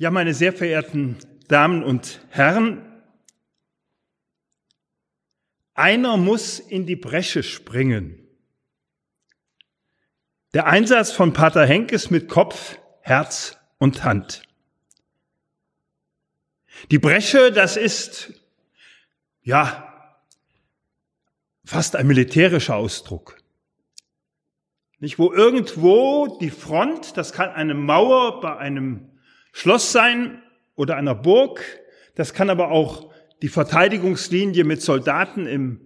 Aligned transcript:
Ja, 0.00 0.12
meine 0.12 0.32
sehr 0.32 0.52
verehrten 0.52 1.16
Damen 1.48 1.82
und 1.82 2.20
Herren, 2.30 3.02
einer 5.74 6.16
muss 6.16 6.60
in 6.60 6.86
die 6.86 6.94
Bresche 6.94 7.42
springen. 7.42 8.16
Der 10.54 10.66
Einsatz 10.66 11.10
von 11.10 11.32
Pater 11.32 11.66
Henkes 11.66 12.10
mit 12.10 12.28
Kopf, 12.28 12.78
Herz 13.00 13.58
und 13.78 14.04
Hand. 14.04 14.44
Die 16.92 17.00
Bresche, 17.00 17.50
das 17.50 17.76
ist, 17.76 18.32
ja, 19.42 20.16
fast 21.64 21.96
ein 21.96 22.06
militärischer 22.06 22.76
Ausdruck. 22.76 23.42
Nicht, 25.00 25.18
wo 25.18 25.32
irgendwo 25.32 26.38
die 26.40 26.50
Front, 26.50 27.16
das 27.16 27.32
kann 27.32 27.50
eine 27.50 27.74
Mauer 27.74 28.40
bei 28.40 28.56
einem 28.56 29.17
Schloss 29.52 29.92
sein 29.92 30.42
oder 30.76 30.96
einer 30.96 31.14
Burg. 31.14 31.64
Das 32.14 32.34
kann 32.34 32.50
aber 32.50 32.70
auch 32.70 33.12
die 33.42 33.48
Verteidigungslinie 33.48 34.64
mit 34.64 34.82
Soldaten 34.82 35.46
im 35.46 35.80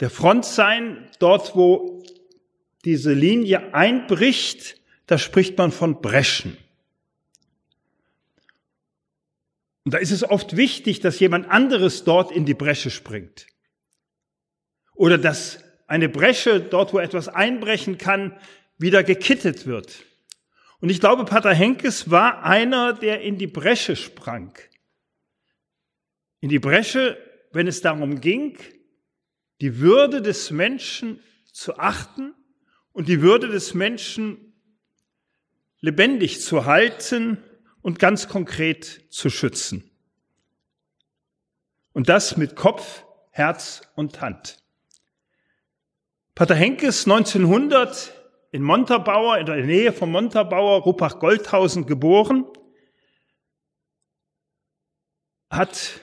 der 0.00 0.10
Front 0.10 0.44
sein. 0.44 1.08
Dort, 1.18 1.54
wo 1.54 2.02
diese 2.84 3.12
Linie 3.12 3.74
einbricht, 3.74 4.80
da 5.06 5.18
spricht 5.18 5.58
man 5.58 5.72
von 5.72 6.00
Breschen. 6.00 6.56
Und 9.84 9.94
da 9.94 9.98
ist 9.98 10.10
es 10.10 10.24
oft 10.24 10.56
wichtig, 10.56 11.00
dass 11.00 11.20
jemand 11.20 11.50
anderes 11.50 12.04
dort 12.04 12.32
in 12.32 12.44
die 12.44 12.54
Bresche 12.54 12.90
springt. 12.90 13.46
Oder 14.94 15.18
dass 15.18 15.64
eine 15.86 16.08
Bresche, 16.08 16.60
dort 16.60 16.92
wo 16.92 16.98
etwas 16.98 17.28
einbrechen 17.28 17.98
kann, 17.98 18.38
wieder 18.78 19.02
gekittet 19.02 19.66
wird. 19.66 20.04
Und 20.80 20.88
ich 20.88 21.00
glaube, 21.00 21.24
Pater 21.24 21.54
Henkes 21.54 22.10
war 22.10 22.42
einer, 22.42 22.94
der 22.94 23.20
in 23.20 23.36
die 23.36 23.46
Bresche 23.46 23.96
sprang. 23.96 24.58
In 26.40 26.48
die 26.48 26.58
Bresche, 26.58 27.18
wenn 27.52 27.66
es 27.66 27.82
darum 27.82 28.20
ging, 28.20 28.56
die 29.60 29.78
Würde 29.78 30.22
des 30.22 30.50
Menschen 30.50 31.20
zu 31.52 31.78
achten 31.78 32.34
und 32.92 33.08
die 33.08 33.20
Würde 33.20 33.48
des 33.48 33.74
Menschen 33.74 34.54
lebendig 35.80 36.40
zu 36.40 36.64
halten 36.64 37.42
und 37.82 37.98
ganz 37.98 38.28
konkret 38.28 39.04
zu 39.10 39.28
schützen. 39.28 39.90
Und 41.92 42.08
das 42.08 42.36
mit 42.36 42.56
Kopf, 42.56 43.04
Herz 43.30 43.82
und 43.96 44.20
Hand. 44.20 44.58
Pater 46.34 46.54
Henkes 46.54 47.04
1900 47.04 48.19
in 48.52 48.62
Montabaur, 48.62 49.38
in 49.38 49.46
der 49.46 49.64
Nähe 49.64 49.92
von 49.92 50.10
Montabaur, 50.10 50.82
Ruppach-Goldhausen 50.82 51.86
geboren, 51.86 52.44
hat 55.48 56.00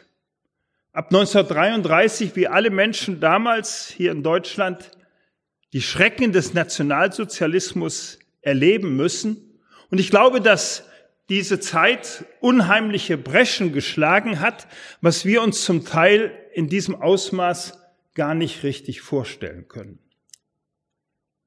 ab 0.93 1.07
1933, 1.07 2.35
wie 2.35 2.47
alle 2.47 2.69
Menschen 2.69 3.19
damals 3.19 3.87
hier 3.89 4.11
in 4.11 4.23
Deutschland, 4.23 4.91
die 5.73 5.81
Schrecken 5.81 6.31
des 6.31 6.53
Nationalsozialismus 6.53 8.19
erleben 8.41 8.95
müssen. 8.95 9.59
Und 9.89 9.99
ich 9.99 10.09
glaube, 10.09 10.41
dass 10.41 10.85
diese 11.29 11.59
Zeit 11.59 12.25
unheimliche 12.39 13.17
Breschen 13.17 13.73
geschlagen 13.73 14.39
hat, 14.39 14.67
was 15.01 15.25
wir 15.25 15.41
uns 15.41 15.63
zum 15.65 15.85
Teil 15.85 16.31
in 16.53 16.69
diesem 16.69 16.95
Ausmaß 16.95 17.79
gar 18.15 18.33
nicht 18.33 18.63
richtig 18.63 19.01
vorstellen 19.01 19.67
können. 19.67 19.99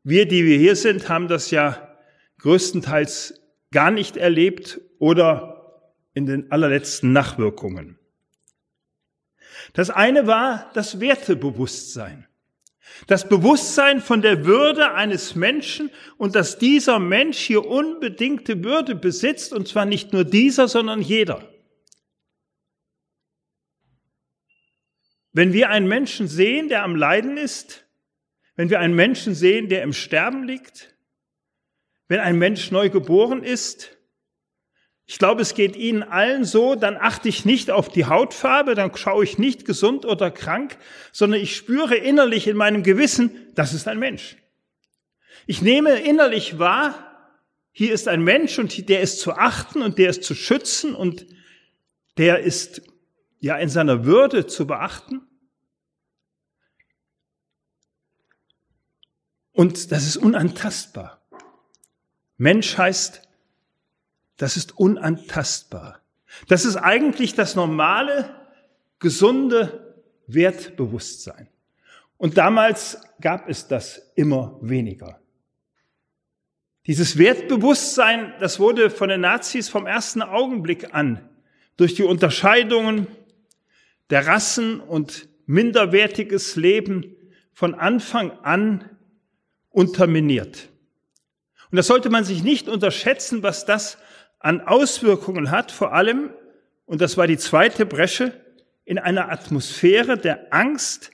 Wir, 0.03 0.27
die 0.27 0.45
wir 0.45 0.57
hier 0.57 0.77
sind, 0.77 1.09
haben 1.09 1.29
das 1.29 1.51
ja 1.51 1.97
größtenteils 2.39 3.41
gar 3.71 3.91
nicht 3.91 4.17
erlebt 4.17 4.81
oder 4.99 5.93
in 6.15 6.27
den 6.27 6.51
allerletzten 6.51 7.13
Nachwirkungen. 7.13 7.99
Das 9.75 9.91
eine 9.91 10.27
war 10.27 10.71
das 10.75 11.01
Wertebewusstsein. 11.01 12.27
Das 13.07 13.29
Bewusstsein 13.29 14.01
von 14.01 14.21
der 14.21 14.45
Würde 14.45 14.93
eines 14.93 15.35
Menschen 15.35 15.91
und 16.17 16.35
dass 16.35 16.59
dieser 16.59 16.99
Mensch 16.99 17.39
hier 17.39 17.65
unbedingte 17.67 18.65
Würde 18.65 18.95
besitzt, 18.95 19.53
und 19.53 19.69
zwar 19.69 19.85
nicht 19.85 20.13
nur 20.13 20.25
dieser, 20.25 20.67
sondern 20.67 21.01
jeder. 21.01 21.49
Wenn 25.33 25.53
wir 25.53 25.71
einen 25.71 25.87
Menschen 25.87 26.27
sehen, 26.27 26.69
der 26.69 26.83
am 26.83 26.97
Leiden 26.97 27.37
ist, 27.37 27.87
wenn 28.61 28.69
wir 28.69 28.81
einen 28.81 28.95
Menschen 28.95 29.35
sehen, 29.35 29.71
der 29.71 29.83
im 29.83 29.95
Sterben 29.95 30.45
liegt, 30.45 30.95
wenn 32.09 32.21
ein 32.21 32.37
Mensch 32.37 32.71
neu 32.71 32.91
geboren 32.91 33.43
ist, 33.43 33.97
ich 35.07 35.19
glaube, 35.19 35.41
es 35.41 35.55
geht 35.55 35.77
Ihnen 35.77 36.03
allen 36.03 36.45
so, 36.45 36.75
dann 36.75 36.99
achte 36.99 37.31
ich 37.31 37.47
nicht 37.47 37.71
auf 37.71 37.89
die 37.89 38.05
Hautfarbe, 38.05 38.75
dann 38.75 38.95
schaue 38.95 39.25
ich 39.25 39.39
nicht 39.39 39.65
gesund 39.65 40.05
oder 40.05 40.31
krank, 40.31 40.77
sondern 41.11 41.41
ich 41.41 41.57
spüre 41.57 41.95
innerlich 41.97 42.49
in 42.49 42.57
meinem 42.59 42.83
Gewissen, 42.83 43.35
das 43.55 43.73
ist 43.73 43.89
ein 43.89 43.99
Mensch. 43.99 44.37
Ich 45.47 45.63
nehme 45.63 45.99
innerlich 45.99 46.59
wahr, 46.59 47.33
hier 47.73 47.95
ist 47.95 48.09
ein 48.09 48.23
Mensch 48.23 48.59
und 48.59 48.91
der 48.91 49.01
ist 49.01 49.21
zu 49.21 49.33
achten 49.33 49.81
und 49.81 49.97
der 49.97 50.11
ist 50.11 50.23
zu 50.23 50.35
schützen 50.35 50.95
und 50.95 51.25
der 52.19 52.41
ist 52.41 52.83
ja 53.39 53.57
in 53.57 53.71
seiner 53.71 54.05
Würde 54.05 54.47
zu 54.47 54.67
beachten. 54.67 55.23
Und 59.61 59.93
das 59.93 60.07
ist 60.07 60.17
unantastbar. 60.17 61.21
Mensch 62.39 62.79
heißt, 62.79 63.21
das 64.39 64.57
ist 64.57 64.79
unantastbar. 64.79 66.01
Das 66.49 66.65
ist 66.65 66.77
eigentlich 66.77 67.35
das 67.35 67.57
normale, 67.57 68.35
gesunde 69.01 70.03
Wertbewusstsein. 70.27 71.47
Und 72.17 72.39
damals 72.39 73.03
gab 73.21 73.51
es 73.51 73.69
das 73.69 74.13
immer 74.15 74.59
weniger. 74.63 75.21
Dieses 76.87 77.19
Wertbewusstsein, 77.19 78.33
das 78.41 78.61
wurde 78.61 78.89
von 78.89 79.11
den 79.11 79.21
Nazis 79.21 79.69
vom 79.69 79.87
ersten 79.87 80.23
Augenblick 80.23 80.95
an 80.95 81.29
durch 81.77 81.93
die 81.93 82.05
Unterscheidungen 82.05 83.09
der 84.09 84.27
Rassen 84.27 84.81
und 84.81 85.29
minderwertiges 85.45 86.57
Leben 86.57 87.15
von 87.53 87.75
Anfang 87.75 88.31
an 88.43 88.97
unterminiert. 89.71 90.69
Und 91.71 91.77
das 91.77 91.87
sollte 91.87 92.11
man 92.11 92.25
sich 92.25 92.43
nicht 92.43 92.69
unterschätzen, 92.69 93.43
was 93.43 93.65
das 93.65 93.99
an 94.39 94.61
Auswirkungen 94.61 95.51
hat, 95.51 95.71
vor 95.71 95.93
allem, 95.93 96.31
und 96.87 97.01
das 97.01 97.17
war 97.17 97.27
die 97.27 97.39
zweite 97.39 97.87
Bresche, 97.87 98.33
in 98.85 98.99
einer 98.99 99.31
Atmosphäre 99.31 100.19
der 100.19 100.53
Angst, 100.53 101.13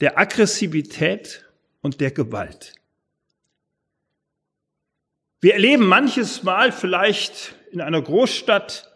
der 0.00 0.18
Aggressivität 0.18 1.46
und 1.80 2.00
der 2.00 2.10
Gewalt. 2.10 2.74
Wir 5.40 5.54
erleben 5.54 5.86
manches 5.86 6.42
Mal 6.42 6.72
vielleicht 6.72 7.54
in 7.70 7.80
einer 7.80 8.02
Großstadt 8.02 8.92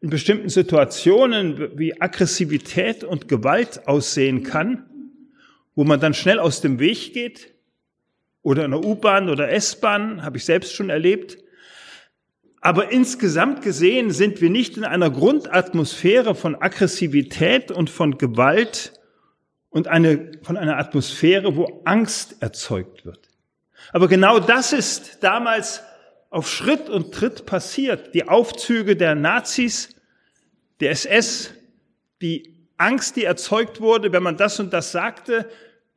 in 0.00 0.10
bestimmten 0.10 0.48
Situationen, 0.48 1.78
wie 1.78 2.00
Aggressivität 2.00 3.04
und 3.04 3.28
Gewalt 3.28 3.86
aussehen 3.86 4.42
kann, 4.42 4.84
wo 5.76 5.84
man 5.84 6.00
dann 6.00 6.12
schnell 6.12 6.40
aus 6.40 6.60
dem 6.60 6.80
Weg 6.80 7.14
geht, 7.14 7.51
oder 8.42 8.64
in 8.64 8.72
der 8.72 8.84
U-Bahn 8.84 9.28
oder 9.28 9.50
S-Bahn, 9.50 10.22
habe 10.22 10.36
ich 10.36 10.44
selbst 10.44 10.74
schon 10.74 10.90
erlebt. 10.90 11.38
Aber 12.60 12.92
insgesamt 12.92 13.62
gesehen 13.62 14.10
sind 14.10 14.40
wir 14.40 14.50
nicht 14.50 14.76
in 14.76 14.84
einer 14.84 15.10
Grundatmosphäre 15.10 16.34
von 16.34 16.54
Aggressivität 16.54 17.70
und 17.72 17.90
von 17.90 18.18
Gewalt 18.18 18.92
und 19.70 19.88
eine, 19.88 20.30
von 20.42 20.56
einer 20.56 20.78
Atmosphäre, 20.78 21.56
wo 21.56 21.82
Angst 21.84 22.36
erzeugt 22.40 23.04
wird. 23.04 23.28
Aber 23.92 24.06
genau 24.06 24.38
das 24.38 24.72
ist 24.72 25.24
damals 25.24 25.82
auf 26.30 26.48
Schritt 26.48 26.88
und 26.88 27.12
Tritt 27.12 27.46
passiert. 27.46 28.14
Die 28.14 28.28
Aufzüge 28.28 28.96
der 28.96 29.14
Nazis, 29.14 29.96
der 30.80 30.92
SS, 30.92 31.50
die 32.20 32.68
Angst, 32.76 33.16
die 33.16 33.24
erzeugt 33.24 33.80
wurde, 33.80 34.12
wenn 34.12 34.22
man 34.22 34.36
das 34.36 34.60
und 34.60 34.72
das 34.72 34.92
sagte, 34.92 35.48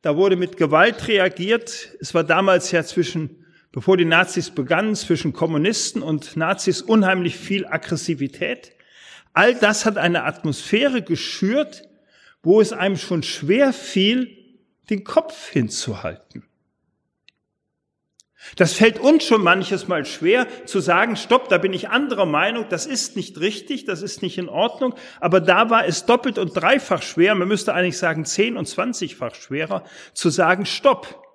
da 0.06 0.16
wurde 0.16 0.36
mit 0.36 0.56
Gewalt 0.56 1.08
reagiert. 1.08 1.96
Es 1.98 2.14
war 2.14 2.22
damals 2.22 2.70
ja 2.70 2.84
zwischen, 2.84 3.44
bevor 3.72 3.96
die 3.96 4.04
Nazis 4.04 4.50
begannen, 4.50 4.94
zwischen 4.94 5.32
Kommunisten 5.32 6.00
und 6.00 6.36
Nazis 6.36 6.80
unheimlich 6.80 7.36
viel 7.36 7.66
Aggressivität. 7.66 8.70
All 9.32 9.56
das 9.56 9.84
hat 9.84 9.98
eine 9.98 10.22
Atmosphäre 10.22 11.02
geschürt, 11.02 11.82
wo 12.44 12.60
es 12.60 12.72
einem 12.72 12.96
schon 12.96 13.24
schwer 13.24 13.72
fiel, 13.72 14.30
den 14.90 15.02
Kopf 15.02 15.48
hinzuhalten. 15.48 16.44
Das 18.54 18.74
fällt 18.74 19.00
uns 19.00 19.24
schon 19.24 19.42
manches 19.42 19.88
Mal 19.88 20.04
schwer 20.04 20.46
zu 20.66 20.80
sagen, 20.80 21.16
stopp, 21.16 21.48
da 21.48 21.58
bin 21.58 21.72
ich 21.72 21.88
anderer 21.88 22.26
Meinung, 22.26 22.66
das 22.68 22.86
ist 22.86 23.16
nicht 23.16 23.40
richtig, 23.40 23.84
das 23.84 24.02
ist 24.02 24.22
nicht 24.22 24.38
in 24.38 24.48
Ordnung, 24.48 24.94
aber 25.20 25.40
da 25.40 25.70
war 25.70 25.86
es 25.86 26.06
doppelt 26.06 26.38
und 26.38 26.54
dreifach 26.54 27.02
schwer, 27.02 27.34
man 27.34 27.48
müsste 27.48 27.74
eigentlich 27.74 27.98
sagen 27.98 28.24
zehn 28.24 28.56
und 28.56 28.66
zwanzigfach 28.66 29.34
schwerer, 29.34 29.82
zu 30.14 30.30
sagen, 30.30 30.64
stopp. 30.66 31.26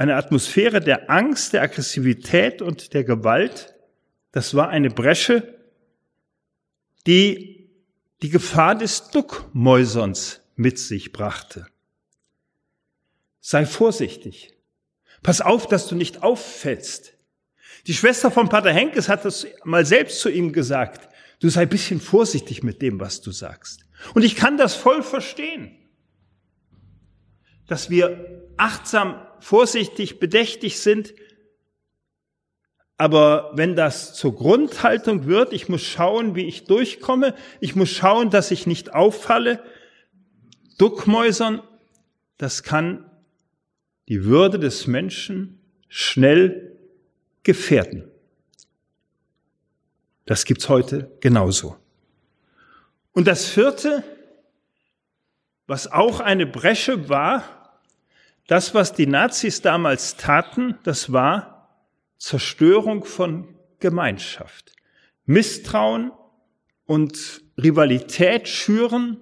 eine 0.00 0.16
Atmosphäre 0.16 0.80
der 0.80 1.10
Angst, 1.10 1.52
der 1.52 1.60
Aggressivität 1.60 2.62
und 2.62 2.94
der 2.94 3.04
Gewalt. 3.04 3.74
Das 4.32 4.54
war 4.54 4.70
eine 4.70 4.88
Bresche, 4.88 5.58
die 7.06 7.70
die 8.22 8.30
Gefahr 8.30 8.74
des 8.74 9.10
Duckmäuserns 9.10 10.40
mit 10.56 10.78
sich 10.78 11.12
brachte. 11.12 11.66
Sei 13.40 13.66
vorsichtig. 13.66 14.52
Pass 15.22 15.40
auf, 15.40 15.66
dass 15.66 15.88
du 15.88 15.94
nicht 15.94 16.22
auffällst. 16.22 17.14
Die 17.86 17.94
Schwester 17.94 18.30
von 18.30 18.48
Pater 18.48 18.72
Henkes 18.72 19.08
hat 19.08 19.24
das 19.24 19.46
mal 19.64 19.86
selbst 19.86 20.20
zu 20.20 20.28
ihm 20.28 20.52
gesagt. 20.52 21.08
Du 21.40 21.48
sei 21.48 21.64
bisschen 21.66 22.00
vorsichtig 22.00 22.62
mit 22.62 22.82
dem, 22.82 23.00
was 23.00 23.22
du 23.22 23.32
sagst. 23.32 23.80
Und 24.14 24.22
ich 24.22 24.36
kann 24.36 24.56
das 24.56 24.74
voll 24.74 25.02
verstehen, 25.02 25.76
dass 27.66 27.88
wir 27.88 28.44
achtsam, 28.56 29.26
vorsichtig, 29.40 30.20
bedächtig 30.20 30.80
sind. 30.80 31.14
Aber 32.98 33.52
wenn 33.54 33.76
das 33.76 34.14
zur 34.14 34.34
Grundhaltung 34.34 35.26
wird, 35.26 35.54
ich 35.54 35.70
muss 35.70 35.82
schauen, 35.82 36.34
wie 36.34 36.44
ich 36.44 36.64
durchkomme, 36.64 37.34
ich 37.60 37.74
muss 37.74 37.88
schauen, 37.88 38.28
dass 38.28 38.50
ich 38.50 38.66
nicht 38.66 38.92
auffalle, 38.92 39.62
Duckmäusern, 40.76 41.62
das 42.36 42.62
kann 42.62 43.09
die 44.10 44.24
Würde 44.24 44.58
des 44.58 44.88
Menschen 44.88 45.60
schnell 45.88 46.76
gefährden. 47.44 48.10
Das 50.26 50.44
gibt's 50.44 50.68
heute 50.68 51.16
genauso. 51.20 51.76
Und 53.12 53.28
das 53.28 53.46
vierte, 53.46 54.02
was 55.68 55.86
auch 55.86 56.18
eine 56.18 56.44
Bresche 56.44 57.08
war, 57.08 57.78
das, 58.48 58.74
was 58.74 58.92
die 58.92 59.06
Nazis 59.06 59.62
damals 59.62 60.16
taten, 60.16 60.76
das 60.82 61.12
war 61.12 61.68
Zerstörung 62.18 63.04
von 63.04 63.54
Gemeinschaft. 63.78 64.72
Misstrauen 65.24 66.10
und 66.84 67.42
Rivalität 67.56 68.48
schüren, 68.48 69.18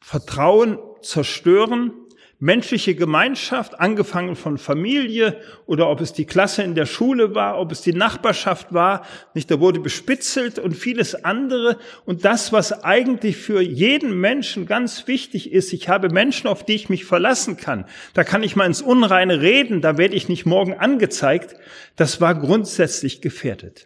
Vertrauen 0.00 0.78
zerstören 1.02 2.04
menschliche 2.40 2.94
Gemeinschaft, 2.94 3.80
angefangen 3.80 4.36
von 4.36 4.58
Familie 4.58 5.40
oder 5.66 5.90
ob 5.90 6.00
es 6.00 6.12
die 6.12 6.24
Klasse 6.24 6.62
in 6.62 6.76
der 6.76 6.86
Schule 6.86 7.34
war, 7.34 7.58
ob 7.58 7.72
es 7.72 7.80
die 7.80 7.92
Nachbarschaft 7.92 8.72
war, 8.72 9.04
nicht, 9.34 9.50
da 9.50 9.58
wurde 9.58 9.80
bespitzelt 9.80 10.60
und 10.60 10.74
vieles 10.74 11.16
andere. 11.24 11.78
Und 12.04 12.24
das, 12.24 12.52
was 12.52 12.84
eigentlich 12.84 13.36
für 13.36 13.60
jeden 13.60 14.20
Menschen 14.20 14.66
ganz 14.66 15.08
wichtig 15.08 15.50
ist, 15.52 15.72
ich 15.72 15.88
habe 15.88 16.10
Menschen, 16.10 16.46
auf 16.46 16.64
die 16.64 16.74
ich 16.74 16.88
mich 16.88 17.04
verlassen 17.04 17.56
kann. 17.56 17.86
Da 18.14 18.22
kann 18.22 18.44
ich 18.44 18.54
mal 18.54 18.66
ins 18.66 18.82
Unreine 18.82 19.40
reden, 19.40 19.80
da 19.80 19.98
werde 19.98 20.14
ich 20.14 20.28
nicht 20.28 20.46
morgen 20.46 20.74
angezeigt. 20.74 21.56
Das 21.96 22.20
war 22.20 22.36
grundsätzlich 22.36 23.20
gefährdet. 23.20 23.84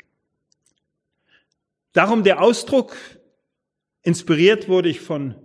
Darum 1.94 2.22
der 2.22 2.42
Ausdruck, 2.42 2.96
inspiriert 4.02 4.68
wurde 4.68 4.90
ich 4.90 5.00
von 5.00 5.36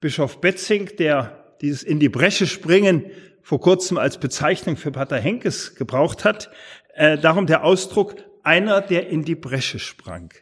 Bischof 0.00 0.40
Betzing, 0.40 0.96
der 0.96 1.37
dieses 1.60 1.82
in 1.82 2.00
die 2.00 2.08
Bresche 2.08 2.46
springen 2.46 3.10
vor 3.42 3.60
kurzem 3.60 3.96
als 3.98 4.18
Bezeichnung 4.18 4.76
für 4.76 4.92
Pater 4.92 5.18
Henkes 5.18 5.74
gebraucht 5.74 6.24
hat. 6.24 6.50
Äh, 6.94 7.18
darum 7.18 7.46
der 7.46 7.64
Ausdruck 7.64 8.16
einer, 8.42 8.80
der 8.80 9.08
in 9.08 9.24
die 9.24 9.34
Bresche 9.34 9.78
sprang. 9.78 10.32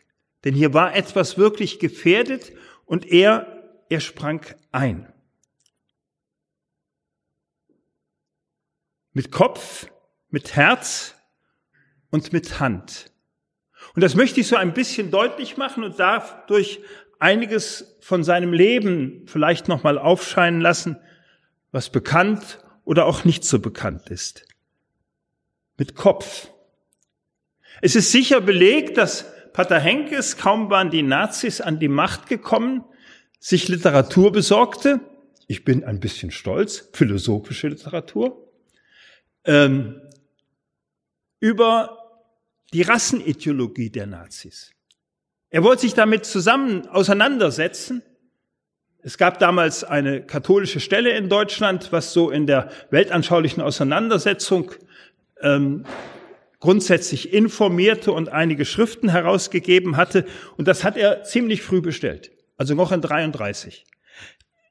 Denn 0.45 0.55
hier 0.55 0.75
war 0.75 0.95
etwas 0.95 1.39
wirklich 1.39 1.79
gefährdet 1.79 2.53
und 2.85 3.07
er, 3.07 3.65
er 3.89 4.01
sprang 4.01 4.45
ein. 4.73 5.13
Mit 9.13 9.33
Kopf, 9.33 9.87
mit 10.29 10.55
Herz 10.55 11.15
und 12.11 12.33
mit 12.33 12.61
Hand. 12.61 13.13
Und 13.95 14.03
das 14.03 14.15
möchte 14.15 14.41
ich 14.41 14.47
so 14.47 14.57
ein 14.57 14.75
bisschen 14.75 15.11
deutlich 15.11 15.57
machen 15.57 15.83
und 15.83 15.99
dadurch 15.99 16.81
einiges 17.19 17.97
von 18.01 18.25
seinem 18.25 18.53
Leben 18.53 19.23
vielleicht 19.27 19.69
nochmal 19.69 19.99
aufscheinen 19.99 20.61
lassen, 20.61 20.99
was 21.77 21.91
bekannt 21.91 22.59
oder 22.85 23.05
auch 23.05 23.25
nicht 23.25 23.45
so 23.45 23.59
bekannt 23.59 24.09
ist. 24.09 24.47
Mit 25.77 25.95
Kopf. 25.95 26.49
Es 27.83 27.95
ist 27.95 28.11
sicher 28.11 28.41
belegt, 28.41 28.97
dass 28.97 29.27
Pater 29.53 29.79
Henkes, 29.79 30.39
kaum 30.39 30.71
waren 30.71 30.89
die 30.89 31.03
Nazis 31.03 31.61
an 31.61 31.79
die 31.79 31.89
Macht 31.89 32.29
gekommen, 32.29 32.83
sich 33.39 33.69
Literatur 33.69 34.33
besorgte. 34.33 35.01
Ich 35.49 35.67
bin 35.67 35.85
ein 35.85 36.01
bisschen 36.01 36.31
stolz, 36.31 36.89
philosophische 36.95 37.69
Literatur, 37.69 38.51
ähm, 39.45 40.01
über 41.41 42.23
die 42.73 42.83
Rassenideologie 42.83 43.91
der 43.91 44.07
Nazis. 44.07 44.71
Er 45.51 45.63
wollte 45.63 45.83
sich 45.83 45.93
damit 45.93 46.25
zusammen 46.25 46.89
auseinandersetzen. 46.89 48.03
Es 49.07 49.19
gab 49.19 49.39
damals 49.39 49.85
eine 49.85 50.21
katholische 50.21 50.81
Stelle 50.81 51.11
in 51.11 51.29
Deutschland, 51.29 51.93
was 51.93 52.13
so 52.13 52.29
in 52.29 52.49
der 52.49 52.73
weltanschaulichen 52.91 53.63
Auseinandersetzung 53.63 54.73
ähm, 55.41 55.85
grundsätzlich 56.59 57.33
informierte 57.33 58.11
und 58.11 58.31
einige 58.31 58.65
Schriften 58.65 59.09
herausgegeben 59.09 59.97
hatte. 59.97 60.27
Und 60.57 60.67
das 60.67 60.83
hat 60.83 60.97
er 60.97 61.23
ziemlich 61.23 61.63
früh 61.63 61.81
bestellt, 61.81 62.33
also 62.57 62.75
noch 62.75 62.91
in 62.91 63.01
33. 63.01 63.85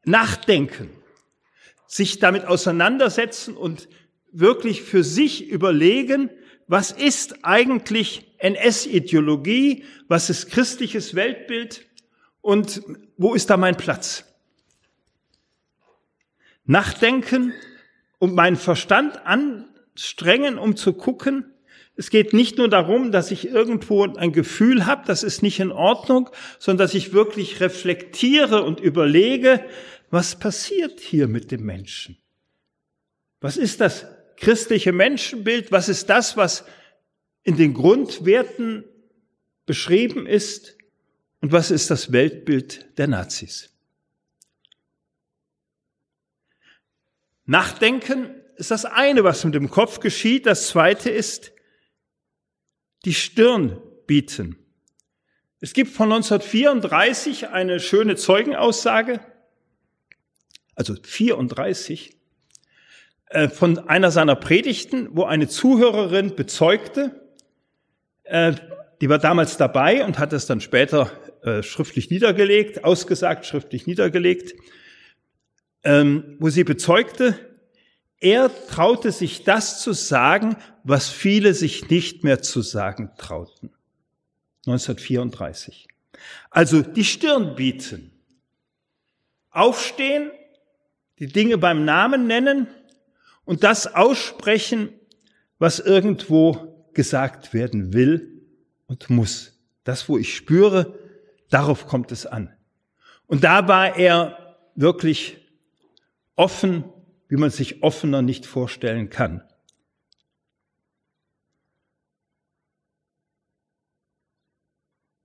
Nachdenken, 0.04 0.90
sich 1.88 2.20
damit 2.20 2.44
auseinandersetzen 2.44 3.56
und 3.56 3.88
wirklich 4.34 4.82
für 4.82 5.06
sich 5.06 5.48
überlegen, 5.48 6.30
was 6.68 6.92
ist 6.92 7.46
eigentlich 7.46 8.36
NS-Ideologie, 8.40 9.86
was 10.10 10.30
ist 10.30 10.52
christliches 10.52 11.16
Weltbild 11.16 11.86
und 12.46 12.84
wo 13.18 13.34
ist 13.34 13.50
da 13.50 13.58
mein 13.58 13.76
Platz? 13.76 14.24
Nachdenken 16.66 17.54
und 18.20 18.36
meinen 18.36 18.56
Verstand 18.56 19.26
anstrengen, 19.26 20.60
um 20.60 20.76
zu 20.76 20.94
gucken, 20.94 21.52
es 21.96 22.12
geht 22.12 22.34
nicht 22.34 22.60
nur 22.60 22.70
darum, 22.70 23.12
dass 23.12 23.32
ich 23.32 23.48
irgendwo 23.48 24.04
ein 24.04 24.32
Gefühl 24.32 24.86
habe, 24.86 25.08
das 25.08 25.24
ist 25.24 25.42
nicht 25.42 25.60
in 25.60 25.72
Ordnung, 25.72 26.30
sondern 26.60 26.86
dass 26.86 26.94
ich 26.94 27.14
wirklich 27.14 27.62
reflektiere 27.62 28.62
und 28.62 28.80
überlege, 28.80 29.66
was 30.12 30.36
passiert 30.38 31.00
hier 31.00 31.28
mit 31.28 31.50
dem 31.50 31.64
Menschen? 31.64 32.16
Was 33.42 33.58
ist 33.58 33.82
das 33.82 34.06
christliche 34.38 34.92
Menschenbild? 34.92 35.72
Was 35.72 35.90
ist 35.90 36.12
das, 36.12 36.38
was 36.38 36.64
in 37.42 37.58
den 37.58 37.74
Grundwerten 37.74 38.84
beschrieben 39.66 40.28
ist? 40.28 40.76
Und 41.46 41.52
was 41.52 41.70
ist 41.70 41.92
das 41.92 42.12
Weltbild 42.12 42.98
der 42.98 43.06
Nazis? 43.06 43.70
Nachdenken 47.46 48.34
ist 48.56 48.72
das 48.72 48.84
eine, 48.84 49.24
was 49.24 49.46
mit 49.46 49.54
dem 49.54 49.70
Kopf 49.70 50.00
geschieht. 50.00 50.48
Das 50.48 50.70
zweite 50.70 51.12
ist 51.12 51.52
die 53.06 53.14
Stirn 53.14 53.80
bieten. 54.08 54.58
Es 55.60 55.74
gibt 55.74 55.92
von 55.92 56.12
1934 56.12 57.50
eine 57.50 57.80
schöne 57.80 58.16
Zeugenaussage, 58.16 59.20
also 60.74 60.96
34, 60.96 62.18
äh, 63.28 63.50
von 63.50 63.88
einer 63.88 64.10
seiner 64.10 64.36
Predigten, 64.36 65.10
wo 65.12 65.26
eine 65.26 65.48
Zuhörerin 65.48 66.36
bezeugte, 66.36 67.30
äh, 68.24 68.56
die 69.06 69.10
war 69.10 69.20
damals 69.20 69.58
dabei 69.58 70.04
und 70.04 70.18
hat 70.18 70.34
es 70.34 70.48
dann 70.48 70.62
später 70.62 71.12
äh, 71.44 71.62
schriftlich 71.62 72.10
niedergelegt, 72.10 72.84
ausgesagt, 72.84 73.46
schriftlich 73.46 73.86
niedergelegt, 73.86 74.56
ähm, 75.84 76.38
wo 76.40 76.50
sie 76.50 76.64
bezeugte, 76.64 77.38
er 78.20 78.50
traute 78.68 79.12
sich 79.12 79.44
das 79.44 79.80
zu 79.80 79.94
sagen, 79.94 80.56
was 80.84 81.08
viele 81.08 81.54
sich 81.54 81.88
nicht 81.88 82.24
mehr 82.24 82.42
zu 82.42 82.64
sagen 82.64 83.12
trauten. 83.16 83.76
1934. 84.66 85.88
Also 86.50 86.82
die 86.82 87.04
Stirn 87.04 87.54
bieten, 87.54 88.12
aufstehen, 89.52 90.32
die 91.20 91.28
Dinge 91.28 91.60
beim 91.60 91.86
Namen 91.86 92.26
nennen 92.26 92.66
und 93.44 93.64
das 93.64 93.86
aussprechen, 93.86 94.90
was 95.60 95.78
irgendwo 95.78 96.90
gesagt 96.96 97.54
werden 97.54 97.94
will 97.94 98.32
und 98.88 99.10
muss. 99.10 99.54
Das, 99.84 100.10
wo 100.10 100.18
ich 100.18 100.36
spüre, 100.36 100.98
darauf 101.50 101.88
kommt 101.88 102.12
es 102.12 102.26
an. 102.26 102.54
Und 103.28 103.44
da 103.44 103.68
war 103.68 103.98
er 103.98 104.58
wirklich 104.76 105.38
offen, 106.36 106.84
wie 107.28 107.38
man 107.38 107.50
sich 107.50 107.84
offener 107.84 108.22
nicht 108.22 108.46
vorstellen 108.46 109.10
kann. 109.10 109.42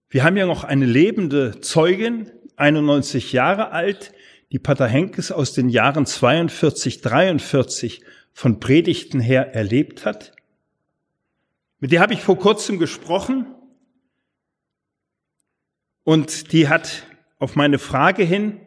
Wir 0.09 0.25
haben 0.25 0.37
ja 0.37 0.47
noch 0.47 0.65
eine 0.65 0.87
lebende 0.87 1.61
Zeugin, 1.61 2.33
91 2.57 3.33
Jahre 3.33 3.71
alt, 3.71 4.13
die 4.51 4.59
Pater 4.59 4.89
Henkes 4.89 5.31
aus 5.31 5.53
den 5.53 5.69
Jahren 5.69 6.05
42, 6.05 7.01
43 7.01 8.03
von 8.33 8.59
Predigten 8.59 9.21
her 9.21 9.55
erlebt 9.55 10.05
hat. 10.05 10.33
Mit 11.81 11.93
der 11.93 12.01
habe 12.01 12.13
ich 12.13 12.21
vor 12.21 12.39
kurzem 12.39 12.79
gesprochen 12.79 13.47
und 16.05 16.53
die 16.53 16.69
hat 16.69 17.05
auf 17.39 17.57
meine 17.57 17.79
Frage 17.79 18.23
hin, 18.23 18.61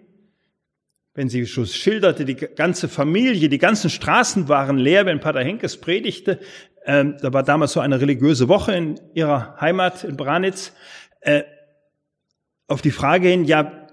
wenn 1.13 1.29
sie 1.29 1.46
schon 1.46 1.67
schilderte, 1.67 2.25
die 2.25 2.34
ganze 2.34 2.89
Familie, 2.89 3.50
die 3.50 3.60
ganzen 3.60 3.91
Straßen 3.91 4.50
waren 4.50 4.79
leer, 4.79 5.05
wenn 5.05 5.20
Pater 5.20 5.43
Henkes 5.43 5.79
predigte, 5.79 6.39
äh, 6.86 7.05
da 7.22 7.32
war 7.32 7.43
damals 7.43 7.74
so 7.74 7.82
eine 7.82 8.01
religiöse 8.01 8.50
Woche 8.50 8.74
in 8.74 9.00
ihrer 9.13 9.62
Heimat 9.62 10.03
in 10.03 10.17
Branitz, 10.17 10.74
äh, 11.22 11.43
auf 12.67 12.82
die 12.82 12.89
Frage 12.89 13.27
hin, 13.27 13.46
ja, 13.46 13.88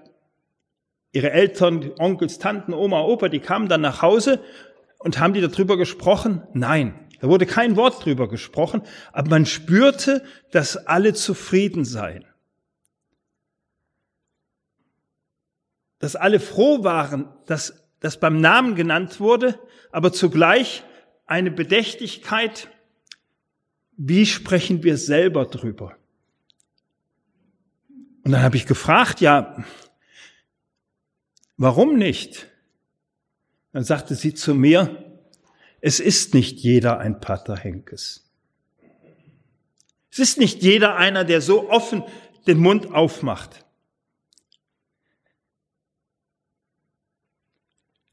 ihre 1.11 1.29
Eltern, 1.29 1.91
Onkels, 1.99 2.39
Tanten, 2.39 2.73
Oma, 2.73 3.01
Opa, 3.01 3.29
die 3.29 3.39
kamen 3.39 3.69
dann 3.69 3.81
nach 3.81 4.01
Hause 4.01 4.39
und 4.97 5.19
haben 5.19 5.35
die 5.35 5.41
darüber 5.41 5.77
gesprochen? 5.77 6.41
Nein, 6.53 6.95
da 7.21 7.27
wurde 7.27 7.45
kein 7.45 7.75
Wort 7.75 8.03
drüber 8.03 8.27
gesprochen, 8.27 8.81
aber 9.11 9.29
man 9.29 9.45
spürte, 9.45 10.25
dass 10.49 10.75
alle 10.75 11.13
zufrieden 11.13 11.85
seien. 11.85 12.25
Dass 15.99 16.15
alle 16.15 16.39
froh 16.39 16.83
waren, 16.83 17.29
dass 17.45 17.85
das 17.99 18.19
beim 18.19 18.41
Namen 18.41 18.73
genannt 18.73 19.19
wurde, 19.19 19.59
aber 19.91 20.11
zugleich 20.11 20.83
eine 21.27 21.51
Bedächtigkeit, 21.51 22.69
wie 23.97 24.25
sprechen 24.25 24.81
wir 24.81 24.97
selber 24.97 25.45
drüber? 25.45 25.95
Und 28.23 28.31
dann 28.31 28.41
habe 28.41 28.57
ich 28.57 28.65
gefragt, 28.65 29.21
ja, 29.21 29.63
warum 31.55 31.99
nicht? 31.99 32.47
Dann 33.73 33.83
sagte 33.83 34.15
sie 34.15 34.33
zu 34.33 34.55
mir, 34.55 35.10
es 35.81 35.99
ist 35.99 36.33
nicht 36.35 36.59
jeder 36.59 36.99
ein 36.99 37.19
Pater 37.19 37.57
Henkes. 37.57 38.31
Es 40.11 40.19
ist 40.19 40.37
nicht 40.37 40.61
jeder 40.61 40.95
einer, 40.95 41.25
der 41.25 41.41
so 41.41 41.69
offen 41.69 42.03
den 42.45 42.59
Mund 42.59 42.91
aufmacht. 42.93 43.65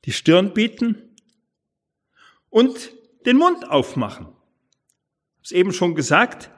Die 0.05 0.13
Stirn 0.13 0.55
bieten 0.55 1.17
und 2.49 2.93
den 3.27 3.37
Mund 3.37 3.69
aufmachen. 3.69 4.27
Ich 4.27 4.33
habe 4.33 5.45
es 5.45 5.53
eben 5.53 5.73
schon 5.73 5.95
gesagt. 5.95 6.51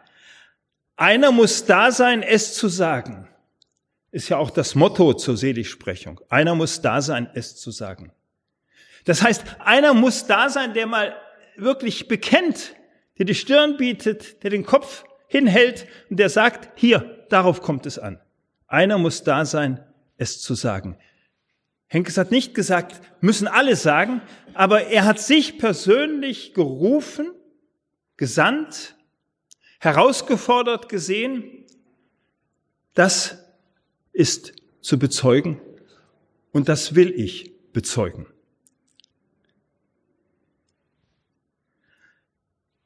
Einer 0.95 1.33
muss 1.33 1.65
da 1.65 1.91
sein, 1.91 2.23
es 2.23 2.55
zu 2.55 2.69
sagen. 2.69 3.29
Ist 4.13 4.29
ja 4.29 4.37
auch 4.37 4.51
das 4.51 4.75
Motto 4.75 5.15
zur 5.15 5.37
Seligsprechung. 5.37 6.21
Einer 6.29 6.55
muss 6.55 6.83
da 6.83 7.01
sein, 7.01 7.29
es 7.35 7.57
zu 7.57 7.71
sagen. 7.71 8.13
Das 9.05 9.23
heißt, 9.23 9.45
einer 9.61 9.95
muss 9.95 10.27
da 10.27 10.49
sein, 10.49 10.75
der 10.75 10.87
mal 10.87 11.15
wirklich 11.57 12.09
bekennt, 12.09 12.75
der 13.19 13.27
die 13.27 13.35
Stirn 13.35 13.77
bietet, 13.77 14.43
der 14.43 14.51
den 14.51 14.65
Kopf 14.65 15.05
hinhält 15.29 15.87
und 16.09 16.19
der 16.19 16.29
sagt, 16.29 16.71
hier, 16.79 17.27
darauf 17.29 17.63
kommt 17.63 17.87
es 17.87 17.99
an. 17.99 18.21
Einer 18.67 18.99
muss 18.99 19.25
da 19.25 19.45
sein, 19.45 19.85
es 20.17 20.41
zu 20.41 20.55
sagen. 20.55 20.97
Henkes 21.87 22.19
hat 22.19 22.31
nicht 22.31 22.55
gesagt, 22.55 23.01
müssen 23.21 23.49
alle 23.49 23.75
sagen, 23.75 24.23
aber 24.55 24.87
er 24.87 25.05
hat 25.05 25.19
sich 25.19 25.59
persönlich 25.59 26.55
gerufen, 26.55 27.33
gesandt, 28.17 28.97
herausgefordert 29.81 30.89
gesehen, 30.89 31.67
das 32.95 33.39
ist 34.13 34.53
zu 34.81 34.99
bezeugen 34.99 35.61
und 36.53 36.69
das 36.69 36.95
will 36.95 37.11
ich 37.11 37.53
bezeugen. 37.73 38.27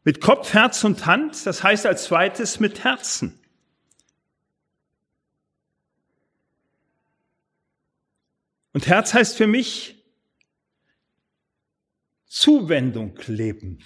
Mit 0.05 0.21
Kopf, 0.21 0.53
Herz 0.53 0.85
und 0.85 1.07
Hand, 1.07 1.47
das 1.47 1.63
heißt 1.63 1.87
als 1.87 2.05
zweites 2.05 2.61
mit 2.61 2.85
Herzen. 2.85 3.41
Und 8.75 8.87
Herz 8.87 9.15
heißt 9.15 9.37
für 9.37 9.47
mich 9.47 10.05
Zuwendung 12.27 13.19
leben. 13.27 13.79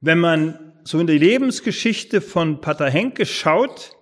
Wenn 0.00 0.18
man 0.20 0.72
so 0.84 1.00
in 1.00 1.06
die 1.06 1.18
Lebensgeschichte 1.18 2.20
von 2.20 2.60
Pater 2.60 2.88
Henke 2.88 3.26
schaut, 3.26 3.92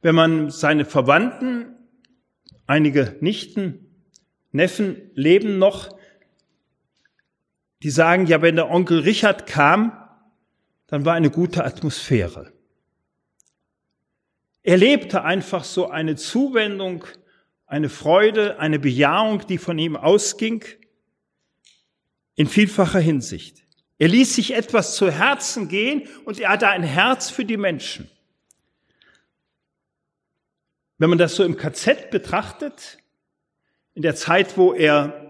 wenn 0.00 0.14
man 0.14 0.50
seine 0.50 0.84
Verwandten, 0.84 1.76
einige 2.66 3.16
Nichten, 3.20 4.04
Neffen 4.50 5.10
leben 5.14 5.58
noch, 5.58 5.96
die 7.82 7.90
sagen, 7.90 8.26
ja, 8.26 8.42
wenn 8.42 8.56
der 8.56 8.70
Onkel 8.70 9.00
Richard 9.00 9.46
kam, 9.46 9.92
dann 10.86 11.04
war 11.04 11.14
eine 11.14 11.30
gute 11.30 11.64
Atmosphäre. 11.64 12.52
Er 14.62 14.76
lebte 14.76 15.24
einfach 15.24 15.64
so 15.64 15.88
eine 15.88 16.14
Zuwendung, 16.14 17.04
eine 17.66 17.88
Freude, 17.88 18.60
eine 18.60 18.78
Bejahung, 18.78 19.46
die 19.46 19.58
von 19.58 19.78
ihm 19.78 19.96
ausging, 19.96 20.64
in 22.36 22.46
vielfacher 22.46 23.00
Hinsicht. 23.00 23.64
Er 23.98 24.08
ließ 24.08 24.36
sich 24.36 24.54
etwas 24.54 24.94
zu 24.94 25.10
Herzen 25.10 25.68
gehen 25.68 26.08
und 26.24 26.38
er 26.38 26.50
hatte 26.50 26.68
ein 26.68 26.82
Herz 26.82 27.30
für 27.30 27.44
die 27.44 27.56
Menschen. 27.56 28.08
Wenn 30.98 31.10
man 31.10 31.18
das 31.18 31.34
so 31.34 31.44
im 31.44 31.56
KZ 31.56 32.10
betrachtet, 32.10 32.98
in 33.94 34.02
der 34.02 34.14
Zeit, 34.14 34.56
wo 34.56 34.72
er 34.72 35.21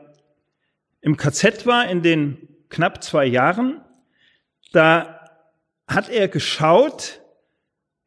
im 1.02 1.16
KZ 1.16 1.66
war, 1.66 1.88
in 1.88 2.02
den 2.02 2.48
knapp 2.70 3.02
zwei 3.02 3.26
Jahren, 3.26 3.82
da 4.72 5.28
hat 5.86 6.08
er 6.08 6.28
geschaut, 6.28 7.20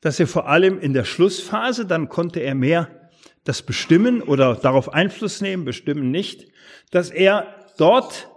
dass 0.01 0.19
er 0.19 0.27
vor 0.27 0.47
allem 0.47 0.79
in 0.79 0.93
der 0.93 1.03
Schlussphase, 1.03 1.85
dann 1.85 2.09
konnte 2.09 2.39
er 2.39 2.55
mehr 2.55 3.09
das 3.43 3.61
bestimmen 3.61 4.21
oder 4.21 4.55
darauf 4.55 4.93
Einfluss 4.93 5.41
nehmen, 5.41 5.65
bestimmen 5.65 6.09
nicht, 6.09 6.47
dass 6.89 7.11
er 7.11 7.53
dort 7.77 8.29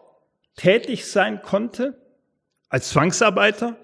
tätig 0.56 1.06
sein 1.06 1.40
konnte 1.40 2.02
als 2.68 2.90
Zwangsarbeiter, 2.90 3.76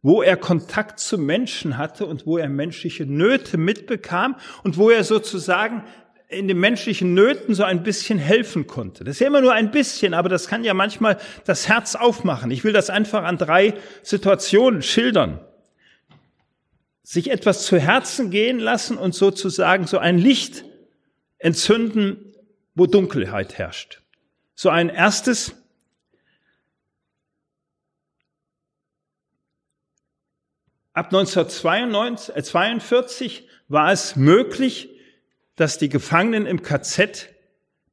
wo 0.00 0.22
er 0.22 0.36
Kontakt 0.36 1.00
zu 1.00 1.18
Menschen 1.18 1.76
hatte 1.76 2.06
und 2.06 2.26
wo 2.26 2.38
er 2.38 2.48
menschliche 2.48 3.04
Nöte 3.04 3.58
mitbekam 3.58 4.36
und 4.64 4.78
wo 4.78 4.90
er 4.90 5.04
sozusagen 5.04 5.84
in 6.28 6.46
den 6.46 6.58
menschlichen 6.58 7.14
Nöten 7.14 7.54
so 7.54 7.64
ein 7.64 7.82
bisschen 7.82 8.18
helfen 8.18 8.66
konnte. 8.66 9.02
Das 9.02 9.16
ist 9.16 9.20
ja 9.20 9.28
immer 9.28 9.40
nur 9.40 9.54
ein 9.54 9.70
bisschen, 9.70 10.12
aber 10.12 10.28
das 10.28 10.46
kann 10.46 10.62
ja 10.62 10.74
manchmal 10.74 11.18
das 11.46 11.68
Herz 11.68 11.94
aufmachen. 11.94 12.50
Ich 12.50 12.64
will 12.64 12.74
das 12.74 12.90
einfach 12.90 13.24
an 13.24 13.38
drei 13.38 13.74
Situationen 14.02 14.82
schildern. 14.82 15.40
Sich 17.02 17.30
etwas 17.30 17.64
zu 17.64 17.78
Herzen 17.78 18.30
gehen 18.30 18.58
lassen 18.58 18.98
und 18.98 19.14
sozusagen 19.14 19.86
so 19.86 19.96
ein 19.96 20.18
Licht 20.18 20.64
entzünden, 21.38 22.34
wo 22.74 22.84
Dunkelheit 22.84 23.56
herrscht. 23.56 24.02
So 24.54 24.68
ein 24.68 24.90
erstes, 24.90 25.54
Ab 30.98 31.14
1942 31.14 33.40
äh, 33.40 33.44
war 33.68 33.92
es 33.92 34.16
möglich, 34.16 34.97
dass 35.58 35.76
die 35.76 35.88
Gefangenen 35.88 36.46
im 36.46 36.62
KZ 36.62 37.28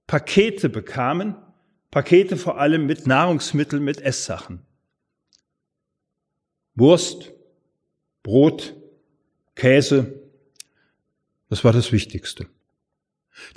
Pakete 0.08 0.70
bekamen, 0.70 1.36
Pakete 1.90 2.38
vor 2.38 2.60
allem 2.60 2.86
mit 2.86 3.08
Nahrungsmitteln, 3.08 3.84
mit 3.84 4.02
Esssachen. 4.02 4.62
Wurst, 6.76 7.34
Brot, 8.22 8.76
Käse, 9.56 10.22
das 11.50 11.64
war 11.64 11.74
das 11.74 11.92
Wichtigste. 11.92 12.48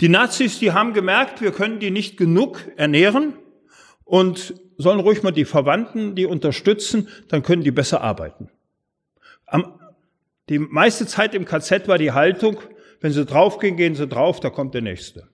Die 0.00 0.09
Nazis, 0.09 0.59
die 0.59 0.73
haben 0.73 0.95
gemerkt, 0.95 1.43
wir 1.43 1.53
können 1.53 1.79
die 1.79 1.91
nicht 1.91 2.17
genug 2.17 2.65
ernähren 2.77 3.35
und 4.05 4.55
sollen 4.79 5.00
ruhig 5.00 5.23
mal 5.23 5.33
die 5.33 5.45
Verwandten, 5.45 6.15
die 6.15 6.25
unterstützen, 6.25 7.09
dann 7.29 7.43
können 7.43 7.62
die 7.62 7.71
besser 7.73 8.00
arbeiten. 8.00 8.49
Am, 9.45 9.79
die 10.49 10.59
meiste 10.59 11.07
Zeit 11.07 11.35
im 11.35 11.45
KZ 11.45 11.88
war 11.88 11.99
die 11.99 12.12
Haltung, 12.12 12.59
wenn 13.00 13.12
sie 13.12 13.25
draufgehen, 13.25 13.76
gehen 13.76 13.95
sie 13.95 14.07
drauf, 14.07 14.40
da 14.40 14.50
kommt 14.50 14.75
der 14.75 14.83
Nächste. 14.83 15.28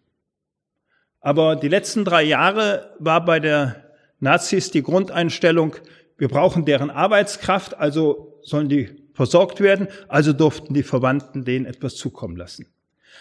Aber 1.20 1.56
die 1.56 1.68
letzten 1.68 2.04
drei 2.04 2.22
Jahre 2.22 2.94
war 2.98 3.24
bei 3.24 3.40
der 3.40 3.84
Nazis 4.20 4.70
die 4.70 4.82
Grundeinstellung, 4.82 5.76
wir 6.16 6.28
brauchen 6.28 6.64
deren 6.64 6.90
Arbeitskraft, 6.90 7.76
also 7.76 8.38
sollen 8.42 8.68
die 8.68 8.90
versorgt 9.14 9.60
werden, 9.60 9.88
also 10.08 10.32
durften 10.32 10.74
die 10.74 10.82
Verwandten 10.82 11.44
denen 11.44 11.66
etwas 11.66 11.96
zukommen 11.96 12.36
lassen. 12.36 12.66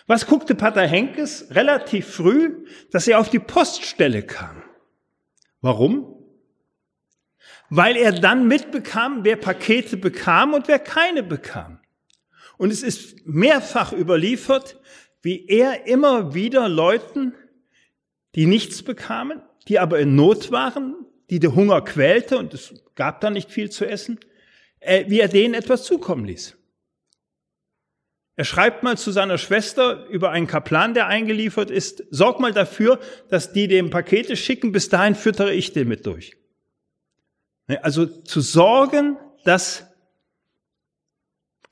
Was 0.08 0.28
guckte 0.28 0.56
Pater 0.56 0.86
Henkes 0.86 1.48
relativ 1.52 2.08
früh, 2.08 2.66
dass 2.92 3.08
er 3.08 3.20
auf 3.20 3.30
die 3.30 3.40
Poststelle 3.40 4.24
kam? 4.24 4.64
Warum? 5.62 6.14
weil 7.76 7.96
er 7.98 8.12
dann 8.12 8.48
mitbekam, 8.48 9.24
wer 9.24 9.36
Pakete 9.36 9.98
bekam 9.98 10.54
und 10.54 10.68
wer 10.68 10.78
keine 10.78 11.24
bekam. 11.24 11.80
Und 12.58 12.72
es 12.72 12.84
ist 12.84 13.26
mehrfach 13.26 13.94
überliefert, 13.94 14.80
wie 15.22 15.48
er 15.48 15.88
immer 15.88 16.34
wieder 16.34 16.70
Leuten, 16.70 17.34
die 18.36 18.46
nichts 18.46 18.84
bekamen, 18.84 19.42
die 19.68 19.80
aber 19.80 20.00
in 20.00 20.16
Not 20.16 20.52
waren, 20.52 21.06
die 21.30 21.40
der 21.40 21.56
Hunger 21.56 21.82
quälte 21.82 22.38
und 22.38 22.54
es 22.54 22.74
gab 22.96 23.22
da 23.22 23.30
nicht 23.30 23.52
viel 23.52 23.70
zu 23.70 23.86
essen, 23.86 24.20
äh, 24.80 25.06
wie 25.08 25.20
er 25.20 25.30
denen 25.30 25.54
etwas 25.54 25.84
zukommen 25.84 26.26
ließ. 26.26 26.58
Er 28.36 28.46
schreibt 28.46 28.82
mal 28.82 28.98
zu 28.98 29.12
seiner 29.12 29.38
Schwester 29.38 30.08
über 30.08 30.32
einen 30.32 30.48
Kaplan, 30.48 30.96
der 30.96 31.08
eingeliefert 31.08 31.70
ist, 31.70 32.04
sorg 32.10 32.40
mal 32.40 32.52
dafür, 32.52 33.00
dass 33.30 33.54
die 33.54 33.68
dem 33.68 33.92
Pakete 33.92 34.36
schicken, 34.36 34.72
bis 34.72 34.90
dahin 34.90 35.14
füttere 35.14 35.54
ich 35.54 35.72
den 35.72 35.88
mit 35.88 36.06
durch. 36.06 36.36
Also 37.82 38.06
zu 38.06 38.42
sorgen, 38.42 39.18
dass 39.46 39.93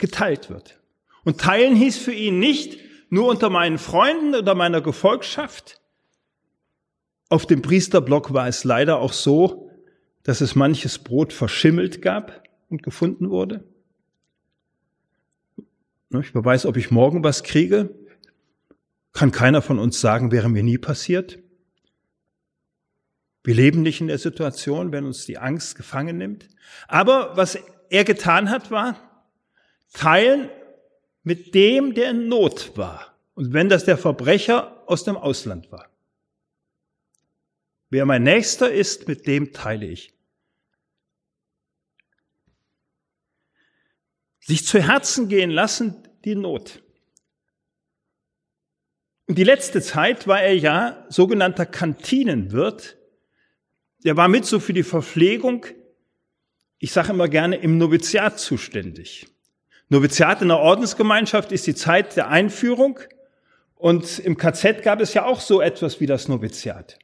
geteilt 0.01 0.50
wird. 0.50 0.81
Und 1.24 1.39
teilen 1.39 1.75
hieß 1.75 1.98
für 1.98 2.12
ihn 2.12 2.39
nicht 2.39 2.79
nur 3.10 3.29
unter 3.29 3.50
meinen 3.50 3.77
Freunden 3.77 4.36
oder 4.36 4.55
meiner 4.55 4.81
Gefolgschaft. 4.81 5.79
Auf 7.29 7.46
dem 7.46 7.62
Priesterblock 7.62 8.34
war 8.34 8.48
es 8.48 8.65
leider 8.65 9.00
auch 9.00 9.13
so, 9.13 9.70
dass 10.24 10.41
es 10.41 10.55
manches 10.55 11.00
Brot 11.00 11.31
verschimmelt 11.31 12.01
gab 12.01 12.43
und 12.70 12.84
gefunden 12.84 13.29
wurde. 13.29 13.63
Ich 16.10 16.36
weiß, 16.36 16.65
ob 16.65 16.75
ich 16.75 16.91
morgen 16.91 17.24
was 17.24 17.43
kriege, 17.43 17.96
kann 19.13 19.31
keiner 19.31 19.62
von 19.62 19.79
uns 19.79 20.01
sagen, 20.01 20.31
wäre 20.31 20.50
mir 20.50 20.63
nie 20.63 20.77
passiert. 20.77 21.39
Wir 23.43 23.55
leben 23.55 23.81
nicht 23.81 24.01
in 24.01 24.08
der 24.08 24.17
Situation, 24.17 24.91
wenn 24.91 25.05
uns 25.05 25.25
die 25.25 25.38
Angst 25.38 25.75
gefangen 25.75 26.17
nimmt. 26.17 26.48
Aber 26.88 27.36
was 27.38 27.58
er 27.89 28.03
getan 28.03 28.50
hat, 28.50 28.72
war 28.72 29.11
teilen 29.91 30.50
mit 31.24 31.53
dem, 31.53 31.93
der 31.93 32.12
in 32.12 32.27
Not 32.27 32.75
war. 32.75 33.17
Und 33.33 33.53
wenn 33.53 33.69
das 33.69 33.86
der 33.86 33.98
Verbrecher 33.98 34.83
aus 34.88 35.03
dem 35.03 35.17
Ausland 35.17 35.71
war. 35.71 35.89
Wer 37.89 38.05
mein 38.05 38.24
Nächster 38.24 38.71
ist, 38.71 39.07
mit 39.07 39.27
dem 39.27 39.53
teile 39.53 39.86
ich. 39.86 40.13
Sich 44.39 44.65
zu 44.65 44.81
Herzen 44.81 45.27
gehen 45.27 45.51
lassen, 45.51 46.07
die 46.25 46.36
Not. 46.36 46.81
Und 49.27 49.38
die 49.38 49.43
letzte 49.43 49.81
Zeit 49.81 50.27
war 50.27 50.41
er 50.41 50.57
ja 50.57 51.05
sogenannter 51.10 51.65
Kantinenwirt. 51.65 52.98
Er 54.03 54.17
war 54.17 54.27
mit 54.27 54.45
so 54.45 54.60
für 54.60 54.74
die 54.74 54.83
Verpflegung, 54.83 55.65
ich 56.79 56.91
sage 56.91 57.12
immer 57.12 57.29
gerne, 57.29 57.57
im 57.57 57.77
Noviziat 57.77 58.39
zuständig. 58.39 59.31
Noviziat 59.91 60.41
in 60.41 60.48
der 60.48 60.60
Ordensgemeinschaft 60.60 61.51
ist 61.51 61.67
die 61.67 61.75
Zeit 61.75 62.15
der 62.15 62.29
Einführung 62.29 62.98
und 63.75 64.19
im 64.19 64.38
KZ 64.38 64.83
gab 64.83 65.01
es 65.01 65.13
ja 65.13 65.25
auch 65.25 65.41
so 65.41 65.60
etwas 65.60 66.00
wie 66.00 66.05
das 66.05 66.29
Noviziat. 66.29 66.98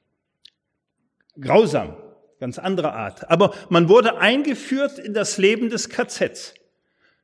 Grausam, 1.38 1.98
ganz 2.40 2.58
andere 2.58 2.94
Art. 2.94 3.30
Aber 3.30 3.54
man 3.68 3.90
wurde 3.90 4.20
eingeführt 4.20 5.00
in 5.00 5.14
das 5.14 5.38
Leben 5.38 5.70
des 5.70 5.90
KZs. 5.90 6.54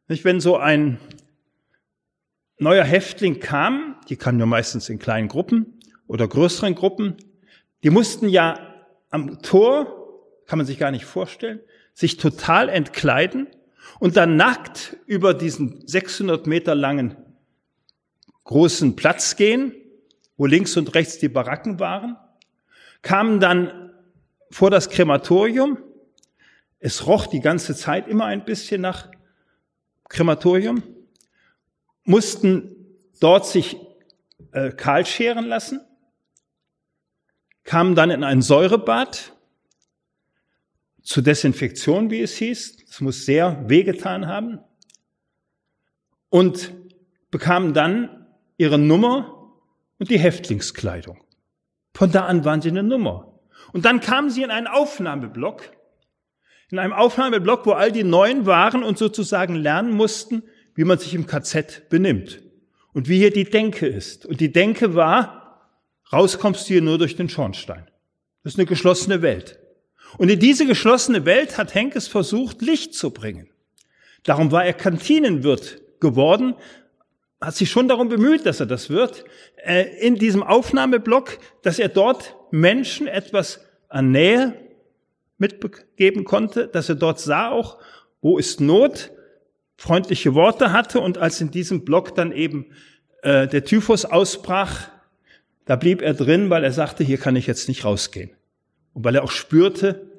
Nicht, 0.09 0.25
wenn 0.25 0.41
so 0.41 0.57
ein 0.57 0.99
neuer 2.57 2.83
Häftling 2.83 3.39
kam, 3.39 3.95
die 4.09 4.17
kamen 4.17 4.41
ja 4.41 4.45
meistens 4.45 4.89
in 4.89 4.99
kleinen 4.99 5.29
Gruppen 5.29 5.79
oder 6.07 6.27
größeren 6.27 6.75
Gruppen, 6.75 7.15
die 7.83 7.89
mussten 7.89 8.27
ja 8.27 8.59
am 9.11 9.41
Tor, 9.41 10.43
kann 10.45 10.57
man 10.57 10.65
sich 10.65 10.77
gar 10.77 10.91
nicht 10.91 11.05
vorstellen, 11.05 11.61
sich 11.93 12.17
total 12.17 12.67
entkleiden 12.67 13.47
und 13.99 14.17
dann 14.17 14.35
nackt 14.35 14.97
über 15.05 15.33
diesen 15.33 15.87
600 15.87 16.47
Meter 16.47 16.75
langen 16.75 17.15
großen 18.43 18.95
Platz 18.95 19.35
gehen, 19.35 19.73
wo 20.37 20.45
links 20.45 20.75
und 20.77 20.93
rechts 20.95 21.19
die 21.19 21.29
Baracken 21.29 21.79
waren, 21.79 22.17
kamen 23.01 23.39
dann 23.39 23.91
vor 24.51 24.69
das 24.69 24.89
Krematorium. 24.89 25.77
Es 26.79 27.07
roch 27.07 27.27
die 27.27 27.39
ganze 27.39 27.75
Zeit 27.75 28.07
immer 28.07 28.25
ein 28.25 28.45
bisschen 28.45 28.81
nach 28.81 29.09
Krematorium, 30.09 30.83
mussten 32.03 32.75
dort 33.19 33.47
sich 33.47 33.77
äh, 34.51 34.71
kahl 34.71 35.05
scheren 35.05 35.45
lassen, 35.45 35.81
kamen 37.63 37.95
dann 37.95 38.11
in 38.11 38.23
ein 38.23 38.41
Säurebad 38.41 39.32
zur 41.03 41.23
Desinfektion, 41.23 42.09
wie 42.09 42.21
es 42.21 42.35
hieß. 42.37 42.77
Es 42.89 43.01
muss 43.01 43.25
sehr 43.25 43.63
wehgetan 43.67 44.27
haben. 44.27 44.59
Und 46.29 46.73
bekamen 47.29 47.73
dann 47.73 48.27
ihre 48.57 48.79
Nummer 48.79 49.51
und 49.99 50.09
die 50.09 50.19
Häftlingskleidung. 50.19 51.21
Von 51.93 52.11
da 52.11 52.25
an 52.25 52.43
waren 52.45 52.61
sie 52.61 52.69
eine 52.69 52.83
Nummer. 52.83 53.39
Und 53.71 53.85
dann 53.85 53.99
kamen 53.99 54.29
sie 54.29 54.43
in 54.43 54.51
einen 54.51 54.67
Aufnahmeblock, 54.67 55.69
in 56.71 56.79
einem 56.79 56.93
Aufnahmeblock, 56.93 57.65
wo 57.65 57.71
all 57.71 57.91
die 57.91 58.03
Neuen 58.03 58.45
waren 58.45 58.83
und 58.83 58.97
sozusagen 58.97 59.55
lernen 59.55 59.91
mussten, 59.91 60.43
wie 60.75 60.85
man 60.85 60.97
sich 60.97 61.13
im 61.13 61.27
KZ 61.27 61.89
benimmt 61.89 62.41
und 62.93 63.09
wie 63.09 63.17
hier 63.17 63.31
die 63.31 63.43
Denke 63.43 63.87
ist. 63.87 64.25
Und 64.25 64.39
die 64.39 64.51
Denke 64.51 64.95
war, 64.95 65.69
rauskommst 66.11 66.67
du 66.67 66.73
hier 66.73 66.81
nur 66.81 66.97
durch 66.97 67.15
den 67.15 67.29
Schornstein. 67.29 67.85
Das 68.43 68.53
ist 68.53 68.59
eine 68.59 68.65
geschlossene 68.65 69.21
Welt. 69.21 69.59
Und 70.17 70.29
in 70.29 70.39
diese 70.39 70.65
geschlossene 70.65 71.25
Welt 71.25 71.57
hat 71.57 71.73
Henkes 71.73 72.07
versucht, 72.07 72.61
Licht 72.61 72.93
zu 72.93 73.11
bringen. 73.11 73.49
Darum 74.23 74.51
war 74.51 74.65
er 74.65 74.73
Kantinenwirt 74.73 75.81
geworden, 75.99 76.55
hat 77.41 77.55
sich 77.55 77.69
schon 77.69 77.87
darum 77.87 78.09
bemüht, 78.09 78.45
dass 78.45 78.59
er 78.59 78.65
das 78.65 78.89
wird, 78.89 79.25
äh, 79.57 79.83
in 79.99 80.15
diesem 80.15 80.43
Aufnahmeblock, 80.43 81.39
dass 81.61 81.79
er 81.79 81.89
dort 81.89 82.35
Menschen 82.51 83.07
etwas 83.07 83.59
an 83.89 84.11
Nähe 84.11 84.53
mitgeben 85.37 86.23
konnte, 86.23 86.67
dass 86.67 86.89
er 86.89 86.95
dort 86.95 87.19
sah 87.19 87.49
auch, 87.49 87.79
wo 88.21 88.37
ist 88.37 88.61
Not, 88.61 89.11
freundliche 89.75 90.33
Worte 90.33 90.71
hatte 90.71 91.01
und 91.01 91.17
als 91.17 91.41
in 91.41 91.51
diesem 91.51 91.83
Block 91.83 92.15
dann 92.15 92.31
eben 92.31 92.67
äh, 93.23 93.47
der 93.47 93.65
Typhus 93.65 94.05
ausbrach, 94.05 94.87
da 95.65 95.75
blieb 95.75 96.01
er 96.01 96.13
drin, 96.13 96.49
weil 96.49 96.63
er 96.63 96.71
sagte, 96.71 97.03
hier 97.03 97.17
kann 97.17 97.35
ich 97.35 97.47
jetzt 97.47 97.67
nicht 97.67 97.83
rausgehen. 97.83 98.31
Und 98.93 99.03
weil 99.03 99.15
er 99.15 99.23
auch 99.23 99.31
spürte, 99.31 100.09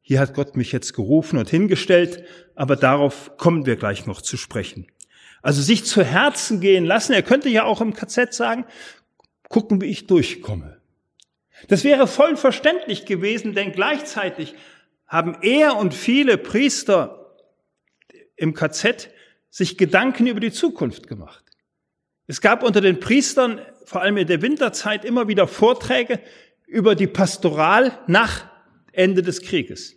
hier 0.00 0.20
hat 0.20 0.34
Gott 0.34 0.56
mich 0.56 0.72
jetzt 0.72 0.92
gerufen 0.92 1.38
und 1.38 1.48
hingestellt, 1.48 2.24
aber 2.54 2.76
darauf 2.76 3.36
kommen 3.36 3.66
wir 3.66 3.76
gleich 3.76 4.06
noch 4.06 4.22
zu 4.22 4.36
sprechen. 4.36 4.86
Also 5.42 5.62
sich 5.62 5.84
zu 5.84 6.02
Herzen 6.02 6.60
gehen 6.60 6.84
lassen. 6.84 7.12
Er 7.12 7.22
könnte 7.22 7.48
ja 7.48 7.64
auch 7.64 7.80
im 7.80 7.94
KZ 7.94 8.34
sagen, 8.34 8.64
gucken, 9.48 9.80
wie 9.80 9.86
ich 9.86 10.06
durchkomme. 10.06 10.80
Das 11.68 11.84
wäre 11.84 12.06
voll 12.06 12.36
verständlich 12.36 13.04
gewesen, 13.04 13.54
denn 13.54 13.72
gleichzeitig 13.72 14.54
haben 15.06 15.36
er 15.42 15.76
und 15.76 15.94
viele 15.94 16.38
Priester 16.38 17.34
im 18.36 18.54
KZ 18.54 19.10
sich 19.50 19.76
Gedanken 19.76 20.26
über 20.26 20.40
die 20.40 20.52
Zukunft 20.52 21.08
gemacht. 21.08 21.44
Es 22.26 22.40
gab 22.40 22.62
unter 22.62 22.80
den 22.80 23.00
Priestern, 23.00 23.60
vor 23.84 24.02
allem 24.02 24.16
in 24.16 24.26
der 24.26 24.40
Winterzeit, 24.40 25.04
immer 25.04 25.26
wieder 25.28 25.48
Vorträge 25.48 26.20
über 26.70 26.94
die 26.94 27.06
Pastoral 27.06 27.98
nach 28.06 28.48
Ende 28.92 29.22
des 29.22 29.42
Krieges. 29.42 29.96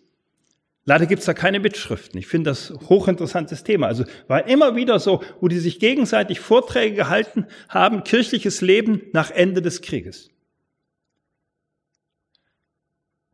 Leider 0.85 1.05
gibt's 1.05 1.25
da 1.25 1.33
keine 1.33 1.59
Mitschriften. 1.59 2.19
Ich 2.19 2.27
finde 2.27 2.49
das 2.49 2.73
hochinteressantes 2.89 3.63
Thema. 3.63 3.87
Also 3.87 4.03
war 4.27 4.47
immer 4.47 4.75
wieder 4.75 4.99
so, 4.99 5.23
wo 5.39 5.47
die 5.47 5.59
sich 5.59 5.79
gegenseitig 5.79 6.41
Vorträge 6.41 6.95
gehalten 6.95 7.47
haben, 7.69 8.03
kirchliches 8.03 8.59
Leben 8.59 9.03
nach 9.13 9.31
Ende 9.31 9.61
des 9.61 9.81
Krieges. 9.81 10.29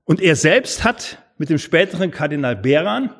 Und 0.04 0.22
er 0.22 0.36
selbst 0.36 0.84
hat 0.84 1.24
mit 1.38 1.50
dem 1.50 1.58
späteren 1.58 2.12
Kardinal 2.12 2.56
Beran 2.56 3.16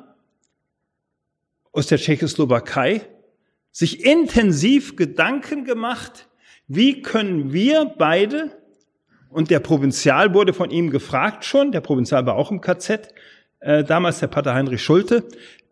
aus 1.72 1.86
der 1.86 1.98
Tschechoslowakei 1.98 3.06
sich 3.72 4.04
intensiv 4.04 4.96
Gedanken 4.96 5.64
gemacht, 5.64 6.28
wie 6.68 7.02
können 7.02 7.52
wir 7.52 7.84
beide, 7.84 8.59
und 9.30 9.50
der 9.50 9.60
Provinzial 9.60 10.34
wurde 10.34 10.52
von 10.52 10.70
ihm 10.70 10.90
gefragt 10.90 11.44
schon, 11.44 11.72
der 11.72 11.80
Provinzial 11.80 12.26
war 12.26 12.34
auch 12.34 12.50
im 12.50 12.60
KZ, 12.60 13.14
äh, 13.60 13.84
damals 13.84 14.18
der 14.20 14.26
Pater 14.26 14.54
Heinrich 14.54 14.82
Schulte, 14.82 15.24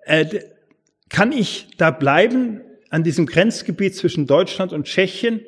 äh, 0.04 0.40
kann 1.08 1.32
ich 1.32 1.68
da 1.76 1.90
bleiben 1.90 2.60
an 2.90 3.02
diesem 3.02 3.26
Grenzgebiet 3.26 3.96
zwischen 3.96 4.26
Deutschland 4.26 4.72
und 4.72 4.84
Tschechien, 4.84 5.40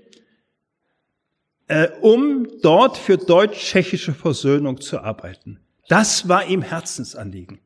äh, 1.68 1.88
um 2.00 2.48
dort 2.62 2.98
für 2.98 3.16
deutsch-tschechische 3.16 4.12
Versöhnung 4.12 4.80
zu 4.80 5.00
arbeiten. 5.00 5.60
Das 5.88 6.28
war 6.28 6.46
ihm 6.46 6.62
Herzensanliegen. 6.62 7.60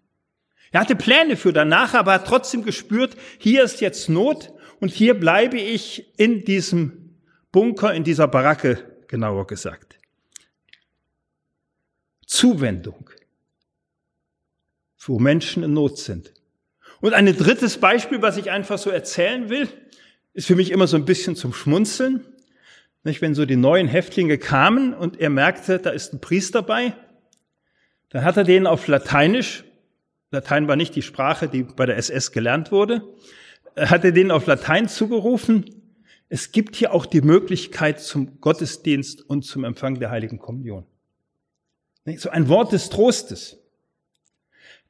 Er 0.72 0.80
hatte 0.80 0.96
Pläne 0.96 1.36
für 1.36 1.52
danach, 1.52 1.94
aber 1.94 2.14
hat 2.14 2.26
trotzdem 2.26 2.64
gespürt, 2.64 3.16
hier 3.38 3.62
ist 3.62 3.80
jetzt 3.80 4.08
Not 4.08 4.52
und 4.80 4.90
hier 4.90 5.14
bleibe 5.14 5.56
ich 5.56 6.18
in 6.18 6.44
diesem 6.44 7.16
Bunker, 7.52 7.94
in 7.94 8.02
dieser 8.02 8.26
Baracke, 8.26 8.78
genauer 9.06 9.46
gesagt. 9.46 9.98
Zuwendung 12.34 13.10
wo 15.08 15.18
Menschen 15.18 15.62
in 15.62 15.72
Not 15.72 15.98
sind. 15.98 16.32
Und 17.00 17.12
ein 17.12 17.26
drittes 17.26 17.78
Beispiel, 17.78 18.22
was 18.22 18.36
ich 18.36 18.50
einfach 18.50 18.78
so 18.78 18.90
erzählen 18.90 19.50
will, 19.50 19.68
ist 20.32 20.46
für 20.46 20.56
mich 20.56 20.70
immer 20.70 20.86
so 20.86 20.96
ein 20.96 21.04
bisschen 21.04 21.36
zum 21.36 21.52
Schmunzeln. 21.52 22.24
Nicht, 23.02 23.20
wenn 23.20 23.34
so 23.34 23.44
die 23.44 23.56
neuen 23.56 23.86
Häftlinge 23.86 24.38
kamen 24.38 24.94
und 24.94 25.20
er 25.20 25.30
merkte, 25.30 25.78
da 25.78 25.90
ist 25.90 26.14
ein 26.14 26.20
Priester 26.20 26.62
bei, 26.62 26.94
dann 28.08 28.24
hat 28.24 28.36
er 28.36 28.44
denen 28.44 28.66
auf 28.66 28.86
Lateinisch, 28.86 29.64
Latein 30.30 30.66
war 30.66 30.76
nicht 30.76 30.96
die 30.96 31.02
Sprache, 31.02 31.48
die 31.48 31.62
bei 31.62 31.86
der 31.86 31.96
SS 31.96 32.32
gelernt 32.32 32.72
wurde, 32.72 33.02
hat 33.76 34.04
er 34.04 34.12
denen 34.12 34.30
auf 34.30 34.46
Latein 34.46 34.88
zugerufen, 34.88 35.64
es 36.28 36.50
gibt 36.50 36.74
hier 36.74 36.92
auch 36.94 37.06
die 37.06 37.20
Möglichkeit 37.20 38.00
zum 38.00 38.40
Gottesdienst 38.40 39.20
und 39.28 39.44
zum 39.44 39.62
Empfang 39.62 40.00
der 40.00 40.10
Heiligen 40.10 40.38
Kommunion. 40.38 40.86
So 42.16 42.30
ein 42.30 42.48
Wort 42.48 42.72
des 42.72 42.90
Trostes. 42.90 43.58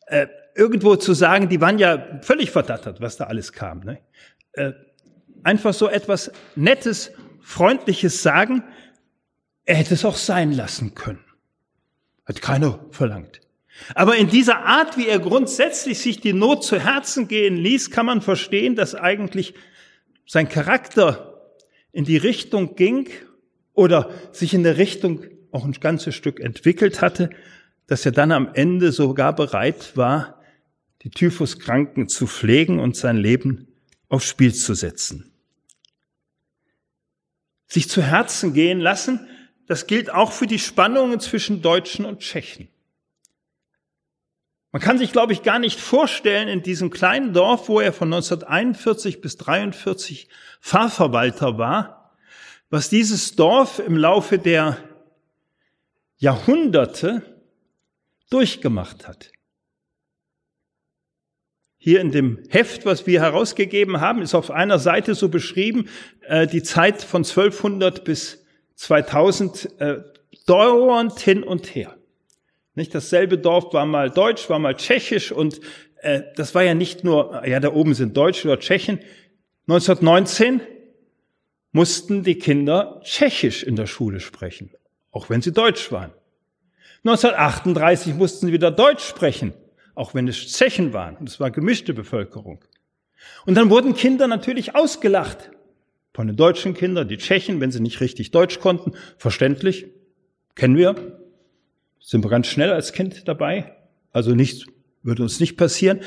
Äh, 0.07 0.27
irgendwo 0.55 0.97
zu 0.97 1.15
sagen, 1.15 1.49
die 1.49 1.61
waren 1.61 1.79
ja 1.79 2.21
völlig 2.23 2.51
verdattert, 2.51 3.01
was 3.01 3.17
da 3.17 3.25
alles 3.25 3.53
kam. 3.53 3.81
Ne? 3.81 4.01
Äh, 4.53 4.73
einfach 5.43 5.75
so 5.75 5.89
etwas 5.89 6.33
Nettes, 6.57 7.13
Freundliches 7.41 8.23
sagen, 8.23 8.65
er 9.65 9.77
hätte 9.77 9.95
es 9.95 10.05
auch 10.05 10.17
sein 10.17 10.53
lassen 10.53 10.95
können. 10.95 11.25
Hat 12.25 12.43
keiner 12.43 12.85
verlangt. 12.91 13.41
Aber 13.95 14.17
in 14.17 14.29
dieser 14.29 14.65
Art, 14.65 14.97
wie 14.97 15.09
er 15.09 15.19
grundsätzlich 15.19 15.99
sich 15.99 16.21
die 16.21 16.33
Not 16.33 16.65
zu 16.65 16.79
Herzen 16.79 17.29
gehen 17.29 17.57
ließ, 17.57 17.91
kann 17.91 18.07
man 18.07 18.23
verstehen, 18.23 18.77
dass 18.77 18.95
eigentlich 18.95 19.55
sein 20.27 20.49
Charakter 20.49 21.51
in 21.93 22.05
die 22.05 22.17
Richtung 22.17 22.77
ging 22.77 23.09
oder 23.73 24.11
sich 24.33 24.55
in 24.55 24.63
der 24.63 24.79
Richtung 24.79 25.25
auch 25.55 25.65
ein 25.65 25.73
ganzes 25.73 26.15
Stück 26.15 26.41
entwickelt 26.41 27.01
hatte, 27.01 27.31
dass 27.87 28.05
er 28.05 28.13
dann 28.13 28.33
am 28.33 28.51
Ende 28.55 28.93
sogar 28.93 29.35
bereit 29.35 29.97
war, 29.97 30.41
die 31.03 31.11
Typhuskranken 31.11 32.09
zu 32.09 32.27
pflegen 32.27 32.81
und 32.81 32.97
sein 32.97 33.17
Leben 33.17 33.69
aufs 34.09 34.27
Spiel 34.27 34.53
zu 34.53 34.75
setzen. 34.75 35.31
Sich 37.69 37.89
zu 37.89 38.03
Herzen 38.03 38.53
gehen 38.53 38.81
lassen, 38.81 39.29
das 39.67 39.87
gilt 39.87 40.11
auch 40.11 40.33
für 40.33 40.47
die 40.47 40.59
Spannungen 40.59 41.21
zwischen 41.21 41.63
Deutschen 41.63 42.05
und 42.05 42.21
Tschechen. 42.21 42.69
Man 44.73 44.83
kann 44.83 44.99
sich, 44.99 45.13
glaube 45.13 45.33
ich, 45.33 45.43
gar 45.43 45.61
nicht 45.61 45.79
vorstellen, 45.79 46.49
in 46.49 46.63
diesem 46.63 46.91
kleinen 46.91 47.33
Dorf, 47.33 47.69
wo 47.69 47.79
er 47.79 47.93
von 47.93 48.13
1941 48.13 49.21
bis 49.21 49.35
1943 49.35 50.29
Pfarrverwalter 50.61 51.59
war, 51.59 52.13
was 52.71 52.89
dieses 52.89 53.37
Dorf 53.37 53.79
im 53.79 53.97
Laufe 53.97 54.39
der 54.39 54.79
Jahrhunderte 56.25 57.23
durchgemacht 58.31 59.07
hat. 59.07 59.31
Hier 61.77 62.01
in 62.01 62.13
dem 62.13 62.43
Heft, 62.49 62.87
was 62.87 63.07
wir 63.07 63.21
herausgegeben 63.21 64.01
haben, 64.01 64.23
ist 64.23 64.35
auf 64.35 64.51
einer 64.51 64.79
Seite 64.79 65.15
so 65.15 65.29
beschrieben, 65.29 65.91
äh, 66.23 66.47
die 66.47 66.63
Zeit 66.63 67.03
von 67.03 67.25
1200 67.25 68.05
bis 68.05 68.43
2000 68.77 69.81
äh, 69.81 70.03
dauernd 70.47 71.21
hin 71.21 71.43
und 71.43 71.75
her. 71.75 71.95
Nicht 72.75 72.95
dasselbe 72.95 73.37
Dorf 73.37 73.75
war 73.75 73.85
mal 73.85 74.09
deutsch, 74.09 74.49
war 74.49 74.59
mal 74.59 74.77
tschechisch 74.77 75.31
und 75.31 75.61
äh, 76.01 76.23
das 76.37 76.55
war 76.55 76.63
ja 76.63 76.73
nicht 76.73 77.05
nur, 77.05 77.47
ja, 77.47 77.61
da 77.61 77.71
oben 77.71 77.93
sind 77.93 78.17
Deutsche 78.17 78.49
oder 78.49 78.59
Tschechen. 78.59 78.99
1919 79.69 80.63
mussten 81.73 82.23
die 82.23 82.39
Kinder 82.39 83.03
Tschechisch 83.05 83.63
in 83.63 83.77
der 83.77 83.87
Schule 83.87 84.21
sprechen, 84.21 84.71
auch 85.15 85.31
wenn 85.31 85.41
sie 85.41 85.53
Deutsch 85.53 85.91
waren. 85.93 86.13
1938 87.05 88.15
mussten 88.15 88.47
sie 88.47 88.53
wieder 88.53 88.71
Deutsch 88.71 89.05
sprechen, 89.07 89.55
auch 89.95 90.13
wenn 90.13 90.27
es 90.27 90.37
Tschechen 90.53 90.93
waren. 90.93 91.17
Und 91.17 91.29
es 91.29 91.39
war 91.39 91.51
gemischte 91.51 91.95
Bevölkerung. 91.95 92.65
Und 93.47 93.55
dann 93.55 93.71
wurden 93.71 93.95
Kinder 93.95 94.27
natürlich 94.27 94.75
ausgelacht. 94.75 95.51
Von 96.13 96.27
den 96.27 96.37
deutschen 96.37 96.75
Kindern, 96.75 97.09
die 97.09 97.17
Tschechen, 97.17 97.61
wenn 97.61 97.71
sie 97.71 97.81
nicht 97.81 98.01
richtig 98.01 98.31
Deutsch 98.33 98.61
konnten, 98.61 98.93
verständlich, 99.17 99.87
kennen 100.55 100.77
wir, 100.77 101.19
sind 102.01 102.25
wir 102.25 102.31
ganz 102.31 102.47
schnell 102.49 102.73
als 102.73 102.93
Kind 102.93 103.27
dabei. 103.27 103.77
Also 104.13 104.35
nichts 104.35 104.67
würde 105.03 105.23
uns 105.23 105.41
nicht 105.41 105.57
passieren. 105.57 106.01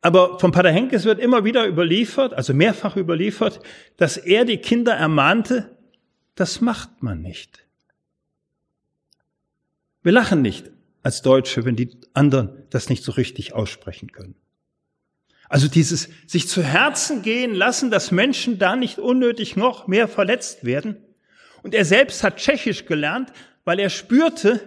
Aber 0.00 0.38
von 0.38 0.52
Pater 0.52 0.70
Henkes 0.70 1.04
wird 1.04 1.18
immer 1.18 1.44
wieder 1.44 1.66
überliefert, 1.66 2.34
also 2.34 2.52
mehrfach 2.52 2.96
überliefert, 2.96 3.60
dass 3.96 4.16
er 4.16 4.44
die 4.44 4.58
Kinder 4.58 4.92
ermahnte, 4.92 5.76
das 6.34 6.60
macht 6.60 7.02
man 7.02 7.22
nicht. 7.22 7.63
Wir 10.04 10.12
lachen 10.12 10.42
nicht 10.42 10.70
als 11.02 11.22
Deutsche, 11.22 11.64
wenn 11.64 11.76
die 11.76 11.98
anderen 12.12 12.62
das 12.70 12.90
nicht 12.90 13.02
so 13.02 13.12
richtig 13.12 13.54
aussprechen 13.54 14.12
können. 14.12 14.36
Also 15.48 15.66
dieses 15.66 16.10
sich 16.26 16.46
zu 16.46 16.62
Herzen 16.62 17.22
gehen 17.22 17.54
lassen, 17.54 17.90
dass 17.90 18.10
Menschen 18.10 18.58
da 18.58 18.76
nicht 18.76 18.98
unnötig 18.98 19.56
noch 19.56 19.86
mehr 19.86 20.06
verletzt 20.06 20.64
werden. 20.64 20.96
Und 21.62 21.74
er 21.74 21.86
selbst 21.86 22.22
hat 22.22 22.36
Tschechisch 22.36 22.84
gelernt, 22.84 23.32
weil 23.64 23.78
er 23.78 23.88
spürte, 23.88 24.60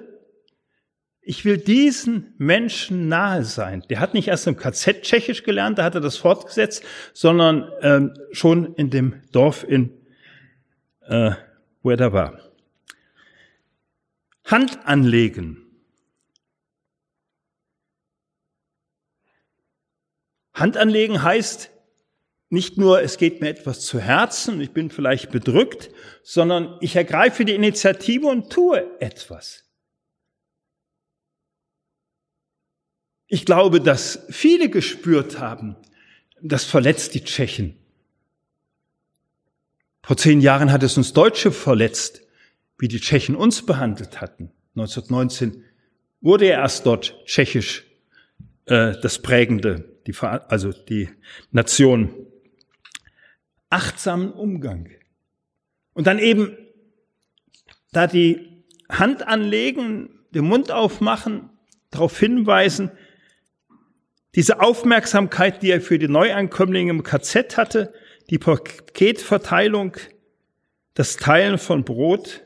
ich 1.21 1.45
will 1.45 1.58
diesen 1.58 2.34
Menschen 2.38 3.08
nahe 3.08 3.43
sein. 3.43 3.84
Der 3.89 4.00
hat 4.00 4.15
nicht 4.15 4.30
erst 4.30 4.47
im 4.47 4.58
KZ 4.58 5.04
Tschechisch 5.04 5.43
gelernt, 5.43 5.78
da 5.78 5.84
hat 5.84 5.93
er 5.93 6.02
das 6.02 6.17
fortgesetzt, 6.17 6.84
sondern 7.13 7.69
ähm, 7.82 8.13
schon 8.32 8.73
in 8.76 8.89
dem 8.89 9.21
Dorf, 9.32 9.63
in, 9.67 9.91
äh, 11.02 11.32
wo 11.84 11.91
er 11.91 11.97
da 11.97 12.12
war. 12.12 12.47
Hand 14.48 14.86
anlegen. 14.88 15.66
Hand 20.54 20.78
anlegen 20.78 21.22
heißt 21.22 21.70
nicht 22.50 22.78
nur, 22.78 23.02
es 23.02 23.18
geht 23.18 23.42
mir 23.42 23.50
etwas 23.50 23.82
zu 23.82 24.00
Herzen, 24.00 24.62
ich 24.62 24.72
bin 24.72 24.90
vielleicht 24.90 25.32
bedrückt, 25.32 25.92
sondern 26.24 26.78
ich 26.80 26.96
ergreife 26.96 27.44
die 27.44 27.54
Initiative 27.54 28.28
und 28.28 28.50
tue 28.50 28.90
etwas. 29.02 29.66
Ich 33.28 33.46
glaube, 33.46 33.82
dass 33.82 34.26
viele 34.30 34.70
gespürt 34.70 35.40
haben, 35.40 35.76
das 36.42 36.64
verletzt 36.64 37.16
die 37.16 37.24
Tschechen. 37.26 37.78
Vor 40.04 40.16
zehn 40.16 40.40
Jahren 40.40 40.72
hat 40.72 40.84
es 40.84 40.96
uns 40.96 41.12
Deutsche 41.12 41.52
verletzt, 41.52 42.27
wie 42.78 42.88
die 42.88 43.00
Tschechen 43.00 43.36
uns 43.36 43.66
behandelt 43.66 44.22
hatten. 44.22 44.52
1919 44.76 45.63
wurde 46.22 46.48
ja 46.48 46.62
erst 46.62 46.86
dort 46.86 47.16
Tschechisch 47.26 47.86
äh, 48.66 48.94
das 49.02 49.22
prägende, 49.22 49.98
die, 50.06 50.16
also 50.20 50.72
die 50.72 51.10
Nation. 51.52 52.13
Achtsamen 53.70 54.32
Umgang. 54.32 54.90
Und 55.94 56.08
dann 56.08 56.20
eben 56.20 56.56
da 57.92 58.08
die 58.08 58.63
Hand 58.90 59.28
anlegen, 59.28 60.10
den 60.34 60.46
Mund 60.46 60.72
aufmachen, 60.72 61.50
darauf 61.90 62.20
hinweisen, 62.20 62.92
diese 64.36 64.62
Aufmerksamkeit, 64.62 65.63
die 65.63 65.72
er 65.72 65.82
für 65.82 65.98
die 65.98 66.08
Neuankömmlinge 66.08 66.92
im 66.92 67.04
KZ 67.04 67.58
hatte, 67.58 67.94
die 68.30 68.38
Paketverteilung, 68.38 69.98
das 70.94 71.18
Teilen 71.18 71.58
von 71.58 71.84
Brot 71.84 72.44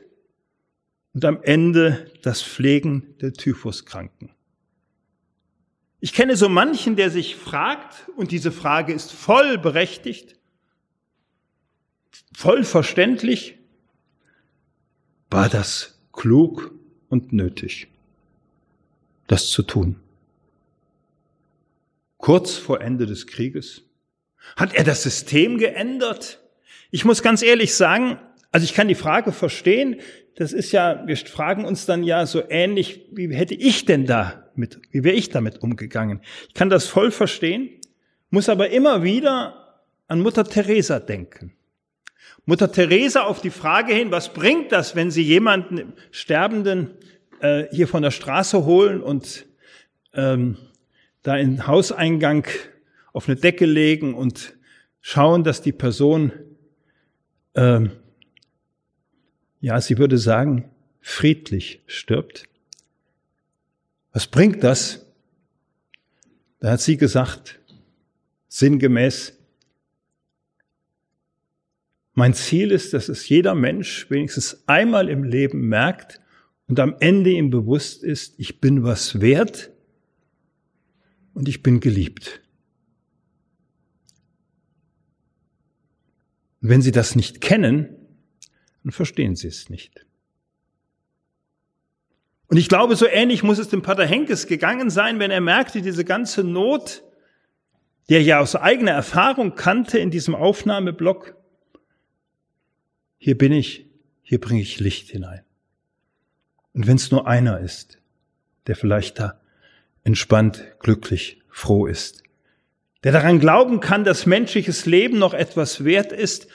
und 1.14 1.24
am 1.24 1.42
Ende 1.42 2.10
das 2.22 2.42
Pflegen 2.42 3.14
der 3.20 3.32
Typhuskranken. 3.32 4.30
Ich 6.00 6.12
kenne 6.12 6.36
so 6.36 6.48
manchen, 6.48 6.96
der 6.96 7.10
sich 7.10 7.36
fragt, 7.36 8.08
und 8.16 8.30
diese 8.32 8.50
Frage 8.50 8.92
ist 8.92 9.12
voll 9.12 9.58
berechtigt, 9.58 10.36
voll 12.34 12.64
verständlich, 12.64 13.58
war 15.30 15.48
das 15.48 16.00
klug 16.12 16.72
und 17.08 17.32
nötig, 17.32 17.88
das 19.28 19.48
zu 19.50 19.62
tun? 19.62 20.02
kurz 22.22 22.54
vor 22.56 22.80
Ende 22.80 23.04
des 23.04 23.26
Krieges? 23.26 23.82
Hat 24.56 24.74
er 24.74 24.84
das 24.84 25.02
System 25.02 25.58
geändert? 25.58 26.40
Ich 26.90 27.04
muss 27.04 27.22
ganz 27.22 27.42
ehrlich 27.42 27.74
sagen, 27.74 28.18
also 28.50 28.64
ich 28.64 28.72
kann 28.72 28.88
die 28.88 28.94
Frage 28.94 29.32
verstehen. 29.32 30.00
Das 30.34 30.52
ist 30.52 30.72
ja, 30.72 31.06
wir 31.06 31.16
fragen 31.16 31.64
uns 31.64 31.86
dann 31.86 32.04
ja 32.04 32.24
so 32.26 32.42
ähnlich, 32.48 33.06
wie 33.12 33.34
hätte 33.34 33.54
ich 33.54 33.84
denn 33.84 34.06
da 34.06 34.50
mit, 34.54 34.80
wie 34.90 35.04
wäre 35.04 35.14
ich 35.14 35.28
damit 35.28 35.62
umgegangen? 35.62 36.20
Ich 36.48 36.54
kann 36.54 36.70
das 36.70 36.86
voll 36.86 37.10
verstehen, 37.10 37.68
muss 38.30 38.48
aber 38.48 38.70
immer 38.70 39.02
wieder 39.02 39.82
an 40.08 40.20
Mutter 40.20 40.44
Teresa 40.44 41.00
denken. 41.00 41.52
Mutter 42.44 42.72
Teresa 42.72 43.22
auf 43.22 43.40
die 43.40 43.50
Frage 43.50 43.94
hin, 43.94 44.10
was 44.10 44.32
bringt 44.32 44.72
das, 44.72 44.96
wenn 44.96 45.10
Sie 45.10 45.22
jemanden 45.22 45.92
Sterbenden 46.10 46.90
äh, 47.40 47.66
hier 47.70 47.86
von 47.86 48.02
der 48.02 48.10
Straße 48.10 48.64
holen 48.64 49.00
und 49.00 49.46
ähm, 50.14 50.56
da 51.22 51.36
in 51.36 51.56
den 51.56 51.66
Hauseingang 51.66 52.46
auf 53.12 53.28
eine 53.28 53.36
Decke 53.36 53.66
legen 53.66 54.14
und 54.14 54.54
schauen, 55.00 55.44
dass 55.44 55.62
die 55.62 55.72
Person, 55.72 56.32
ähm, 57.54 57.92
ja, 59.62 59.80
sie 59.80 59.96
würde 59.96 60.18
sagen, 60.18 60.70
friedlich 61.00 61.80
stirbt. 61.86 62.48
Was 64.12 64.26
bringt 64.26 64.62
das? 64.62 65.06
Da 66.60 66.72
hat 66.72 66.80
sie 66.82 66.98
gesagt, 66.98 67.58
sinngemäß, 68.48 69.38
Mein 72.14 72.34
Ziel 72.34 72.72
ist, 72.72 72.92
dass 72.92 73.08
es 73.08 73.26
jeder 73.28 73.54
Mensch 73.54 74.10
wenigstens 74.10 74.64
einmal 74.66 75.08
im 75.08 75.24
Leben 75.24 75.68
merkt 75.68 76.20
und 76.66 76.78
am 76.78 76.94
Ende 77.00 77.30
ihm 77.30 77.48
bewusst 77.48 78.04
ist, 78.04 78.38
ich 78.38 78.60
bin 78.60 78.82
was 78.82 79.22
wert 79.22 79.70
und 81.32 81.48
ich 81.48 81.62
bin 81.62 81.80
geliebt. 81.80 82.42
Und 86.60 86.68
wenn 86.68 86.82
Sie 86.82 86.92
das 86.92 87.16
nicht 87.16 87.40
kennen, 87.40 88.01
dann 88.82 88.92
verstehen 88.92 89.36
Sie 89.36 89.48
es 89.48 89.68
nicht. 89.68 90.06
Und 92.48 92.58
ich 92.58 92.68
glaube, 92.68 92.96
so 92.96 93.06
ähnlich 93.06 93.42
muss 93.42 93.58
es 93.58 93.68
dem 93.68 93.80
Pater 93.82 94.04
Henkes 94.04 94.46
gegangen 94.46 94.90
sein, 94.90 95.18
wenn 95.18 95.30
er 95.30 95.40
merkte, 95.40 95.80
diese 95.80 96.04
ganze 96.04 96.44
Not, 96.44 97.02
die 98.08 98.14
er 98.14 98.22
ja 98.22 98.40
aus 98.40 98.56
eigener 98.56 98.90
Erfahrung 98.90 99.54
kannte 99.54 99.98
in 99.98 100.10
diesem 100.10 100.34
Aufnahmeblock, 100.34 101.34
hier 103.16 103.38
bin 103.38 103.52
ich, 103.52 103.86
hier 104.22 104.40
bringe 104.40 104.60
ich 104.60 104.80
Licht 104.80 105.08
hinein. 105.08 105.42
Und 106.74 106.86
wenn 106.86 106.96
es 106.96 107.10
nur 107.10 107.26
einer 107.26 107.60
ist, 107.60 107.98
der 108.66 108.76
vielleicht 108.76 109.18
da 109.18 109.40
entspannt, 110.04 110.74
glücklich, 110.80 111.40
froh 111.48 111.86
ist, 111.86 112.22
der 113.04 113.12
daran 113.12 113.40
glauben 113.40 113.80
kann, 113.80 114.04
dass 114.04 114.26
menschliches 114.26 114.86
Leben 114.86 115.18
noch 115.18 115.34
etwas 115.34 115.84
wert 115.84 116.12
ist 116.12 116.48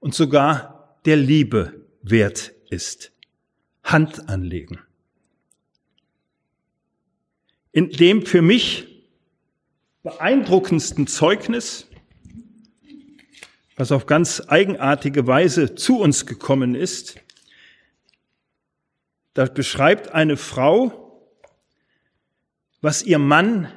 und 0.00 0.14
sogar 0.14 0.73
der 1.04 1.16
Liebe 1.16 1.86
wert 2.02 2.52
ist. 2.70 3.12
Hand 3.82 4.28
anlegen. 4.28 4.80
In 7.72 7.90
dem 7.90 8.24
für 8.24 8.40
mich 8.40 9.04
beeindruckendsten 10.02 11.06
Zeugnis, 11.06 11.88
was 13.76 13.90
auf 13.90 14.06
ganz 14.06 14.42
eigenartige 14.46 15.26
Weise 15.26 15.74
zu 15.74 15.98
uns 15.98 16.26
gekommen 16.26 16.74
ist, 16.74 17.20
da 19.34 19.46
beschreibt 19.46 20.12
eine 20.12 20.36
Frau, 20.36 21.28
was 22.80 23.02
ihr 23.02 23.18
Mann, 23.18 23.72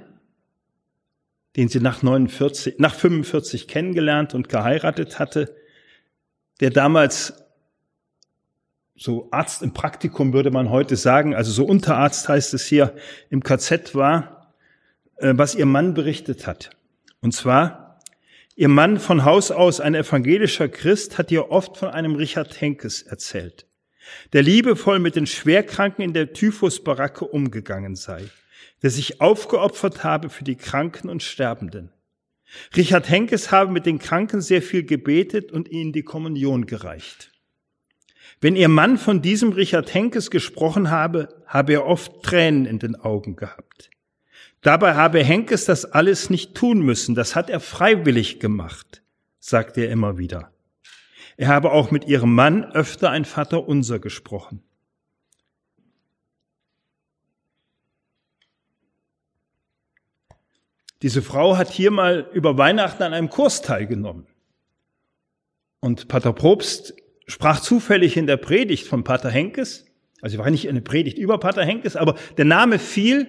den 1.56 1.68
sie 1.68 1.80
nach 1.80 2.04
49, 2.04 2.76
nach 2.78 2.94
45 2.94 3.68
kennengelernt 3.68 4.36
und 4.36 4.50
geheiratet 4.50 5.18
hatte, 5.18 5.57
der 6.60 6.70
damals 6.70 7.34
so 8.96 9.28
Arzt 9.32 9.62
im 9.62 9.74
Praktikum 9.74 10.34
würde 10.34 10.52
man 10.52 10.70
heute 10.70 10.96
sagen, 10.96 11.36
also 11.36 11.52
so 11.52 11.66
Unterarzt 11.66 12.28
heißt 12.28 12.54
es 12.56 12.66
hier 12.66 12.96
im 13.30 13.44
KZ 13.44 13.94
war, 13.94 14.54
äh, 15.18 15.34
was 15.36 15.56
ihr 15.56 15.68
Mann 15.68 15.94
berichtet 15.94 16.48
hat. 16.48 16.72
Und 17.22 17.34
zwar, 17.34 18.00
ihr 18.56 18.70
Mann 18.70 19.00
von 19.00 19.24
Haus 19.24 19.52
aus, 19.52 19.80
ein 19.80 19.94
evangelischer 19.94 20.68
Christ, 20.68 21.18
hat 21.18 21.32
ihr 21.32 21.52
oft 21.52 21.78
von 21.78 21.90
einem 21.90 22.16
Richard 22.16 22.60
Henkes 22.60 23.04
erzählt, 23.04 23.68
der 24.34 24.42
liebevoll 24.42 24.98
mit 25.00 25.16
den 25.16 25.28
Schwerkranken 25.28 26.04
in 26.04 26.14
der 26.14 26.34
Typhusbaracke 26.34 27.26
umgegangen 27.26 27.96
sei, 27.96 28.24
der 28.82 28.90
sich 28.90 29.22
aufgeopfert 29.22 30.04
habe 30.04 30.30
für 30.30 30.44
die 30.44 30.56
Kranken 30.56 31.10
und 31.10 31.22
Sterbenden. 31.22 31.92
Richard 32.76 33.10
Henkes 33.10 33.52
habe 33.52 33.72
mit 33.72 33.86
den 33.86 34.00
Kranken 34.00 34.42
sehr 34.42 34.62
viel 34.62 34.84
gebetet 34.84 35.52
und 35.52 35.70
ihnen 35.70 35.92
die 35.92 36.04
Kommunion 36.04 36.66
gereicht. 36.66 37.32
Wenn 38.40 38.56
ihr 38.56 38.70
Mann 38.70 38.98
von 38.98 39.22
diesem 39.22 39.52
Richard 39.52 39.94
Henkes 39.94 40.30
gesprochen 40.30 40.92
habe, 40.92 41.30
habe 41.48 41.74
er 41.74 41.86
oft 41.86 42.24
Tränen 42.24 42.66
in 42.66 42.80
den 42.80 42.96
Augen 42.96 43.36
gehabt. 43.36 43.90
Dabei 44.62 44.96
habe 44.96 45.24
Henkes 45.24 45.66
das 45.66 45.86
alles 45.86 46.30
nicht 46.30 46.56
tun 46.56 46.82
müssen, 46.82 47.16
das 47.16 47.36
hat 47.36 47.50
er 47.50 47.60
freiwillig 47.60 48.40
gemacht, 48.40 49.02
sagte 49.40 49.82
er 49.82 49.92
immer 49.92 50.18
wieder. 50.18 50.52
Er 51.38 51.50
habe 51.50 51.72
auch 51.72 51.92
mit 51.92 52.06
ihrem 52.06 52.34
Mann 52.34 52.64
öfter 52.64 53.12
ein 53.12 53.26
Vater 53.26 53.68
unser 53.68 54.00
gesprochen. 54.00 54.64
Diese 61.02 61.22
Frau 61.22 61.58
hat 61.58 61.70
hier 61.70 61.92
mal 61.92 62.30
über 62.34 62.58
Weihnachten 62.58 63.04
an 63.04 63.14
einem 63.14 63.30
Kurs 63.30 63.62
teilgenommen. 63.62 64.26
Und 65.80 66.08
Pater 66.08 66.34
Probst 66.34 66.94
sprach 67.28 67.60
zufällig 67.60 68.18
in 68.18 68.26
der 68.26 68.38
Predigt 68.38 68.88
von 68.88 69.04
Pater 69.04 69.30
Henkes, 69.30 69.86
also 70.22 70.40
war 70.40 70.50
nicht 70.50 70.68
eine 70.68 70.82
Predigt 70.82 71.18
über 71.18 71.38
Pater 71.40 71.64
Henkes, 71.64 71.96
aber 71.96 72.16
der 72.38 72.46
Name 72.46 72.80
fiel. 72.80 73.28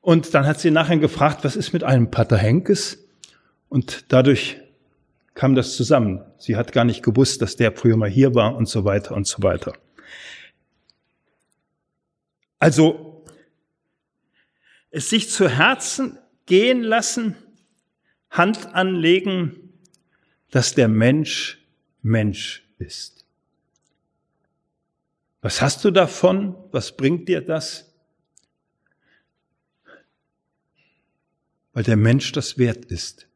Und 0.00 0.34
dann 0.34 0.46
hat 0.46 0.60
sie 0.60 0.70
nachher 0.70 0.98
gefragt, 0.98 1.44
was 1.44 1.56
ist 1.56 1.72
mit 1.72 1.82
einem 1.82 2.10
Pater 2.10 2.36
Henkes? 2.36 3.08
Und 3.70 4.12
dadurch 4.12 4.58
kam 5.34 5.54
das 5.54 5.76
zusammen. 5.76 6.22
Sie 6.38 6.56
hat 6.56 6.72
gar 6.72 6.84
nicht 6.84 7.02
gewusst, 7.02 7.40
dass 7.40 7.56
der 7.56 7.72
früher 7.72 7.96
mal 7.96 8.10
hier 8.10 8.34
war 8.34 8.54
und 8.54 8.68
so 8.68 8.84
weiter 8.84 9.14
und 9.14 9.26
so 9.26 9.42
weiter. 9.42 9.72
Also 12.58 13.03
es 14.94 15.10
sich 15.10 15.28
zu 15.28 15.48
Herzen 15.48 16.20
gehen 16.46 16.82
lassen, 16.82 17.34
Hand 18.30 18.74
anlegen, 18.74 19.72
dass 20.52 20.76
der 20.76 20.86
Mensch 20.86 21.58
Mensch 22.02 22.64
ist. 22.78 23.26
Was 25.40 25.60
hast 25.60 25.84
du 25.84 25.90
davon? 25.90 26.54
Was 26.70 26.96
bringt 26.96 27.28
dir 27.28 27.40
das? 27.40 27.92
Weil 31.72 31.82
der 31.82 31.96
Mensch 31.96 32.30
das 32.30 32.56
wert 32.56 32.84
ist. 32.84 33.26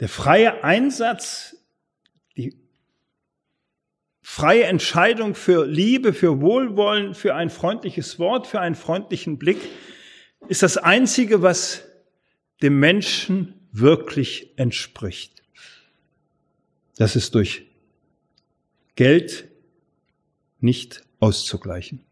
Der 0.00 0.08
freie 0.08 0.64
Einsatz, 0.64 1.56
die 2.38 2.63
freie 4.26 4.64
Entscheidung 4.64 5.34
für 5.34 5.66
Liebe, 5.66 6.14
für 6.14 6.40
Wohlwollen, 6.40 7.14
für 7.14 7.34
ein 7.34 7.50
freundliches 7.50 8.18
Wort, 8.18 8.46
für 8.46 8.58
einen 8.58 8.74
freundlichen 8.74 9.38
Blick 9.38 9.58
ist 10.48 10.62
das 10.62 10.78
Einzige, 10.78 11.42
was 11.42 11.84
dem 12.62 12.80
Menschen 12.80 13.68
wirklich 13.70 14.52
entspricht. 14.56 15.42
Das 16.96 17.16
ist 17.16 17.34
durch 17.34 17.66
Geld 18.96 19.46
nicht 20.58 21.02
auszugleichen. 21.20 22.02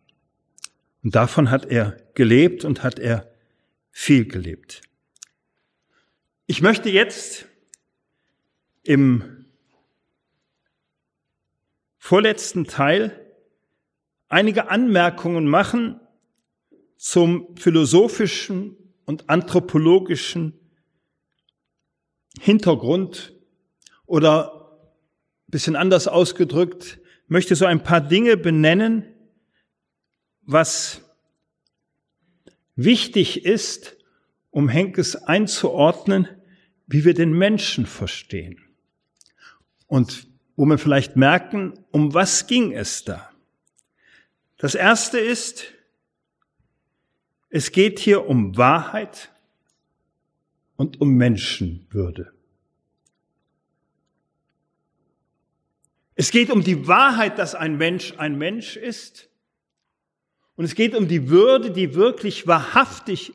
Und 1.03 1.15
davon 1.15 1.51
hat 1.51 1.65
er 1.65 1.97
gelebt 2.15 2.67
und 2.67 2.83
hat 2.83 2.99
er 2.99 3.33
viel 3.91 4.27
gelebt. 4.27 4.83
Ich 6.47 6.61
möchte 6.61 6.91
jetzt 6.91 7.47
im 8.83 9.42
vorletzten 12.03 12.65
Teil 12.65 13.33
einige 14.27 14.69
Anmerkungen 14.71 15.47
machen 15.47 16.01
zum 16.97 17.57
philosophischen 17.57 18.77
und 19.05 19.31
anthropologischen 19.31 20.59
Hintergrund 22.41 23.35
oder 24.05 24.81
bisschen 25.47 25.77
anders 25.77 26.09
ausgedrückt, 26.09 26.99
möchte 27.29 27.55
so 27.55 27.67
ein 27.67 27.85
paar 27.85 28.01
Dinge 28.01 28.37
benennen, 28.37 29.05
was 30.41 31.03
wichtig 32.75 33.45
ist, 33.45 33.97
um 34.51 34.69
Henkes 34.69 35.15
einzuordnen, 35.15 36.27
wie 36.89 37.05
wir 37.05 37.15
den 37.15 37.33
Menschen 37.33 37.87
verstehen. 37.87 38.61
Und 39.87 40.32
wo 40.57 40.65
wir 40.67 40.79
vielleicht 40.79 41.17
merken, 41.17 41.75
um 41.91 42.15
was 42.15 42.47
ging 42.47 42.73
es 42.73 43.05
da? 43.05 43.31
Das 44.59 44.75
erste 44.75 45.19
ist, 45.19 45.73
es 47.49 47.73
geht 47.73 47.99
hier 47.99 48.27
um 48.29 48.57
Wahrheit 48.57 49.31
und 50.77 51.01
um 51.01 51.15
Menschenwürde. 51.17 52.33
Es 56.15 56.31
geht 56.31 56.51
um 56.51 56.63
die 56.63 56.87
Wahrheit, 56.87 57.39
dass 57.39 57.55
ein 57.55 57.77
Mensch 57.77 58.15
ein 58.19 58.39
Mensch 58.39 58.77
ist. 58.77 59.29
Und 60.57 60.65
es 60.65 60.75
geht 60.75 60.95
um 60.95 61.09
die 61.09 61.29
Würde, 61.29 61.71
die 61.71 61.95
wirklich 61.95 62.47
wahrhaftig 62.47 63.33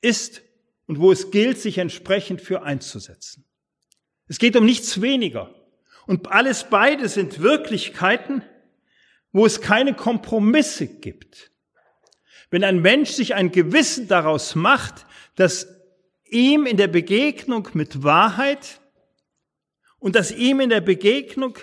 ist 0.00 0.42
und 0.86 1.00
wo 1.00 1.10
es 1.10 1.30
gilt, 1.30 1.58
sich 1.58 1.78
entsprechend 1.78 2.40
für 2.40 2.62
einzusetzen. 2.62 3.44
Es 4.28 4.38
geht 4.38 4.56
um 4.56 4.64
nichts 4.64 5.00
weniger. 5.00 5.54
Und 6.06 6.30
alles 6.30 6.64
beide 6.64 7.08
sind 7.08 7.40
Wirklichkeiten, 7.40 8.42
wo 9.32 9.46
es 9.46 9.60
keine 9.60 9.94
Kompromisse 9.94 10.86
gibt. 10.86 11.50
Wenn 12.50 12.64
ein 12.64 12.80
Mensch 12.80 13.10
sich 13.10 13.34
ein 13.34 13.50
Gewissen 13.50 14.06
daraus 14.06 14.54
macht, 14.54 15.06
dass 15.34 15.66
ihm 16.30 16.66
in 16.66 16.76
der 16.76 16.88
Begegnung 16.88 17.68
mit 17.72 18.02
Wahrheit 18.02 18.80
und 19.98 20.14
dass 20.14 20.30
ihm 20.30 20.60
in 20.60 20.68
der 20.68 20.80
Begegnung 20.80 21.58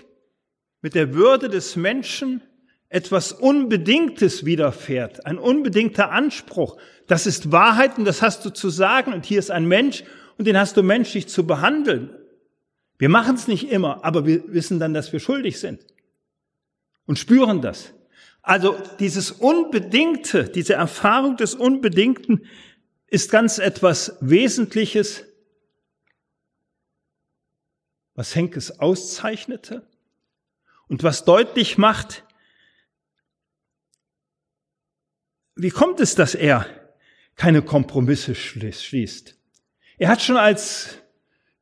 mit 0.81 0.95
der 0.95 1.13
Würde 1.13 1.49
des 1.49 1.75
Menschen 1.75 2.41
etwas 2.89 3.31
Unbedingtes 3.31 4.43
widerfährt, 4.43 5.25
ein 5.25 5.37
unbedingter 5.37 6.11
Anspruch. 6.11 6.77
Das 7.07 7.25
ist 7.25 7.51
Wahrheit 7.51 7.97
und 7.97 8.05
das 8.05 8.21
hast 8.21 8.43
du 8.43 8.49
zu 8.49 8.69
sagen 8.69 9.13
und 9.13 9.25
hier 9.25 9.39
ist 9.39 9.51
ein 9.51 9.65
Mensch 9.65 10.03
und 10.37 10.45
den 10.45 10.57
hast 10.57 10.75
du 10.75 10.83
menschlich 10.83 11.29
zu 11.29 11.47
behandeln 11.47 12.09
Wir 13.01 13.09
machen 13.09 13.33
es 13.33 13.47
nicht 13.47 13.71
immer, 13.71 14.05
aber 14.05 14.27
wir 14.27 14.53
wissen 14.53 14.79
dann, 14.79 14.93
dass 14.93 15.11
wir 15.11 15.19
schuldig 15.19 15.59
sind 15.59 15.83
und 17.07 17.17
spüren 17.17 17.59
das. 17.59 17.95
Also 18.43 18.79
dieses 18.99 19.31
Unbedingte, 19.31 20.47
diese 20.47 20.75
Erfahrung 20.75 21.35
des 21.35 21.55
Unbedingten 21.55 22.45
ist 23.07 23.31
ganz 23.31 23.57
etwas 23.57 24.17
Wesentliches, 24.21 25.25
was 28.13 28.35
Henkes 28.35 28.79
auszeichnete 28.79 29.81
und 30.87 31.01
was 31.01 31.25
deutlich 31.25 31.79
macht, 31.79 32.23
wie 35.55 35.71
kommt 35.71 35.99
es, 36.01 36.13
dass 36.13 36.35
er 36.35 36.67
keine 37.35 37.63
Kompromisse 37.63 38.35
schließt? 38.35 39.35
Er 39.97 40.09
hat 40.09 40.21
schon 40.21 40.37
als 40.37 41.00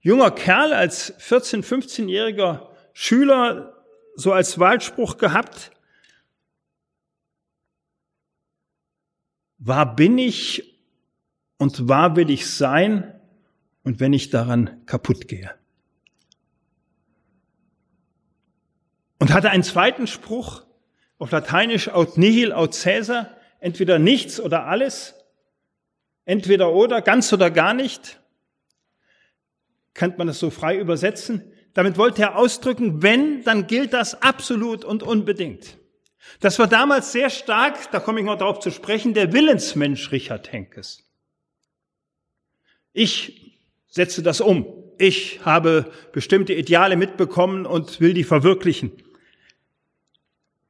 junger 0.01 0.31
Kerl, 0.31 0.73
als 0.73 1.17
14-, 1.19 1.63
15-jähriger 1.63 2.67
Schüler 2.93 3.75
so 4.15 4.33
als 4.33 4.59
Wahlspruch 4.59 5.17
gehabt, 5.17 5.71
wahr 9.57 9.95
bin 9.95 10.17
ich 10.17 10.77
und 11.57 11.87
wahr 11.87 12.15
will 12.15 12.29
ich 12.29 12.49
sein 12.49 13.19
und 13.83 13.99
wenn 13.99 14.13
ich 14.13 14.29
daran 14.29 14.85
kaputt 14.85 15.27
gehe. 15.27 15.51
Und 19.19 19.33
hatte 19.33 19.49
einen 19.49 19.63
zweiten 19.63 20.07
Spruch 20.07 20.63
auf 21.17 21.31
Lateinisch, 21.31 21.89
aut 21.89 22.17
nihil, 22.17 22.53
aut 22.53 22.73
Caesar, 22.81 23.35
entweder 23.59 23.99
nichts 23.99 24.39
oder 24.39 24.65
alles, 24.65 25.15
entweder 26.23 26.71
oder, 26.71 27.01
ganz 27.01 27.31
oder 27.33 27.51
gar 27.51 27.73
nicht. 27.73 28.18
Kann 29.99 30.13
man 30.17 30.27
das 30.27 30.39
so 30.39 30.49
frei 30.49 30.79
übersetzen? 30.79 31.51
Damit 31.73 31.97
wollte 31.97 32.21
er 32.21 32.37
ausdrücken, 32.37 33.03
wenn, 33.03 33.43
dann 33.43 33.67
gilt 33.67 33.91
das 33.91 34.21
absolut 34.21 34.85
und 34.85 35.03
unbedingt. 35.03 35.77
Das 36.39 36.57
war 36.57 36.67
damals 36.67 37.11
sehr 37.11 37.29
stark, 37.29 37.91
da 37.91 37.99
komme 37.99 38.21
ich 38.21 38.25
noch 38.25 38.37
darauf 38.37 38.61
zu 38.61 38.71
sprechen, 38.71 39.13
der 39.13 39.33
Willensmensch 39.33 40.13
Richard 40.13 40.53
Henkes. 40.53 41.03
Ich 42.93 43.59
setze 43.89 44.23
das 44.23 44.39
um. 44.39 44.67
Ich 44.97 45.41
habe 45.43 45.91
bestimmte 46.13 46.53
Ideale 46.53 46.95
mitbekommen 46.95 47.65
und 47.65 47.99
will 47.99 48.13
die 48.13 48.23
verwirklichen. 48.23 48.93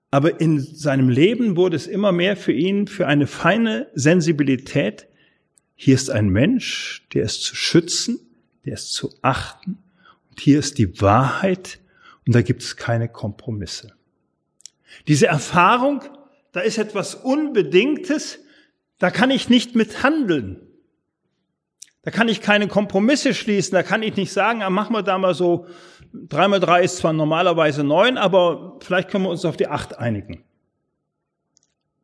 Aber 0.10 0.42
in 0.42 0.60
seinem 0.60 1.08
Leben 1.08 1.56
wurde 1.56 1.76
es 1.76 1.86
immer 1.86 2.12
mehr 2.12 2.36
für 2.36 2.54
ihn, 2.54 2.88
für 2.88 3.06
eine 3.06 3.28
feine 3.28 3.92
Sensibilität. 3.94 5.06
Hier 5.76 5.94
ist 5.94 6.10
ein 6.10 6.30
Mensch, 6.30 7.06
der 7.14 7.26
ist 7.26 7.44
zu 7.44 7.56
schützen, 7.56 8.26
der 8.66 8.74
ist 8.74 8.94
zu 8.94 9.14
achten. 9.22 9.78
Und 10.30 10.40
hier 10.40 10.60
ist 10.60 10.78
die 10.78 11.02
Wahrheit 11.02 11.80
und 12.26 12.36
da 12.36 12.42
gibt 12.42 12.62
es 12.62 12.76
keine 12.76 13.10
Kompromisse. 13.10 13.94
Diese 15.08 15.28
Erfahrung, 15.28 16.04
da 16.52 16.62
ist 16.62 16.78
etwas 16.78 17.16
Unbedingtes, 17.16 18.40
da 18.98 19.12
kann 19.12 19.32
ich 19.32 19.50
nicht 19.50 19.76
mit 19.76 20.04
handeln. 20.04 20.62
Da 22.02 22.12
kann 22.12 22.28
ich 22.28 22.42
keine 22.42 22.68
Kompromisse 22.68 23.34
schließen, 23.34 23.74
da 23.74 23.84
kann 23.84 24.04
ich 24.04 24.16
nicht 24.16 24.32
sagen, 24.32 24.64
ah, 24.64 24.70
machen 24.70 24.94
wir 24.96 25.04
da 25.04 25.18
mal 25.18 25.34
so 25.34 25.68
Drei 26.12 26.48
mal 26.48 26.60
drei 26.60 26.84
ist 26.84 26.98
zwar 26.98 27.14
normalerweise 27.14 27.84
neun, 27.84 28.18
aber 28.18 28.78
vielleicht 28.82 29.10
können 29.10 29.26
wir 29.26 29.30
uns 29.30 29.46
auf 29.46 29.58
die 29.58 29.68
acht 29.68 30.00
einigen. 30.00 30.44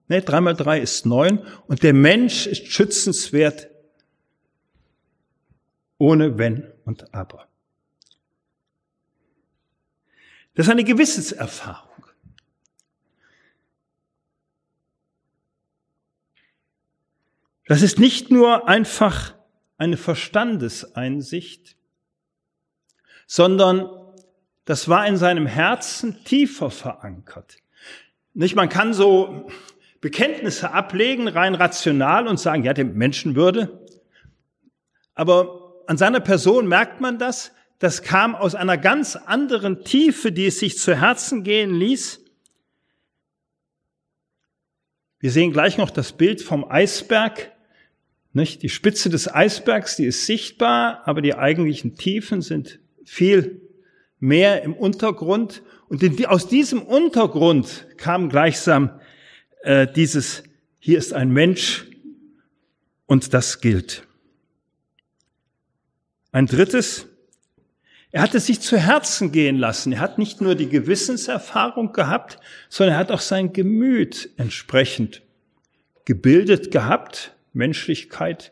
Ne, 0.07 0.21
drei 0.21 0.41
mal 0.41 0.53
drei 0.53 0.79
ist 0.79 1.07
neun 1.07 1.39
und 1.67 1.81
der 1.81 1.93
Mensch 1.93 2.45
ist 2.45 2.67
schützenswert 2.67 3.67
ohne 5.97 6.37
Wenn 6.37 6.71
und 6.85 7.13
Aber. 7.13 7.47
Das 10.55 10.67
ist 10.67 10.71
eine 10.71 10.83
Gewissenserfahrung. 10.83 11.91
Das 17.67 17.81
ist 17.81 17.99
nicht 17.99 18.31
nur 18.31 18.67
einfach 18.67 19.35
eine 19.77 19.97
Verstandeseinsicht, 19.97 21.75
sondern 23.25 23.89
das 24.65 24.87
war 24.87 25.05
in 25.07 25.17
seinem 25.17 25.47
Herzen 25.47 26.23
tiefer 26.23 26.69
verankert. 26.71 27.57
Nicht, 28.33 28.55
man 28.55 28.69
kann 28.69 28.93
so 28.93 29.49
Bekenntnisse 29.99 30.71
ablegen, 30.71 31.27
rein 31.27 31.55
rational 31.55 32.27
und 32.27 32.39
sagen, 32.39 32.63
ja, 32.63 32.73
dem 32.73 32.95
Menschenwürde. 32.95 33.85
Aber 35.15 35.64
an 35.87 35.97
seiner 35.97 36.19
Person 36.19 36.67
merkt 36.67 37.01
man 37.01 37.17
das. 37.17 37.51
Das 37.79 38.01
kam 38.01 38.35
aus 38.35 38.55
einer 38.55 38.77
ganz 38.77 39.15
anderen 39.15 39.83
Tiefe, 39.83 40.31
die 40.31 40.47
es 40.47 40.59
sich 40.59 40.77
zu 40.77 40.95
Herzen 40.95 41.43
gehen 41.43 41.75
ließ. 41.75 42.21
Wir 45.19 45.31
sehen 45.31 45.51
gleich 45.51 45.77
noch 45.77 45.89
das 45.89 46.13
Bild 46.13 46.41
vom 46.41 46.69
Eisberg. 46.69 47.51
Nicht? 48.33 48.63
Die 48.63 48.69
Spitze 48.69 49.09
des 49.09 49.33
Eisbergs, 49.33 49.95
die 49.95 50.05
ist 50.05 50.25
sichtbar, 50.25 51.01
aber 51.05 51.21
die 51.21 51.35
eigentlichen 51.35 51.95
Tiefen 51.95 52.41
sind 52.41 52.79
viel 53.03 53.61
mehr 54.19 54.63
im 54.63 54.73
Untergrund. 54.73 55.63
Und 55.87 56.27
aus 56.27 56.47
diesem 56.47 56.81
Untergrund 56.81 57.87
kam 57.97 58.29
gleichsam 58.29 58.99
äh, 59.63 59.87
dieses, 59.87 60.43
hier 60.79 60.97
ist 60.97 61.13
ein 61.13 61.31
Mensch 61.31 61.87
und 63.05 63.33
das 63.33 63.61
gilt. 63.61 64.04
Ein 66.35 66.47
drittes, 66.47 67.07
er 68.11 68.21
hat 68.21 68.35
es 68.35 68.47
sich 68.47 68.59
zu 68.59 68.77
Herzen 68.77 69.31
gehen 69.31 69.55
lassen. 69.55 69.93
Er 69.93 70.01
hat 70.01 70.17
nicht 70.17 70.41
nur 70.41 70.55
die 70.55 70.67
Gewissenserfahrung 70.67 71.93
gehabt, 71.93 72.41
sondern 72.67 72.95
er 72.95 72.99
hat 72.99 73.09
auch 73.09 73.21
sein 73.21 73.53
Gemüt 73.53 74.31
entsprechend 74.35 75.21
gebildet 76.03 76.71
gehabt. 76.71 77.37
Menschlichkeit 77.53 78.51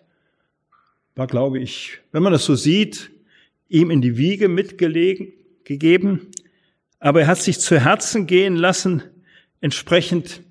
war, 1.16 1.28
glaube 1.28 1.60
ich, 1.60 2.00
wenn 2.14 2.24
man 2.24 2.32
das 2.32 2.46
so 2.46 2.56
sieht, 2.56 3.12
ihm 3.68 3.92
in 3.92 4.02
die 4.02 4.16
Wiege 4.16 4.48
mitgegeben, 4.48 6.22
aber 7.00 7.20
er 7.24 7.28
hat 7.28 7.40
sich 7.40 7.60
zu 7.60 7.78
Herzen 7.78 8.28
gehen 8.28 8.56
lassen, 8.56 9.04
entsprechend 9.60 10.42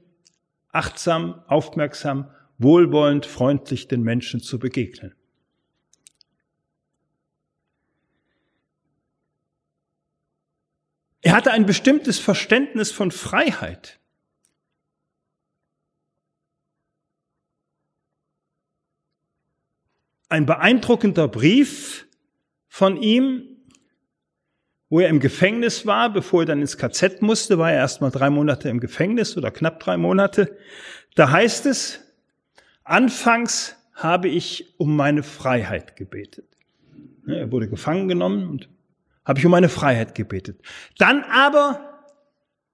achtsam, 0.71 1.41
aufmerksam, 1.47 2.29
wohlwollend, 2.59 3.25
freundlich 3.25 3.89
den 3.89 4.03
Menschen 4.03 4.41
zu 4.41 4.59
begegnen. 4.59 5.15
Er 11.23 11.35
hatte 11.35 11.53
ein 11.53 11.67
bestimmtes 11.67 12.19
Verständnis 12.19 12.91
von 12.91 13.13
Freiheit. 13.13 14.01
Ein 20.29 20.47
beeindruckender 20.47 21.29
Brief 21.29 22.07
von 22.67 23.01
ihm, 23.01 23.57
wo 24.89 24.99
er 24.99 25.09
im 25.09 25.21
Gefängnis 25.21 25.87
war, 25.87 26.13
bevor 26.13 26.43
er 26.43 26.47
dann 26.47 26.61
ins 26.61 26.77
KZ 26.77 27.23
musste, 27.23 27.57
war 27.57 27.71
er 27.71 27.79
erst 27.79 28.01
mal 28.01 28.11
drei 28.11 28.29
Monate 28.29 28.69
im 28.69 28.81
Gefängnis 28.81 29.37
oder 29.37 29.51
knapp 29.51 29.79
drei 29.79 29.97
Monate. 29.97 30.59
Da 31.15 31.31
heißt 31.31 31.67
es, 31.67 32.01
anfangs 32.83 33.77
habe 33.95 34.29
ich 34.29 34.75
um 34.79 34.97
meine 34.97 35.23
Freiheit 35.23 35.95
gebetet. 35.97 36.57
Er 37.27 37.53
wurde 37.53 37.69
gefangen 37.69 38.09
genommen 38.09 38.49
und 38.49 38.69
habe 39.25 39.39
ich 39.39 39.47
um 39.47 39.53
meine 39.53 39.69
Freiheit 39.69 40.15
gebetet. 40.15 40.61
Dann 40.99 41.25
aber 41.25 42.07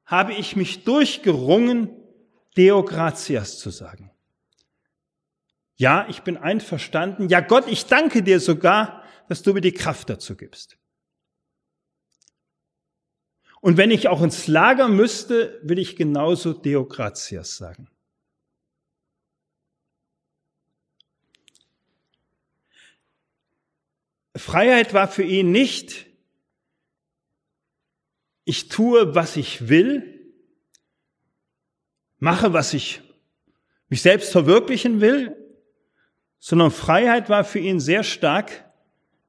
habe 0.05 0.33
ich 0.33 0.57
mich 0.57 0.85
durchgerungen, 0.85 1.91
Deo 2.57 2.83
gratias 2.83 3.59
zu 3.59 3.71
sagen. 3.71 4.11
Ja, 5.77 6.07
ich 6.09 6.23
bin 6.23 6.37
einverstanden. 6.37 7.29
Ja, 7.29 7.41
Gott, 7.41 7.69
ich 7.69 7.87
danke 7.87 8.23
dir 8.23 8.41
sogar, 8.41 9.05
dass 9.29 9.43
du 9.43 9.53
mir 9.53 9.61
die 9.61 9.73
Kraft 9.73 10.11
dazu 10.11 10.37
gibst. 10.37 10.77
Und 13.61 13.77
wenn 13.77 13.91
ich 13.91 14.09
auch 14.09 14.23
ins 14.23 14.47
Lager 14.47 14.89
müsste, 14.89 15.61
will 15.63 15.79
ich 15.79 15.97
genauso 15.97 16.53
Deo 16.53 16.85
gratias 16.85 17.57
sagen. 17.57 17.89
Freiheit 24.37 24.95
war 24.95 25.09
für 25.09 25.25
ihn 25.25 25.51
nicht, 25.51 26.08
ich 28.49 28.71
tue, 28.71 29.15
was 29.15 29.37
ich 29.37 29.69
will, 29.69 30.33
mache, 32.19 32.55
was 32.55 32.73
ich 32.73 33.03
mich 33.91 34.01
selbst 34.01 34.33
verwirklichen 34.33 35.03
will, 35.03 35.37
sondern 36.39 36.71
Freiheit 36.71 37.29
war 37.29 37.45
für 37.45 37.59
ihn 37.59 37.79
sehr 37.79 38.03
stark, 38.03 38.65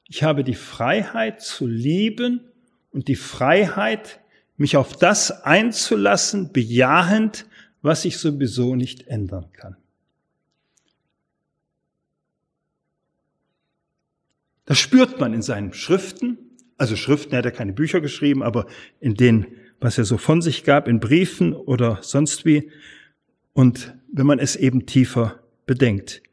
ich 0.06 0.24
habe 0.24 0.46
die 0.46 0.56
Freiheit 0.56 1.42
zu 1.42 1.68
lieben 1.68 2.50
und 2.92 3.10
die 3.10 3.18
Freiheit, 3.18 4.22
mich 4.56 4.78
auf 4.78 4.96
das 4.96 5.32
einzulassen, 5.44 6.54
bejahend, 6.54 7.46
was 7.82 8.06
ich 8.06 8.20
sowieso 8.20 8.76
nicht 8.76 9.08
ändern 9.08 9.52
kann. 9.52 9.76
Das 14.64 14.80
spürt 14.80 15.20
man 15.20 15.34
in 15.34 15.42
seinen 15.42 15.74
Schriften, 15.74 16.49
Also 16.80 16.96
Schriften, 16.96 17.34
er 17.34 17.40
hat 17.40 17.46
er 17.46 17.52
keine 17.52 17.74
Bücher 17.74 18.02
geschrieben, 18.02 18.42
aber 18.42 18.66
in 19.00 19.14
denen, 19.16 19.46
was 19.80 19.98
er 19.98 20.06
so 20.06 20.18
von 20.18 20.42
sich 20.42 20.64
gab, 20.64 20.88
in 20.88 21.00
Briefen 21.00 21.54
oder 21.54 22.00
sonst 22.02 22.46
wie. 22.46 22.72
Und 23.54 23.94
wenn 24.12 24.26
man 24.26 24.40
es 24.40 24.56
eben 24.56 24.86
tiefer 24.86 25.44
bedenkt. 25.66 26.24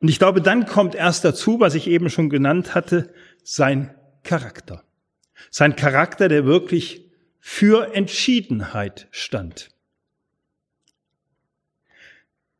Und 0.00 0.08
ich 0.08 0.20
glaube, 0.20 0.40
dann 0.40 0.64
kommt 0.64 0.94
erst 0.94 1.24
dazu, 1.24 1.58
was 1.58 1.74
ich 1.74 1.88
eben 1.88 2.08
schon 2.08 2.30
genannt 2.30 2.76
hatte, 2.76 3.12
sein 3.42 3.94
Charakter. 4.22 4.84
Sein 5.50 5.74
Charakter, 5.74 6.28
der 6.28 6.46
wirklich 6.46 7.04
für 7.40 7.94
Entschiedenheit 7.94 9.08
stand. 9.10 9.70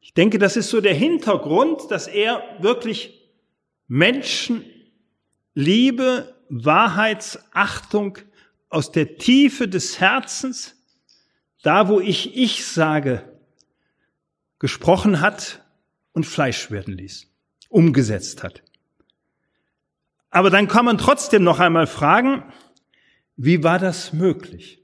Ich 0.01 0.15
denke, 0.15 0.39
das 0.39 0.57
ist 0.57 0.71
so 0.71 0.81
der 0.81 0.95
Hintergrund, 0.95 1.91
dass 1.91 2.09
er 2.09 2.43
wirklich 2.59 3.31
Menschenliebe, 5.59 6.37
Wahrheitsachtung 6.51 8.19
aus 8.69 8.93
der 8.93 9.19
Tiefe 9.19 9.67
des 9.67 9.99
Herzens, 9.99 10.77
da 11.63 11.89
wo 11.89 11.99
ich 12.01 12.37
ich 12.37 12.65
sage, 12.65 13.25
gesprochen 14.61 15.21
hat 15.21 15.65
und 16.13 16.27
Fleisch 16.27 16.71
werden 16.71 16.97
ließ, 16.97 17.27
umgesetzt 17.71 18.45
hat. 18.45 18.63
Aber 20.31 20.51
dann 20.51 20.69
kann 20.69 20.85
man 20.85 20.97
trotzdem 20.97 21.43
noch 21.43 21.59
einmal 21.59 21.89
fragen, 21.89 22.45
wie 23.37 23.65
war 23.65 23.81
das 23.81 24.13
möglich? 24.13 24.81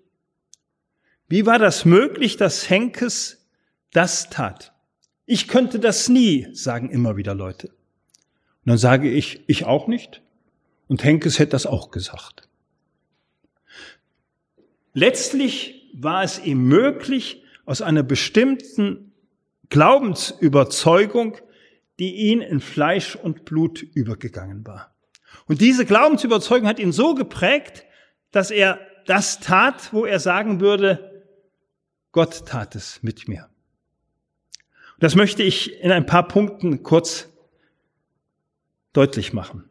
Wie 1.29 1.47
war 1.47 1.61
das 1.61 1.85
möglich, 1.85 2.37
dass 2.37 2.69
Henkes 2.69 3.47
das 3.93 4.29
tat? 4.29 4.73
Ich 5.25 5.47
könnte 5.47 5.79
das 5.79 6.09
nie, 6.09 6.49
sagen 6.53 6.91
immer 6.91 7.17
wieder 7.17 7.35
Leute. 7.35 7.69
Und 7.69 8.71
dann 8.71 8.79
sage 8.79 9.09
ich, 9.09 9.45
ich 9.47 9.67
auch 9.67 9.87
nicht. 9.87 10.24
Und 10.89 11.03
Henkes 11.05 11.39
hätte 11.39 11.53
das 11.53 11.67
auch 11.67 11.91
gesagt. 11.91 12.49
Letztlich 14.93 15.91
war 15.95 16.23
es 16.23 16.39
ihm 16.39 16.65
möglich, 16.65 17.43
aus 17.67 17.81
einer 17.81 18.03
bestimmten 18.03 19.13
Glaubensüberzeugung, 19.71 21.39
die 21.99 22.15
ihn 22.31 22.41
in 22.41 22.61
Fleisch 22.61 23.17
und 23.17 23.45
Blut 23.45 23.83
übergegangen 23.83 24.67
war. 24.67 24.95
Und 25.47 25.61
diese 25.61 25.85
Glaubensüberzeugung 25.85 26.69
hat 26.69 26.79
ihn 26.79 26.93
so 26.93 27.15
geprägt, 27.15 27.85
dass 28.31 28.51
er 28.51 28.79
das 29.07 29.41
tat, 29.41 29.93
wo 29.93 30.05
er 30.05 30.21
sagen 30.21 30.61
würde, 30.61 31.25
Gott 32.13 32.47
tat 32.47 32.75
es 32.75 33.03
mit 33.03 33.29
mir. 33.29 33.49
Das 35.01 35.17
möchte 35.17 35.43
ich 35.43 35.81
in 35.81 35.91
ein 35.91 36.07
paar 36.07 36.29
Punkten 36.29 36.83
kurz 36.83 37.29
deutlich 38.93 39.33
machen. 39.33 39.69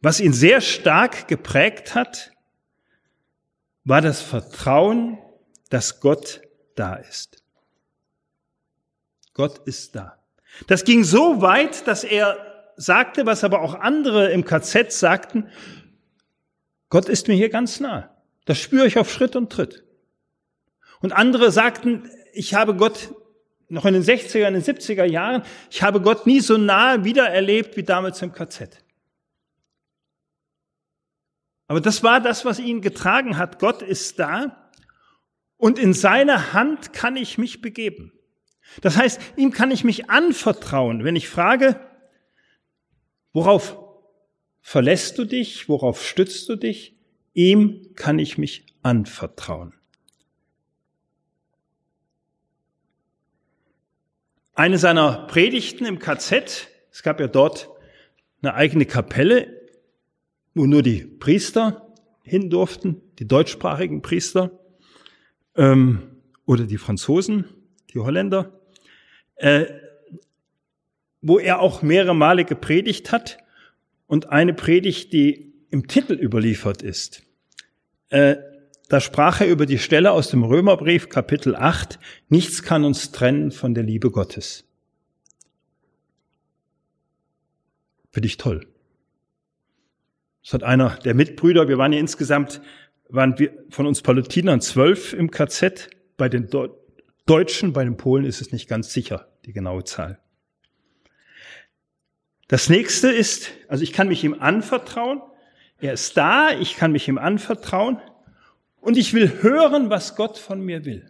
Was 0.00 0.20
ihn 0.20 0.32
sehr 0.32 0.60
stark 0.60 1.28
geprägt 1.28 1.94
hat, 1.94 2.32
war 3.84 4.00
das 4.00 4.22
Vertrauen, 4.22 5.18
dass 5.68 6.00
Gott 6.00 6.40
da 6.74 6.94
ist. 6.94 7.42
Gott 9.34 9.58
ist 9.66 9.94
da. 9.94 10.18
Das 10.66 10.84
ging 10.84 11.04
so 11.04 11.42
weit, 11.42 11.86
dass 11.86 12.04
er 12.04 12.36
sagte, 12.76 13.26
was 13.26 13.44
aber 13.44 13.60
auch 13.60 13.74
andere 13.74 14.30
im 14.30 14.44
KZ 14.44 14.92
sagten, 14.92 15.48
Gott 16.88 17.08
ist 17.08 17.28
mir 17.28 17.34
hier 17.34 17.50
ganz 17.50 17.78
nah. 17.78 18.16
Das 18.46 18.58
spüre 18.58 18.86
ich 18.86 18.98
auf 18.98 19.12
Schritt 19.12 19.36
und 19.36 19.52
Tritt. 19.52 19.84
Und 21.00 21.12
andere 21.12 21.52
sagten, 21.52 22.10
ich 22.32 22.54
habe 22.54 22.74
Gott 22.74 23.14
noch 23.68 23.84
in 23.84 23.94
den 23.94 24.02
60er, 24.02 24.48
in 24.48 24.54
den 24.54 24.62
70er 24.62 25.04
Jahren, 25.04 25.42
ich 25.70 25.82
habe 25.82 26.00
Gott 26.00 26.26
nie 26.26 26.40
so 26.40 26.58
nahe 26.58 27.04
wiedererlebt 27.04 27.76
wie 27.76 27.84
damals 27.84 28.20
im 28.22 28.32
KZ. 28.32 28.82
Aber 31.70 31.80
das 31.80 32.02
war 32.02 32.20
das, 32.20 32.44
was 32.44 32.58
ihn 32.58 32.80
getragen 32.80 33.38
hat. 33.38 33.60
Gott 33.60 33.80
ist 33.80 34.18
da 34.18 34.72
und 35.56 35.78
in 35.78 35.92
seine 35.94 36.52
Hand 36.52 36.92
kann 36.92 37.14
ich 37.14 37.38
mich 37.38 37.60
begeben. 37.60 38.12
Das 38.80 38.96
heißt, 38.96 39.20
ihm 39.36 39.52
kann 39.52 39.70
ich 39.70 39.84
mich 39.84 40.10
anvertrauen, 40.10 41.04
wenn 41.04 41.14
ich 41.14 41.28
frage, 41.28 41.78
worauf 43.32 43.78
verlässt 44.60 45.16
du 45.18 45.24
dich, 45.24 45.68
worauf 45.68 46.04
stützt 46.04 46.48
du 46.48 46.56
dich? 46.56 46.96
Ihm 47.34 47.94
kann 47.94 48.18
ich 48.18 48.36
mich 48.36 48.66
anvertrauen. 48.82 49.72
Eine 54.54 54.78
seiner 54.78 55.28
Predigten 55.28 55.86
im 55.86 56.00
KZ, 56.00 56.66
es 56.90 57.04
gab 57.04 57.20
ja 57.20 57.28
dort 57.28 57.70
eine 58.42 58.54
eigene 58.54 58.86
Kapelle, 58.86 59.59
wo 60.54 60.66
nur 60.66 60.82
die 60.82 61.04
Priester 61.04 61.94
hin 62.22 62.50
durften, 62.50 63.00
die 63.18 63.26
deutschsprachigen 63.26 64.02
Priester 64.02 64.50
ähm, 65.56 66.02
oder 66.46 66.64
die 66.64 66.78
Franzosen, 66.78 67.44
die 67.92 67.98
Holländer, 67.98 68.60
äh, 69.36 69.66
wo 71.22 71.38
er 71.38 71.60
auch 71.60 71.82
mehrere 71.82 72.14
Male 72.14 72.44
gepredigt 72.44 73.12
hat 73.12 73.38
und 74.06 74.30
eine 74.30 74.54
Predigt, 74.54 75.12
die 75.12 75.52
im 75.70 75.86
Titel 75.86 76.14
überliefert 76.14 76.82
ist. 76.82 77.22
Äh, 78.08 78.36
da 78.88 79.00
sprach 79.00 79.40
er 79.40 79.46
über 79.46 79.66
die 79.66 79.78
Stelle 79.78 80.10
aus 80.10 80.30
dem 80.30 80.42
Römerbrief 80.42 81.08
Kapitel 81.08 81.54
8, 81.54 82.00
nichts 82.28 82.62
kann 82.62 82.84
uns 82.84 83.12
trennen 83.12 83.52
von 83.52 83.74
der 83.74 83.84
Liebe 83.84 84.10
Gottes. 84.10 84.64
Finde 88.10 88.26
ich 88.26 88.36
toll. 88.36 88.66
Das 90.42 90.54
hat 90.54 90.62
einer 90.62 90.96
der 91.04 91.14
Mitbrüder, 91.14 91.68
wir 91.68 91.78
waren 91.78 91.92
ja 91.92 91.98
insgesamt, 91.98 92.60
waren 93.08 93.38
wir 93.38 93.52
von 93.70 93.86
uns 93.86 94.02
Palutinern 94.02 94.60
zwölf 94.60 95.12
im 95.12 95.30
KZ, 95.30 95.90
bei 96.16 96.28
den 96.28 96.48
Deutschen, 97.26 97.72
bei 97.72 97.84
den 97.84 97.96
Polen 97.96 98.24
ist 98.24 98.40
es 98.40 98.52
nicht 98.52 98.68
ganz 98.68 98.92
sicher, 98.92 99.28
die 99.44 99.52
genaue 99.52 99.84
Zahl. 99.84 100.18
Das 102.48 102.68
nächste 102.68 103.08
ist, 103.08 103.52
also 103.68 103.84
ich 103.84 103.92
kann 103.92 104.08
mich 104.08 104.24
ihm 104.24 104.34
anvertrauen, 104.34 105.22
er 105.78 105.92
ist 105.92 106.16
da, 106.16 106.50
ich 106.52 106.76
kann 106.76 106.92
mich 106.92 107.08
ihm 107.08 107.16
anvertrauen 107.16 108.00
und 108.80 108.96
ich 108.96 109.14
will 109.14 109.42
hören, 109.42 109.88
was 109.88 110.16
Gott 110.16 110.36
von 110.36 110.60
mir 110.60 110.84
will. 110.84 111.08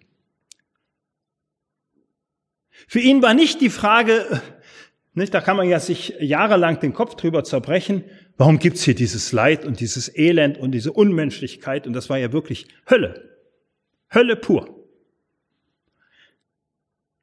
Für 2.87 3.01
ihn 3.01 3.23
war 3.23 3.35
nicht 3.35 3.61
die 3.61 3.71
Frage, 3.71 4.43
nicht, 5.13 5.35
da 5.35 5.41
kann 5.41 5.57
man 5.57 5.69
ja 5.69 5.81
sich 5.81 6.15
jahrelang 6.21 6.79
den 6.81 6.93
Kopf 6.93 7.17
drüber 7.17 7.43
zerbrechen, 7.43 8.05
warum 8.37 8.59
gibt's 8.59 8.83
hier 8.83 8.95
dieses 8.95 9.33
Leid 9.33 9.65
und 9.65 9.81
dieses 9.81 10.15
Elend 10.17 10.57
und 10.59 10.73
diese 10.73 10.93
Unmenschlichkeit 10.93 11.87
und 11.87 11.93
das 11.95 12.09
war 12.09 12.19
ja 12.19 12.33
wirklich 12.33 12.69
Hölle. 12.89 13.39
Hölle 14.13 14.37
pur. 14.37 14.81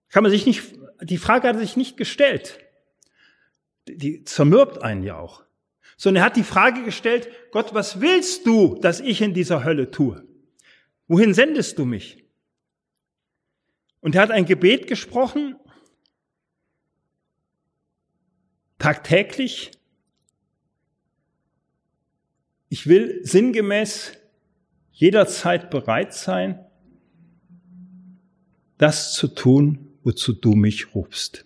Kann 0.10 0.24
man 0.24 0.32
sich 0.32 0.46
nicht, 0.46 0.64
die 1.02 1.18
Frage 1.18 1.48
hat 1.48 1.56
er 1.56 1.62
sich 1.62 1.78
nicht 1.78 1.98
gestellt. 1.98 2.60
Die 3.88 4.24
zermürbt 4.24 4.82
einen 4.82 5.04
ja 5.04 5.18
auch. 5.18 5.44
Sondern 5.96 6.24
er 6.24 6.26
hat 6.26 6.36
die 6.36 6.44
Frage 6.44 6.84
gestellt, 6.84 7.30
Gott, 7.52 7.74
was 7.74 8.02
willst 8.02 8.46
du, 8.46 8.76
dass 8.76 9.00
ich 9.00 9.22
in 9.22 9.34
dieser 9.34 9.64
Hölle 9.64 9.92
tue? 9.92 10.24
Wohin 11.08 11.34
sendest 11.34 11.80
du 11.80 11.86
mich? 11.86 12.26
Und 14.02 14.16
er 14.16 14.22
hat 14.22 14.32
ein 14.32 14.46
Gebet 14.46 14.88
gesprochen, 14.88 15.56
tagtäglich. 18.78 19.72
Ich 22.70 22.88
will 22.88 23.20
sinngemäß 23.24 24.14
jederzeit 24.92 25.70
bereit 25.70 26.14
sein, 26.14 26.66
das 28.78 29.14
zu 29.14 29.28
tun, 29.28 29.98
wozu 30.04 30.34
du 30.34 30.54
mich 30.54 30.94
rufst. 30.96 31.46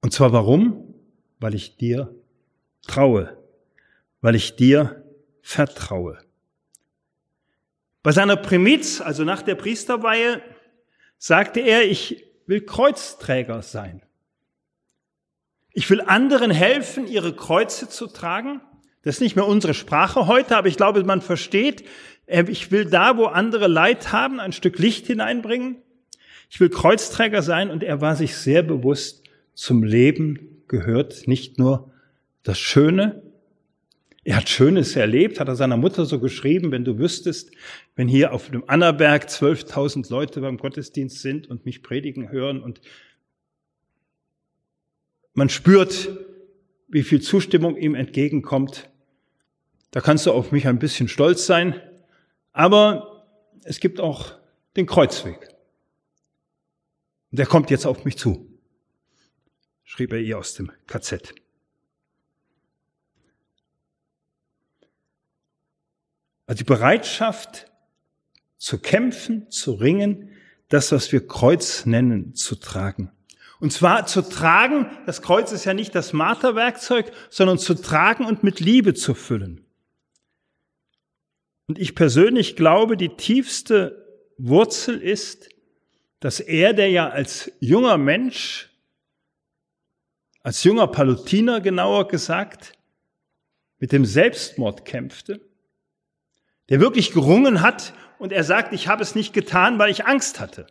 Und 0.00 0.12
zwar 0.12 0.32
warum? 0.32 0.94
Weil 1.38 1.54
ich 1.54 1.76
dir 1.76 2.14
traue, 2.86 3.36
weil 4.20 4.34
ich 4.34 4.56
dir 4.56 5.04
vertraue. 5.42 6.18
Bei 8.02 8.12
seiner 8.12 8.36
Primiz, 8.36 9.00
also 9.00 9.24
nach 9.24 9.42
der 9.42 9.54
Priesterweihe, 9.54 10.42
sagte 11.18 11.60
er, 11.60 11.84
ich 11.84 12.24
will 12.46 12.62
Kreuzträger 12.62 13.62
sein. 13.62 14.02
Ich 15.72 15.88
will 15.90 16.00
anderen 16.00 16.50
helfen, 16.50 17.06
ihre 17.06 17.34
Kreuze 17.34 17.88
zu 17.88 18.06
tragen. 18.06 18.60
Das 19.02 19.16
ist 19.16 19.20
nicht 19.20 19.36
mehr 19.36 19.46
unsere 19.46 19.74
Sprache 19.74 20.26
heute, 20.26 20.56
aber 20.56 20.68
ich 20.68 20.76
glaube, 20.76 21.02
man 21.04 21.22
versteht, 21.22 21.84
äh, 22.26 22.44
ich 22.48 22.70
will 22.70 22.84
da, 22.84 23.16
wo 23.16 23.26
andere 23.26 23.66
Leid 23.66 24.12
haben, 24.12 24.40
ein 24.40 24.52
Stück 24.52 24.78
Licht 24.78 25.06
hineinbringen. 25.06 25.76
Ich 26.50 26.60
will 26.60 26.68
Kreuzträger 26.68 27.42
sein 27.42 27.70
und 27.70 27.82
er 27.82 28.00
war 28.00 28.16
sich 28.16 28.36
sehr 28.36 28.62
bewusst, 28.62 29.22
zum 29.54 29.82
Leben 29.82 30.62
gehört 30.68 31.28
nicht 31.28 31.58
nur 31.58 31.92
das 32.42 32.58
Schöne. 32.58 33.22
Er 34.24 34.36
hat 34.36 34.48
Schönes 34.48 34.96
erlebt, 34.96 35.40
hat 35.40 35.48
er 35.48 35.56
seiner 35.56 35.76
Mutter 35.76 36.04
so 36.04 36.18
geschrieben, 36.18 36.72
wenn 36.72 36.84
du 36.84 36.98
wüsstest, 36.98 37.52
wenn 37.94 38.08
hier 38.08 38.32
auf 38.32 38.50
dem 38.50 38.68
Annaberg 38.68 39.24
12.000 39.24 40.10
Leute 40.10 40.40
beim 40.40 40.58
Gottesdienst 40.58 41.20
sind 41.20 41.48
und 41.48 41.64
mich 41.64 41.82
predigen 41.82 42.30
hören 42.30 42.62
und 42.62 42.80
man 45.34 45.48
spürt, 45.48 46.10
wie 46.88 47.02
viel 47.02 47.20
Zustimmung 47.20 47.76
ihm 47.76 47.94
entgegenkommt. 47.94 48.90
Da 49.90 50.00
kannst 50.00 50.26
du 50.26 50.32
auf 50.32 50.52
mich 50.52 50.66
ein 50.66 50.78
bisschen 50.78 51.08
stolz 51.08 51.46
sein. 51.46 51.80
Aber 52.52 53.26
es 53.64 53.80
gibt 53.80 54.00
auch 54.00 54.34
den 54.76 54.86
Kreuzweg. 54.86 55.48
Der 57.30 57.46
kommt 57.46 57.70
jetzt 57.70 57.86
auf 57.86 58.04
mich 58.04 58.18
zu, 58.18 58.58
schrieb 59.84 60.12
er 60.12 60.18
ihr 60.18 60.38
aus 60.38 60.54
dem 60.54 60.72
KZ. 60.86 61.32
Also 66.46 66.58
die 66.58 66.64
Bereitschaft 66.64 67.70
zu 68.56 68.80
kämpfen, 68.80 69.48
zu 69.50 69.74
ringen, 69.74 70.36
das, 70.68 70.90
was 70.90 71.12
wir 71.12 71.24
Kreuz 71.24 71.86
nennen, 71.86 72.34
zu 72.34 72.56
tragen. 72.56 73.12
Und 73.60 73.74
zwar 73.74 74.06
zu 74.06 74.22
tragen, 74.22 74.90
das 75.04 75.20
Kreuz 75.20 75.52
ist 75.52 75.66
ja 75.66 75.74
nicht 75.74 75.94
das 75.94 76.14
Marterwerkzeug, 76.14 77.12
sondern 77.28 77.58
zu 77.58 77.74
tragen 77.74 78.24
und 78.24 78.42
mit 78.42 78.58
Liebe 78.58 78.94
zu 78.94 79.14
füllen. 79.14 79.66
Und 81.68 81.78
ich 81.78 81.94
persönlich 81.94 82.56
glaube, 82.56 82.96
die 82.96 83.10
tiefste 83.10 84.26
Wurzel 84.38 85.00
ist, 85.00 85.50
dass 86.20 86.40
er, 86.40 86.72
der 86.72 86.90
ja 86.90 87.10
als 87.10 87.52
junger 87.60 87.98
Mensch, 87.98 88.70
als 90.42 90.64
junger 90.64 90.86
Palutiner 90.86 91.60
genauer 91.60 92.08
gesagt, 92.08 92.72
mit 93.78 93.92
dem 93.92 94.06
Selbstmord 94.06 94.86
kämpfte, 94.86 95.40
der 96.70 96.80
wirklich 96.80 97.12
gerungen 97.12 97.60
hat 97.60 97.92
und 98.18 98.32
er 98.32 98.44
sagt, 98.44 98.72
ich 98.72 98.88
habe 98.88 99.02
es 99.02 99.14
nicht 99.14 99.34
getan, 99.34 99.78
weil 99.78 99.90
ich 99.90 100.06
Angst 100.06 100.40
hatte 100.40 100.66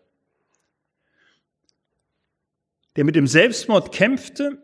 der 2.96 3.04
mit 3.04 3.16
dem 3.16 3.28
Selbstmord 3.28 3.92
kämpfte, 3.92 4.64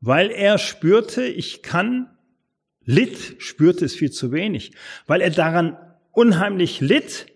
weil 0.00 0.30
er 0.30 0.58
spürte, 0.58 1.24
ich 1.24 1.62
kann, 1.62 2.10
litt, 2.84 3.36
spürte 3.38 3.84
es 3.84 3.94
viel 3.94 4.10
zu 4.10 4.32
wenig, 4.32 4.72
weil 5.06 5.20
er 5.20 5.30
daran 5.30 5.76
unheimlich 6.12 6.80
litt 6.80 7.26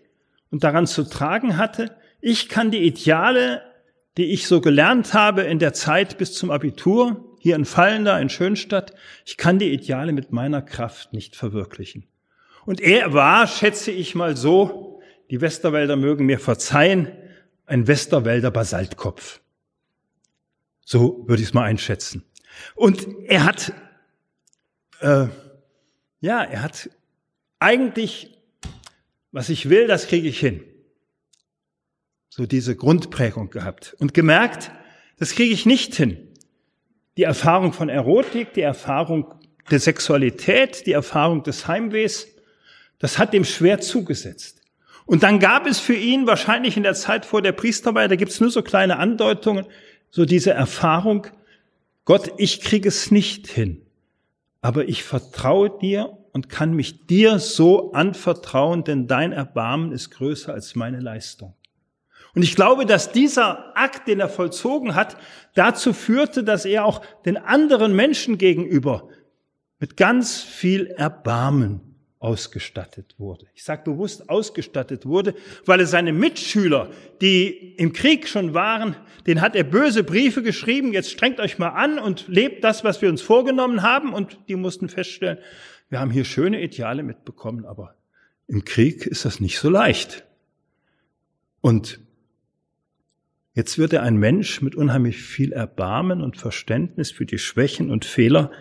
und 0.51 0.63
daran 0.63 0.87
zu 0.87 1.03
tragen 1.03 1.57
hatte, 1.57 1.95
ich 2.21 2.49
kann 2.49 2.71
die 2.71 2.85
Ideale, 2.85 3.61
die 4.17 4.25
ich 4.25 4.47
so 4.47 4.61
gelernt 4.61 5.13
habe 5.13 5.41
in 5.43 5.59
der 5.59 5.73
Zeit 5.73 6.17
bis 6.17 6.33
zum 6.33 6.51
Abitur, 6.51 7.37
hier 7.39 7.55
in 7.55 7.65
Fallender, 7.65 8.19
in 8.19 8.29
Schönstadt, 8.29 8.93
ich 9.25 9.37
kann 9.37 9.59
die 9.59 9.71
Ideale 9.71 10.11
mit 10.11 10.31
meiner 10.31 10.61
Kraft 10.61 11.13
nicht 11.13 11.35
verwirklichen. 11.35 12.05
Und 12.65 12.81
er 12.81 13.13
war, 13.13 13.47
schätze 13.47 13.91
ich 13.91 14.13
mal 14.13 14.35
so, 14.35 15.01
die 15.31 15.41
Westerwälder 15.41 15.95
mögen 15.95 16.25
mir 16.25 16.39
verzeihen, 16.39 17.07
ein 17.69 17.87
Westerwälder 17.87 18.51
Basaltkopf. 18.51 19.41
So 20.83 21.23
würde 21.27 21.41
ich 21.41 21.49
es 21.49 21.53
mal 21.53 21.63
einschätzen. 21.63 22.23
Und 22.75 23.07
er 23.25 23.45
hat, 23.45 23.73
äh, 25.01 25.27
ja, 26.19 26.43
er 26.43 26.63
hat 26.63 26.89
eigentlich, 27.59 28.37
was 29.31 29.49
ich 29.49 29.69
will, 29.69 29.87
das 29.87 30.07
kriege 30.07 30.27
ich 30.27 30.39
hin. 30.39 30.63
So 32.29 32.45
diese 32.45 32.75
Grundprägung 32.75 33.51
gehabt 33.51 33.95
und 33.99 34.13
gemerkt, 34.13 34.71
das 35.17 35.33
kriege 35.33 35.53
ich 35.53 35.65
nicht 35.65 35.93
hin. 35.93 36.27
Die 37.17 37.23
Erfahrung 37.23 37.73
von 37.73 37.89
Erotik, 37.89 38.53
die 38.53 38.61
Erfahrung 38.61 39.35
der 39.69 39.79
Sexualität, 39.79 40.87
die 40.87 40.93
Erfahrung 40.93 41.43
des 41.43 41.67
Heimwehs, 41.67 42.27
das 42.97 43.19
hat 43.19 43.33
dem 43.33 43.45
schwer 43.45 43.79
zugesetzt. 43.79 44.58
Und 45.09 45.23
dann 45.23 45.39
gab 45.39 45.65
es 45.65 45.79
für 45.79 45.95
ihn 45.95 46.27
wahrscheinlich 46.27 46.77
in 46.77 46.83
der 46.83 46.93
Zeit 46.93 47.25
vor 47.25 47.41
der 47.41 47.51
Priesterweihe, 47.51 48.07
da 48.07 48.15
gibt 48.15 48.31
es 48.31 48.39
nur 48.39 48.51
so 48.51 48.61
kleine 48.61 48.97
Andeutungen, 48.99 49.65
so 50.11 50.23
diese 50.23 50.51
Erfahrung, 50.51 51.25
Gott, 52.05 52.31
ich 52.37 52.61
kriege 52.61 52.87
es 52.87 53.09
nicht 53.09 53.47
hin, 53.47 53.81
aber 54.61 54.87
ich 54.87 55.03
vertraue 55.03 55.75
dir 55.81 56.15
und 56.31 56.47
kann 56.47 56.73
mich 56.73 57.07
dir 57.07 57.39
so 57.39 57.91
anvertrauen, 57.93 58.83
denn 58.83 59.07
dein 59.07 59.31
Erbarmen 59.31 59.93
ist 59.93 60.11
größer 60.11 60.53
als 60.53 60.75
meine 60.75 60.99
Leistung. 60.99 61.55
Und 62.35 62.43
ich 62.43 62.55
glaube, 62.55 62.85
dass 62.85 63.11
dieser 63.11 63.75
Akt, 63.75 64.07
den 64.07 64.19
er 64.19 64.29
vollzogen 64.29 64.93
hat, 64.93 65.17
dazu 65.55 65.93
führte, 65.93 66.43
dass 66.43 66.65
er 66.65 66.85
auch 66.85 67.01
den 67.25 67.37
anderen 67.37 67.95
Menschen 67.95 68.37
gegenüber 68.37 69.09
mit 69.79 69.97
ganz 69.97 70.39
viel 70.39 70.85
Erbarmen 70.85 71.88
ausgestattet 72.19 73.15
wurde. 73.17 73.45
Ich 73.55 73.63
sage 73.63 73.83
bewusst 73.85 74.29
ausgestattet 74.29 75.05
wurde, 75.05 75.35
weil 75.65 75.79
er 75.79 75.87
seine 75.87 76.11
Mitschüler, 76.11 76.91
die 77.21 77.75
im 77.77 77.93
Krieg 77.93 78.27
schon 78.27 78.53
waren, 78.53 78.95
den 79.25 79.39
hat 79.39 79.55
er 79.55 79.63
böse 79.63 80.03
Briefe 80.03 80.43
geschrieben, 80.43 80.91
jetzt 80.91 81.11
strengt 81.11 81.39
euch 81.39 81.59
mal 81.59 81.69
an 81.69 81.97
und 81.97 82.27
lebt 82.27 82.63
das, 82.63 82.83
was 82.83 83.01
wir 83.01 83.09
uns 83.09 83.21
vorgenommen 83.21 83.83
haben. 83.83 84.13
Und 84.13 84.37
die 84.49 84.55
mussten 84.55 84.89
feststellen, 84.89 85.37
wir 85.89 86.01
haben 86.01 86.11
hier 86.11 86.25
schöne 86.25 86.61
Ideale 86.61 87.03
mitbekommen, 87.03 87.65
aber 87.65 87.95
im 88.47 88.65
Krieg 88.65 89.05
ist 89.05 89.23
das 89.23 89.39
nicht 89.39 89.57
so 89.57 89.69
leicht. 89.69 90.25
Und 91.61 92.01
jetzt 93.53 93.77
wird 93.77 93.93
er 93.93 94.03
ein 94.03 94.17
Mensch 94.17 94.61
mit 94.61 94.75
unheimlich 94.75 95.21
viel 95.21 95.53
Erbarmen 95.53 96.21
und 96.21 96.35
Verständnis 96.35 97.11
für 97.11 97.25
die 97.25 97.39
Schwächen 97.39 97.89
und 97.89 98.03
Fehler 98.03 98.51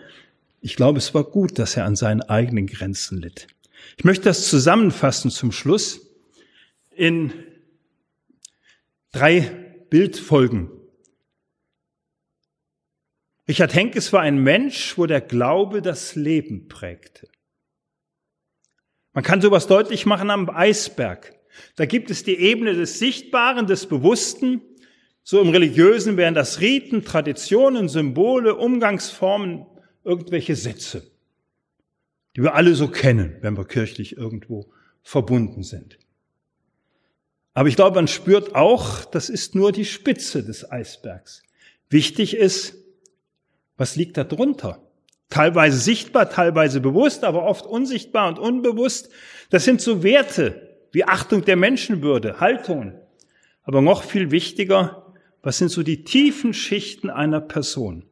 ich 0.60 0.76
glaube, 0.76 0.98
es 0.98 1.14
war 1.14 1.24
gut, 1.24 1.58
dass 1.58 1.76
er 1.76 1.84
an 1.84 1.96
seinen 1.96 2.22
eigenen 2.22 2.66
Grenzen 2.66 3.20
litt. 3.20 3.46
Ich 3.96 4.04
möchte 4.04 4.24
das 4.24 4.48
zusammenfassen 4.48 5.30
zum 5.30 5.52
Schluss 5.52 6.00
in 6.94 7.32
drei 9.12 9.40
Bildfolgen. 9.90 10.70
Richard 13.48 13.74
Henkes 13.74 14.12
war 14.12 14.20
ein 14.20 14.42
Mensch, 14.42 14.98
wo 14.98 15.06
der 15.06 15.22
Glaube 15.22 15.80
das 15.80 16.14
Leben 16.16 16.68
prägte. 16.68 17.28
Man 19.14 19.24
kann 19.24 19.40
sowas 19.40 19.66
deutlich 19.66 20.04
machen 20.04 20.30
am 20.30 20.50
Eisberg. 20.50 21.34
Da 21.76 21.86
gibt 21.86 22.10
es 22.10 22.24
die 22.24 22.36
Ebene 22.36 22.74
des 22.74 22.98
Sichtbaren, 22.98 23.66
des 23.66 23.86
Bewussten. 23.86 24.60
So 25.22 25.40
im 25.40 25.48
Religiösen 25.48 26.16
wären 26.16 26.34
das 26.34 26.60
Riten, 26.60 27.04
Traditionen, 27.04 27.88
Symbole, 27.88 28.54
Umgangsformen, 28.54 29.66
irgendwelche 30.04 30.56
Sätze, 30.56 31.10
die 32.36 32.42
wir 32.42 32.54
alle 32.54 32.74
so 32.74 32.88
kennen, 32.88 33.36
wenn 33.40 33.56
wir 33.56 33.64
kirchlich 33.64 34.16
irgendwo 34.16 34.70
verbunden 35.02 35.62
sind. 35.62 35.98
Aber 37.54 37.68
ich 37.68 37.76
glaube, 37.76 37.96
man 37.96 38.08
spürt 38.08 38.54
auch, 38.54 39.04
das 39.04 39.28
ist 39.28 39.54
nur 39.54 39.72
die 39.72 39.84
Spitze 39.84 40.44
des 40.44 40.70
Eisbergs. 40.70 41.42
Wichtig 41.90 42.36
ist, 42.36 42.76
was 43.76 43.96
liegt 43.96 44.16
da 44.16 44.24
drunter? 44.24 44.82
Teilweise 45.30 45.78
sichtbar, 45.78 46.30
teilweise 46.30 46.80
bewusst, 46.80 47.24
aber 47.24 47.44
oft 47.44 47.66
unsichtbar 47.66 48.28
und 48.28 48.38
unbewusst. 48.38 49.10
Das 49.50 49.64
sind 49.64 49.80
so 49.80 50.02
Werte 50.02 50.78
wie 50.92 51.04
Achtung 51.04 51.44
der 51.44 51.56
Menschenwürde, 51.56 52.40
Haltungen. 52.40 52.94
Aber 53.62 53.82
noch 53.82 54.04
viel 54.04 54.30
wichtiger, 54.30 55.12
was 55.42 55.58
sind 55.58 55.70
so 55.70 55.82
die 55.82 56.04
tiefen 56.04 56.54
Schichten 56.54 57.10
einer 57.10 57.40
Person? 57.40 58.07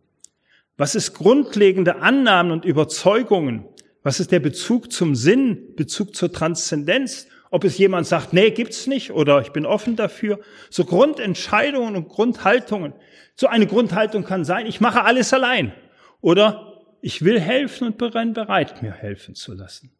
Was 0.77 0.95
ist 0.95 1.15
grundlegende 1.15 1.97
Annahmen 1.97 2.53
und 2.53 2.65
Überzeugungen? 2.65 3.65
Was 4.03 4.21
ist 4.21 4.31
der 4.31 4.41
Bezug 4.41 4.93
zum 4.93 5.15
Sinn, 5.15 5.75
Bezug 5.75 6.15
zur 6.15 6.33
Transzendenz? 6.33 7.29
Ob 7.51 7.65
es 7.65 7.79
jemand 7.79 8.07
sagt, 8.07 8.33
nee, 8.33 8.51
gibt's 8.51 8.87
nicht 8.87 9.13
oder 9.13 9.41
ich 9.41 9.53
bin 9.53 9.65
offen 9.65 9.97
dafür. 9.97 10.41
So 10.69 10.85
Grundentscheidungen 10.85 11.97
und 11.97 12.09
Grundhaltungen. 12.09 12.93
So 13.35 13.47
eine 13.47 13.67
Grundhaltung 13.67 14.25
kann 14.25 14.45
sein, 14.45 14.67
ich 14.67 14.81
mache 14.81 15.05
alles 15.05 15.33
allein. 15.33 15.73
Oder 16.21 16.85
ich 17.01 17.25
will 17.25 17.41
helfen 17.41 17.87
und 17.87 17.99
bin 17.99 18.33
bereit, 18.33 18.83
mir 18.83 18.93
helfen 18.93 19.35
zu 19.35 19.55
lassen. 19.55 19.93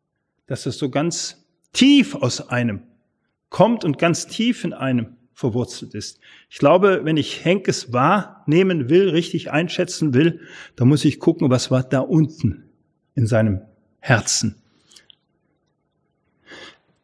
Dass 0.47 0.67
es 0.67 0.77
so 0.77 0.91
ganz 0.91 1.47
tief 1.73 2.15
aus 2.15 2.49
einem 2.49 2.83
kommt 3.49 3.85
und 3.85 3.99
ganz 3.99 4.27
tief 4.27 4.65
in 4.65 4.73
einem 4.73 5.17
verwurzelt 5.37 5.95
ist. 5.95 6.19
Ich 6.49 6.57
glaube, 6.57 7.03
wenn 7.05 7.19
ich 7.19 7.45
Henkes 7.45 7.93
wahrnehmen 7.93 8.89
will, 8.89 9.11
richtig 9.11 9.53
einschätzen 9.53 10.15
will, 10.15 10.41
dann 10.77 10.89
muss 10.89 11.05
ich 11.05 11.21
gucken, 11.21 11.51
was 11.51 11.71
war 11.71 11.83
da 11.83 12.01
unten 12.01 12.71
in 13.15 13.27
seinem 13.27 13.61
Herzen. 14.01 14.57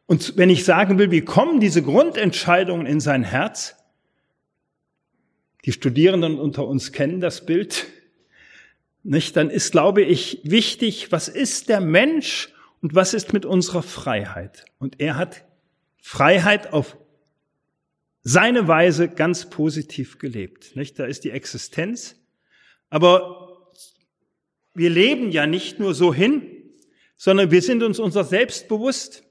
Und 0.06 0.38
wenn 0.38 0.48
ich 0.48 0.64
sagen 0.64 0.98
will, 0.98 1.10
wie 1.10 1.20
kommen 1.20 1.60
diese 1.60 1.82
Grundentscheidungen 1.82 2.86
in 2.86 3.00
sein 3.00 3.22
Herz, 3.22 3.76
die 5.66 5.72
Studierenden 5.72 6.38
unter 6.38 6.66
uns 6.66 6.90
kennen 6.90 7.20
das 7.20 7.44
Bild, 7.44 7.86
nicht, 9.02 9.36
dann 9.36 9.50
ist, 9.50 9.72
glaube 9.72 10.00
ich, 10.00 10.40
wichtig, 10.42 11.12
was 11.12 11.28
ist 11.28 11.68
der 11.68 11.82
Mensch 11.82 12.50
und 12.80 12.94
was 12.94 13.12
ist 13.12 13.34
mit 13.34 13.44
unserer 13.44 13.82
Freiheit? 13.82 14.64
Und 14.78 15.00
er 15.00 15.18
hat 15.18 15.44
Freiheit 16.00 16.72
auf 16.72 16.96
seine 18.22 18.68
Weise 18.68 19.08
ganz 19.08 19.50
positiv 19.50 20.18
gelebt. 20.18 20.76
Nicht? 20.76 20.98
Da 20.98 21.04
ist 21.06 21.24
die 21.24 21.30
Existenz. 21.30 22.16
Aber 22.90 23.72
wir 24.74 24.90
leben 24.90 25.30
ja 25.30 25.46
nicht 25.46 25.78
nur 25.78 25.94
so 25.94 26.14
hin, 26.14 26.46
sondern 27.16 27.50
wir 27.50 27.62
sind 27.62 27.82
uns 27.82 27.98
unser 27.98 28.24
Selbst 28.24 28.68
bewusst. 28.68 29.24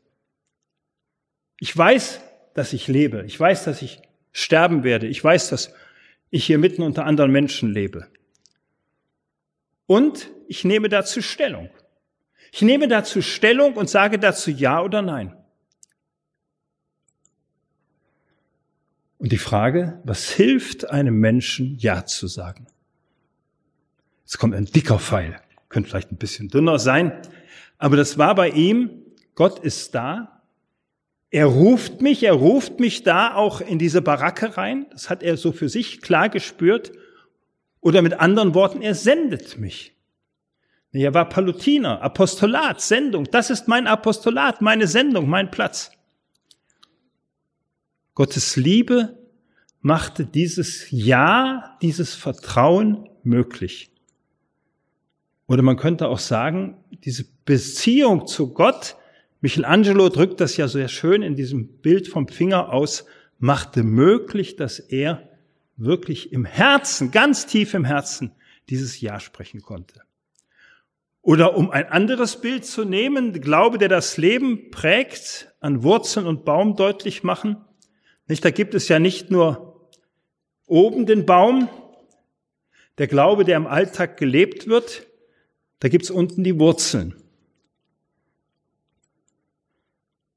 Ich 1.59 1.75
weiß, 1.75 2.21
dass 2.53 2.73
ich 2.73 2.87
lebe. 2.87 3.23
Ich 3.25 3.39
weiß, 3.39 3.65
dass 3.65 3.81
ich 3.81 4.01
sterben 4.31 4.83
werde. 4.83 5.07
Ich 5.07 5.23
weiß, 5.23 5.49
dass 5.49 5.73
ich 6.29 6.45
hier 6.45 6.57
mitten 6.57 6.81
unter 6.81 7.05
anderen 7.05 7.31
Menschen 7.31 7.71
lebe. 7.73 8.07
und 9.91 10.29
ich 10.47 10.63
nehme 10.63 10.87
dazu 10.87 11.21
Stellung. 11.21 11.69
Ich 12.53 12.61
nehme 12.61 12.87
dazu 12.87 13.21
Stellung 13.21 13.73
und 13.73 13.89
sage 13.89 14.19
dazu 14.19 14.49
Ja 14.49 14.81
oder 14.81 15.01
Nein. 15.01 15.35
Und 19.21 19.31
die 19.31 19.37
Frage, 19.37 19.99
was 20.03 20.31
hilft 20.31 20.89
einem 20.89 21.19
Menschen, 21.19 21.77
Ja 21.77 22.07
zu 22.07 22.25
sagen? 22.25 22.65
Jetzt 24.25 24.39
kommt 24.39 24.55
ein 24.55 24.65
dicker 24.65 24.97
Pfeil, 24.97 25.39
könnte 25.69 25.91
vielleicht 25.91 26.11
ein 26.11 26.17
bisschen 26.17 26.47
dünner 26.47 26.79
sein, 26.79 27.11
aber 27.77 27.97
das 27.97 28.17
war 28.17 28.33
bei 28.33 28.49
ihm, 28.49 28.89
Gott 29.35 29.59
ist 29.59 29.93
da, 29.93 30.41
er 31.29 31.45
ruft 31.45 32.01
mich, 32.01 32.23
er 32.23 32.33
ruft 32.33 32.79
mich 32.79 33.03
da 33.03 33.35
auch 33.35 33.61
in 33.61 33.77
diese 33.77 34.01
Baracke 34.01 34.57
rein, 34.57 34.87
das 34.89 35.11
hat 35.11 35.21
er 35.21 35.37
so 35.37 35.51
für 35.51 35.69
sich 35.69 36.01
klar 36.01 36.27
gespürt, 36.27 36.91
oder 37.79 38.01
mit 38.01 38.19
anderen 38.19 38.55
Worten, 38.55 38.81
er 38.81 38.95
sendet 38.95 39.59
mich. 39.59 39.95
Er 40.93 41.13
war 41.13 41.29
Palutiner, 41.29 42.01
Apostolat, 42.01 42.81
Sendung, 42.81 43.25
das 43.25 43.51
ist 43.51 43.67
mein 43.67 43.85
Apostolat, 43.85 44.63
meine 44.63 44.87
Sendung, 44.87 45.29
mein 45.29 45.51
Platz. 45.51 45.91
Gottes 48.13 48.55
Liebe 48.55 49.17
machte 49.81 50.25
dieses 50.25 50.91
Ja, 50.91 51.77
dieses 51.81 52.13
Vertrauen 52.13 53.09
möglich. 53.23 53.91
Oder 55.47 55.63
man 55.63 55.77
könnte 55.77 56.07
auch 56.07 56.19
sagen, 56.19 56.77
diese 57.03 57.25
Beziehung 57.45 58.27
zu 58.27 58.53
Gott, 58.53 58.95
Michelangelo 59.41 60.09
drückt 60.09 60.39
das 60.39 60.55
ja 60.55 60.67
sehr 60.67 60.87
schön 60.87 61.23
in 61.23 61.35
diesem 61.35 61.67
Bild 61.79 62.07
vom 62.07 62.27
Finger 62.27 62.71
aus, 62.71 63.05
machte 63.39 63.83
möglich, 63.83 64.55
dass 64.55 64.79
er 64.79 65.27
wirklich 65.77 66.31
im 66.31 66.45
Herzen, 66.45 67.11
ganz 67.11 67.47
tief 67.47 67.73
im 67.73 67.85
Herzen, 67.85 68.31
dieses 68.69 69.01
Ja 69.01 69.19
sprechen 69.19 69.61
konnte. 69.61 70.01
Oder 71.23 71.55
um 71.55 71.71
ein 71.71 71.87
anderes 71.87 72.39
Bild 72.39 72.65
zu 72.65 72.85
nehmen, 72.85 73.33
Glaube, 73.33 73.77
der 73.77 73.89
das 73.89 74.17
Leben 74.17 74.71
prägt, 74.71 75.53
an 75.59 75.83
Wurzeln 75.83 76.25
und 76.25 76.45
Baum 76.45 76.75
deutlich 76.75 77.23
machen, 77.23 77.57
nicht, 78.27 78.45
da 78.45 78.51
gibt 78.51 78.73
es 78.73 78.87
ja 78.87 78.99
nicht 78.99 79.31
nur 79.31 79.89
oben 80.67 81.05
den 81.05 81.25
Baum, 81.25 81.69
der 82.97 83.07
Glaube, 83.07 83.45
der 83.45 83.57
im 83.57 83.67
Alltag 83.67 84.17
gelebt 84.17 84.67
wird, 84.67 85.07
da 85.79 85.89
gibt 85.89 86.05
es 86.05 86.11
unten 86.11 86.43
die 86.43 86.59
Wurzeln. 86.59 87.15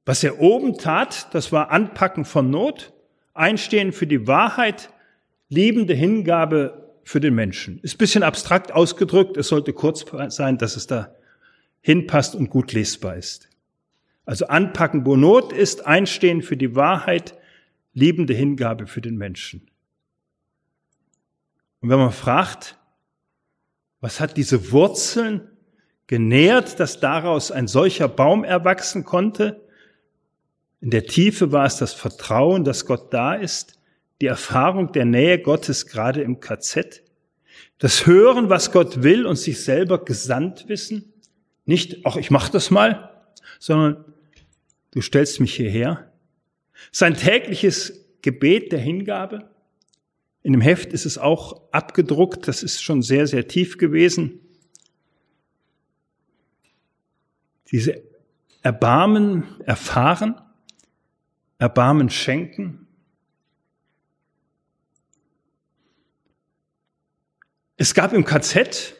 Was 0.05 0.23
er 0.23 0.39
oben 0.39 0.77
tat, 0.77 1.33
das 1.33 1.51
war 1.51 1.71
Anpacken 1.71 2.25
von 2.25 2.49
Not, 2.49 2.93
Einstehen 3.33 3.91
für 3.91 4.07
die 4.07 4.27
Wahrheit, 4.27 4.89
liebende 5.49 5.93
Hingabe 5.93 6.93
für 7.03 7.19
den 7.19 7.35
Menschen. 7.35 7.79
Ist 7.81 7.95
ein 7.95 7.97
bisschen 7.97 8.23
abstrakt 8.23 8.71
ausgedrückt, 8.71 9.37
es 9.37 9.47
sollte 9.47 9.73
kurz 9.73 10.05
sein, 10.29 10.57
dass 10.57 10.75
es 10.75 10.87
da 10.87 11.15
hinpasst 11.81 12.35
und 12.35 12.49
gut 12.49 12.73
lesbar 12.73 13.15
ist. 13.15 13.49
Also 14.25 14.47
anpacken, 14.47 15.05
wo 15.05 15.15
Not 15.15 15.53
ist, 15.53 15.85
einstehen 15.85 16.41
für 16.41 16.57
die 16.57 16.75
Wahrheit, 16.75 17.37
liebende 17.95 18.35
Hingabe 18.35 18.85
für 18.85 19.01
den 19.01 19.17
Menschen. 19.17 19.71
Und 21.79 21.89
wenn 21.89 21.97
man 21.97 22.11
fragt, 22.11 22.77
was 24.01 24.19
hat 24.19 24.37
diese 24.37 24.71
Wurzeln 24.71 25.49
genährt, 26.05 26.79
dass 26.79 26.99
daraus 26.99 27.51
ein 27.51 27.67
solcher 27.67 28.07
Baum 28.07 28.43
erwachsen 28.43 29.03
konnte? 29.03 29.67
In 30.81 30.91
der 30.91 31.05
Tiefe 31.05 31.51
war 31.51 31.65
es 31.65 31.77
das 31.77 31.93
Vertrauen, 31.93 32.63
dass 32.63 32.85
Gott 32.85 33.11
da 33.13 33.33
ist, 33.33 33.79
die 34.21 34.27
Erfahrung 34.27 34.91
der 34.91 35.05
Nähe 35.05 35.41
Gottes 35.41 35.87
gerade 35.87 36.21
im 36.21 36.39
KZ, 36.39 37.01
das 37.79 38.05
Hören, 38.05 38.49
was 38.49 38.71
Gott 38.71 39.03
will 39.03 39.25
und 39.25 39.37
sich 39.37 39.63
selber 39.63 40.03
gesandt 40.03 40.67
wissen, 40.67 41.13
nicht, 41.65 42.05
ach, 42.05 42.15
ich 42.15 42.29
mach 42.29 42.49
das 42.49 42.69
mal, 42.71 43.25
sondern 43.59 44.05
du 44.91 45.01
stellst 45.01 45.39
mich 45.39 45.55
hierher, 45.55 46.11
sein 46.91 47.15
tägliches 47.15 48.05
Gebet 48.21 48.71
der 48.71 48.79
Hingabe. 48.79 49.49
In 50.41 50.53
dem 50.53 50.61
Heft 50.61 50.93
ist 50.93 51.05
es 51.05 51.17
auch 51.17 51.61
abgedruckt, 51.71 52.47
das 52.47 52.63
ist 52.63 52.81
schon 52.81 53.01
sehr, 53.01 53.27
sehr 53.27 53.47
tief 53.47 53.77
gewesen. 53.77 54.39
Diese 57.71 58.03
Erbarmen 58.61 59.61
erfahren, 59.61 60.39
Erbarmen 61.57 62.09
schenken. 62.09 62.87
Es 67.77 67.93
gab 67.93 68.13
im 68.13 68.23
KZ 68.23 68.95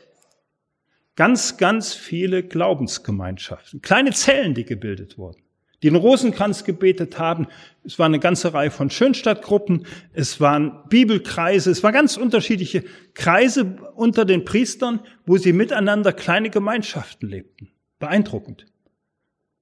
ganz, 1.16 1.58
ganz 1.58 1.94
viele 1.94 2.44
Glaubensgemeinschaften, 2.44 3.82
kleine 3.82 4.12
Zellen, 4.12 4.54
die 4.54 4.66
gebildet 4.66 5.18
wurden 5.18 5.45
die 5.86 5.92
den 5.92 5.98
Rosenkranz 5.98 6.64
gebetet 6.64 7.20
haben. 7.20 7.46
Es 7.84 8.00
war 8.00 8.08
eine 8.08 8.18
ganze 8.18 8.56
Reihe 8.56 8.72
von 8.72 8.90
Schönstadtgruppen, 8.90 9.86
es 10.14 10.42
waren 10.42 10.80
Bibelkreise, 10.90 11.70
es 11.70 11.84
waren 11.84 11.94
ganz 11.94 12.18
unterschiedliche 12.18 12.84
Kreise 13.14 13.78
unter 13.94 14.26
den 14.26 14.46
Priestern, 14.46 15.02
wo 15.28 15.38
sie 15.38 15.54
miteinander 15.54 16.12
kleine 16.12 16.50
Gemeinschaften 16.50 17.30
lebten. 17.30 17.70
Beeindruckend. 18.00 18.66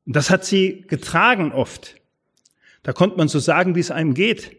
Und 0.06 0.16
das 0.16 0.30
hat 0.30 0.46
sie 0.46 0.86
getragen 0.88 1.52
oft. 1.52 1.96
Da 2.84 2.94
konnte 2.94 3.18
man 3.18 3.28
so 3.28 3.40
sagen, 3.40 3.76
wie 3.76 3.82
es 3.82 3.92
einem 3.92 4.14
geht. 4.14 4.56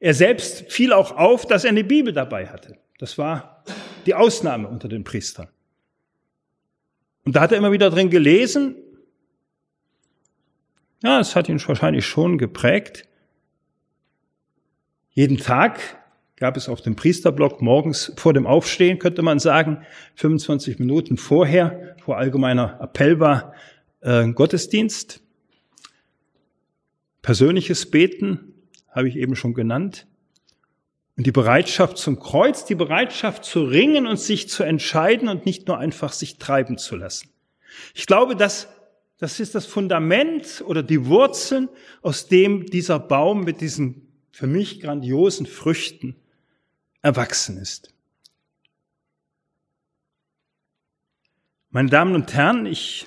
Er 0.00 0.14
selbst 0.14 0.72
fiel 0.72 0.92
auch 0.92 1.12
auf, 1.12 1.46
dass 1.46 1.62
er 1.62 1.70
eine 1.70 1.84
Bibel 1.84 2.12
dabei 2.12 2.48
hatte. 2.48 2.76
Das 2.98 3.18
war 3.18 3.62
die 4.04 4.14
Ausnahme 4.14 4.66
unter 4.66 4.88
den 4.88 5.04
Priestern. 5.04 5.46
Und 7.24 7.36
da 7.36 7.40
hat 7.42 7.52
er 7.52 7.58
immer 7.58 7.70
wieder 7.70 7.88
drin 7.90 8.10
gelesen 8.10 8.74
ja, 11.02 11.20
es 11.20 11.34
hat 11.34 11.48
ihn 11.48 11.60
wahrscheinlich 11.66 12.06
schon 12.06 12.38
geprägt. 12.38 13.06
Jeden 15.12 15.38
Tag 15.38 15.80
gab 16.36 16.56
es 16.56 16.68
auf 16.68 16.80
dem 16.80 16.96
Priesterblock 16.96 17.60
morgens 17.60 18.12
vor 18.16 18.32
dem 18.32 18.46
Aufstehen, 18.46 18.98
könnte 18.98 19.22
man 19.22 19.38
sagen, 19.38 19.84
25 20.16 20.78
Minuten 20.78 21.16
vorher, 21.16 21.96
vor 22.02 22.16
allgemeiner 22.16 22.80
Appell 22.80 23.20
war, 23.20 23.54
äh, 24.00 24.26
Gottesdienst. 24.28 25.22
Persönliches 27.22 27.90
Beten 27.90 28.54
habe 28.88 29.08
ich 29.08 29.16
eben 29.16 29.36
schon 29.36 29.54
genannt. 29.54 30.06
Und 31.16 31.26
die 31.26 31.32
Bereitschaft 31.32 31.98
zum 31.98 32.18
Kreuz, 32.18 32.64
die 32.64 32.74
Bereitschaft 32.74 33.44
zu 33.44 33.64
ringen 33.64 34.06
und 34.06 34.18
sich 34.18 34.48
zu 34.48 34.62
entscheiden 34.62 35.28
und 35.28 35.44
nicht 35.44 35.68
nur 35.68 35.76
einfach 35.76 36.12
sich 36.12 36.38
treiben 36.38 36.78
zu 36.78 36.96
lassen. 36.96 37.28
Ich 37.94 38.06
glaube, 38.06 38.36
dass 38.36 38.68
das 39.20 39.38
ist 39.38 39.54
das 39.54 39.66
Fundament 39.66 40.64
oder 40.66 40.82
die 40.82 41.04
Wurzeln, 41.04 41.68
aus 42.00 42.26
dem 42.26 42.64
dieser 42.66 42.98
Baum 42.98 43.44
mit 43.44 43.60
diesen 43.60 44.08
für 44.32 44.46
mich 44.46 44.80
grandiosen 44.80 45.44
Früchten 45.44 46.16
erwachsen 47.02 47.58
ist. 47.58 47.92
Meine 51.68 51.90
Damen 51.90 52.14
und 52.14 52.32
Herren, 52.32 52.64
ich 52.64 53.06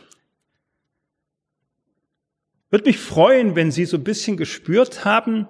würde 2.70 2.86
mich 2.86 3.00
freuen, 3.00 3.56
wenn 3.56 3.72
Sie 3.72 3.86
so 3.86 3.98
ein 3.98 4.04
bisschen 4.04 4.38
gespürt 4.38 5.06
haben, 5.06 5.48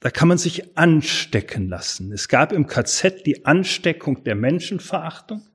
da 0.00 0.08
kann 0.08 0.28
man 0.28 0.38
sich 0.38 0.78
anstecken 0.78 1.68
lassen. 1.68 2.10
Es 2.10 2.28
gab 2.28 2.52
im 2.52 2.66
KZ 2.66 3.26
die 3.26 3.44
Ansteckung 3.44 4.24
der 4.24 4.34
Menschenverachtung. 4.34 5.46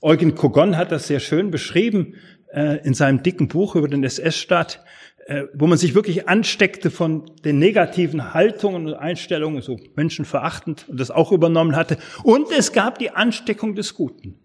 Eugen 0.00 0.34
Kogon 0.34 0.78
hat 0.78 0.90
das 0.90 1.06
sehr 1.06 1.20
schön 1.20 1.50
beschrieben, 1.50 2.14
äh, 2.52 2.84
in 2.84 2.94
seinem 2.94 3.22
dicken 3.22 3.48
Buch 3.48 3.76
über 3.76 3.88
den 3.88 4.04
SS-Staat, 4.04 4.84
äh, 5.26 5.44
wo 5.54 5.66
man 5.66 5.78
sich 5.78 5.94
wirklich 5.94 6.28
ansteckte 6.28 6.90
von 6.90 7.30
den 7.44 7.58
negativen 7.58 8.34
Haltungen 8.34 8.86
und 8.86 8.94
Einstellungen, 8.94 9.62
so 9.62 9.78
menschenverachtend, 9.94 10.88
und 10.88 10.98
das 10.98 11.10
auch 11.10 11.32
übernommen 11.32 11.76
hatte. 11.76 11.98
Und 12.24 12.48
es 12.50 12.72
gab 12.72 12.98
die 12.98 13.10
Ansteckung 13.10 13.74
des 13.74 13.94
Guten. 13.94 14.38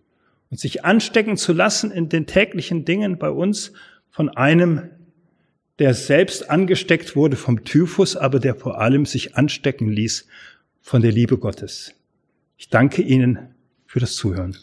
Und 0.52 0.60
sich 0.60 0.86
anstecken 0.86 1.38
zu 1.38 1.54
lassen 1.54 1.92
in 1.92 2.10
den 2.10 2.28
täglichen 2.28 2.86
Dingen 2.86 3.18
bei 3.18 3.30
uns 3.30 3.74
von 4.12 4.30
einem, 4.30 4.90
der 5.80 5.94
selbst 5.94 6.50
angesteckt 6.50 7.16
wurde 7.16 7.36
vom 7.36 7.64
Typhus, 7.64 8.16
aber 8.16 8.40
der 8.40 8.56
vor 8.56 8.80
allem 8.80 9.06
sich 9.06 9.36
anstecken 9.36 9.90
ließ 9.90 10.28
von 10.82 11.02
der 11.02 11.12
Liebe 11.12 11.38
Gottes. 11.38 11.94
Ich 12.58 12.70
danke 12.70 13.02
Ihnen 13.02 13.56
für 13.88 14.00
das 14.00 14.16
Zuhören. 14.16 14.56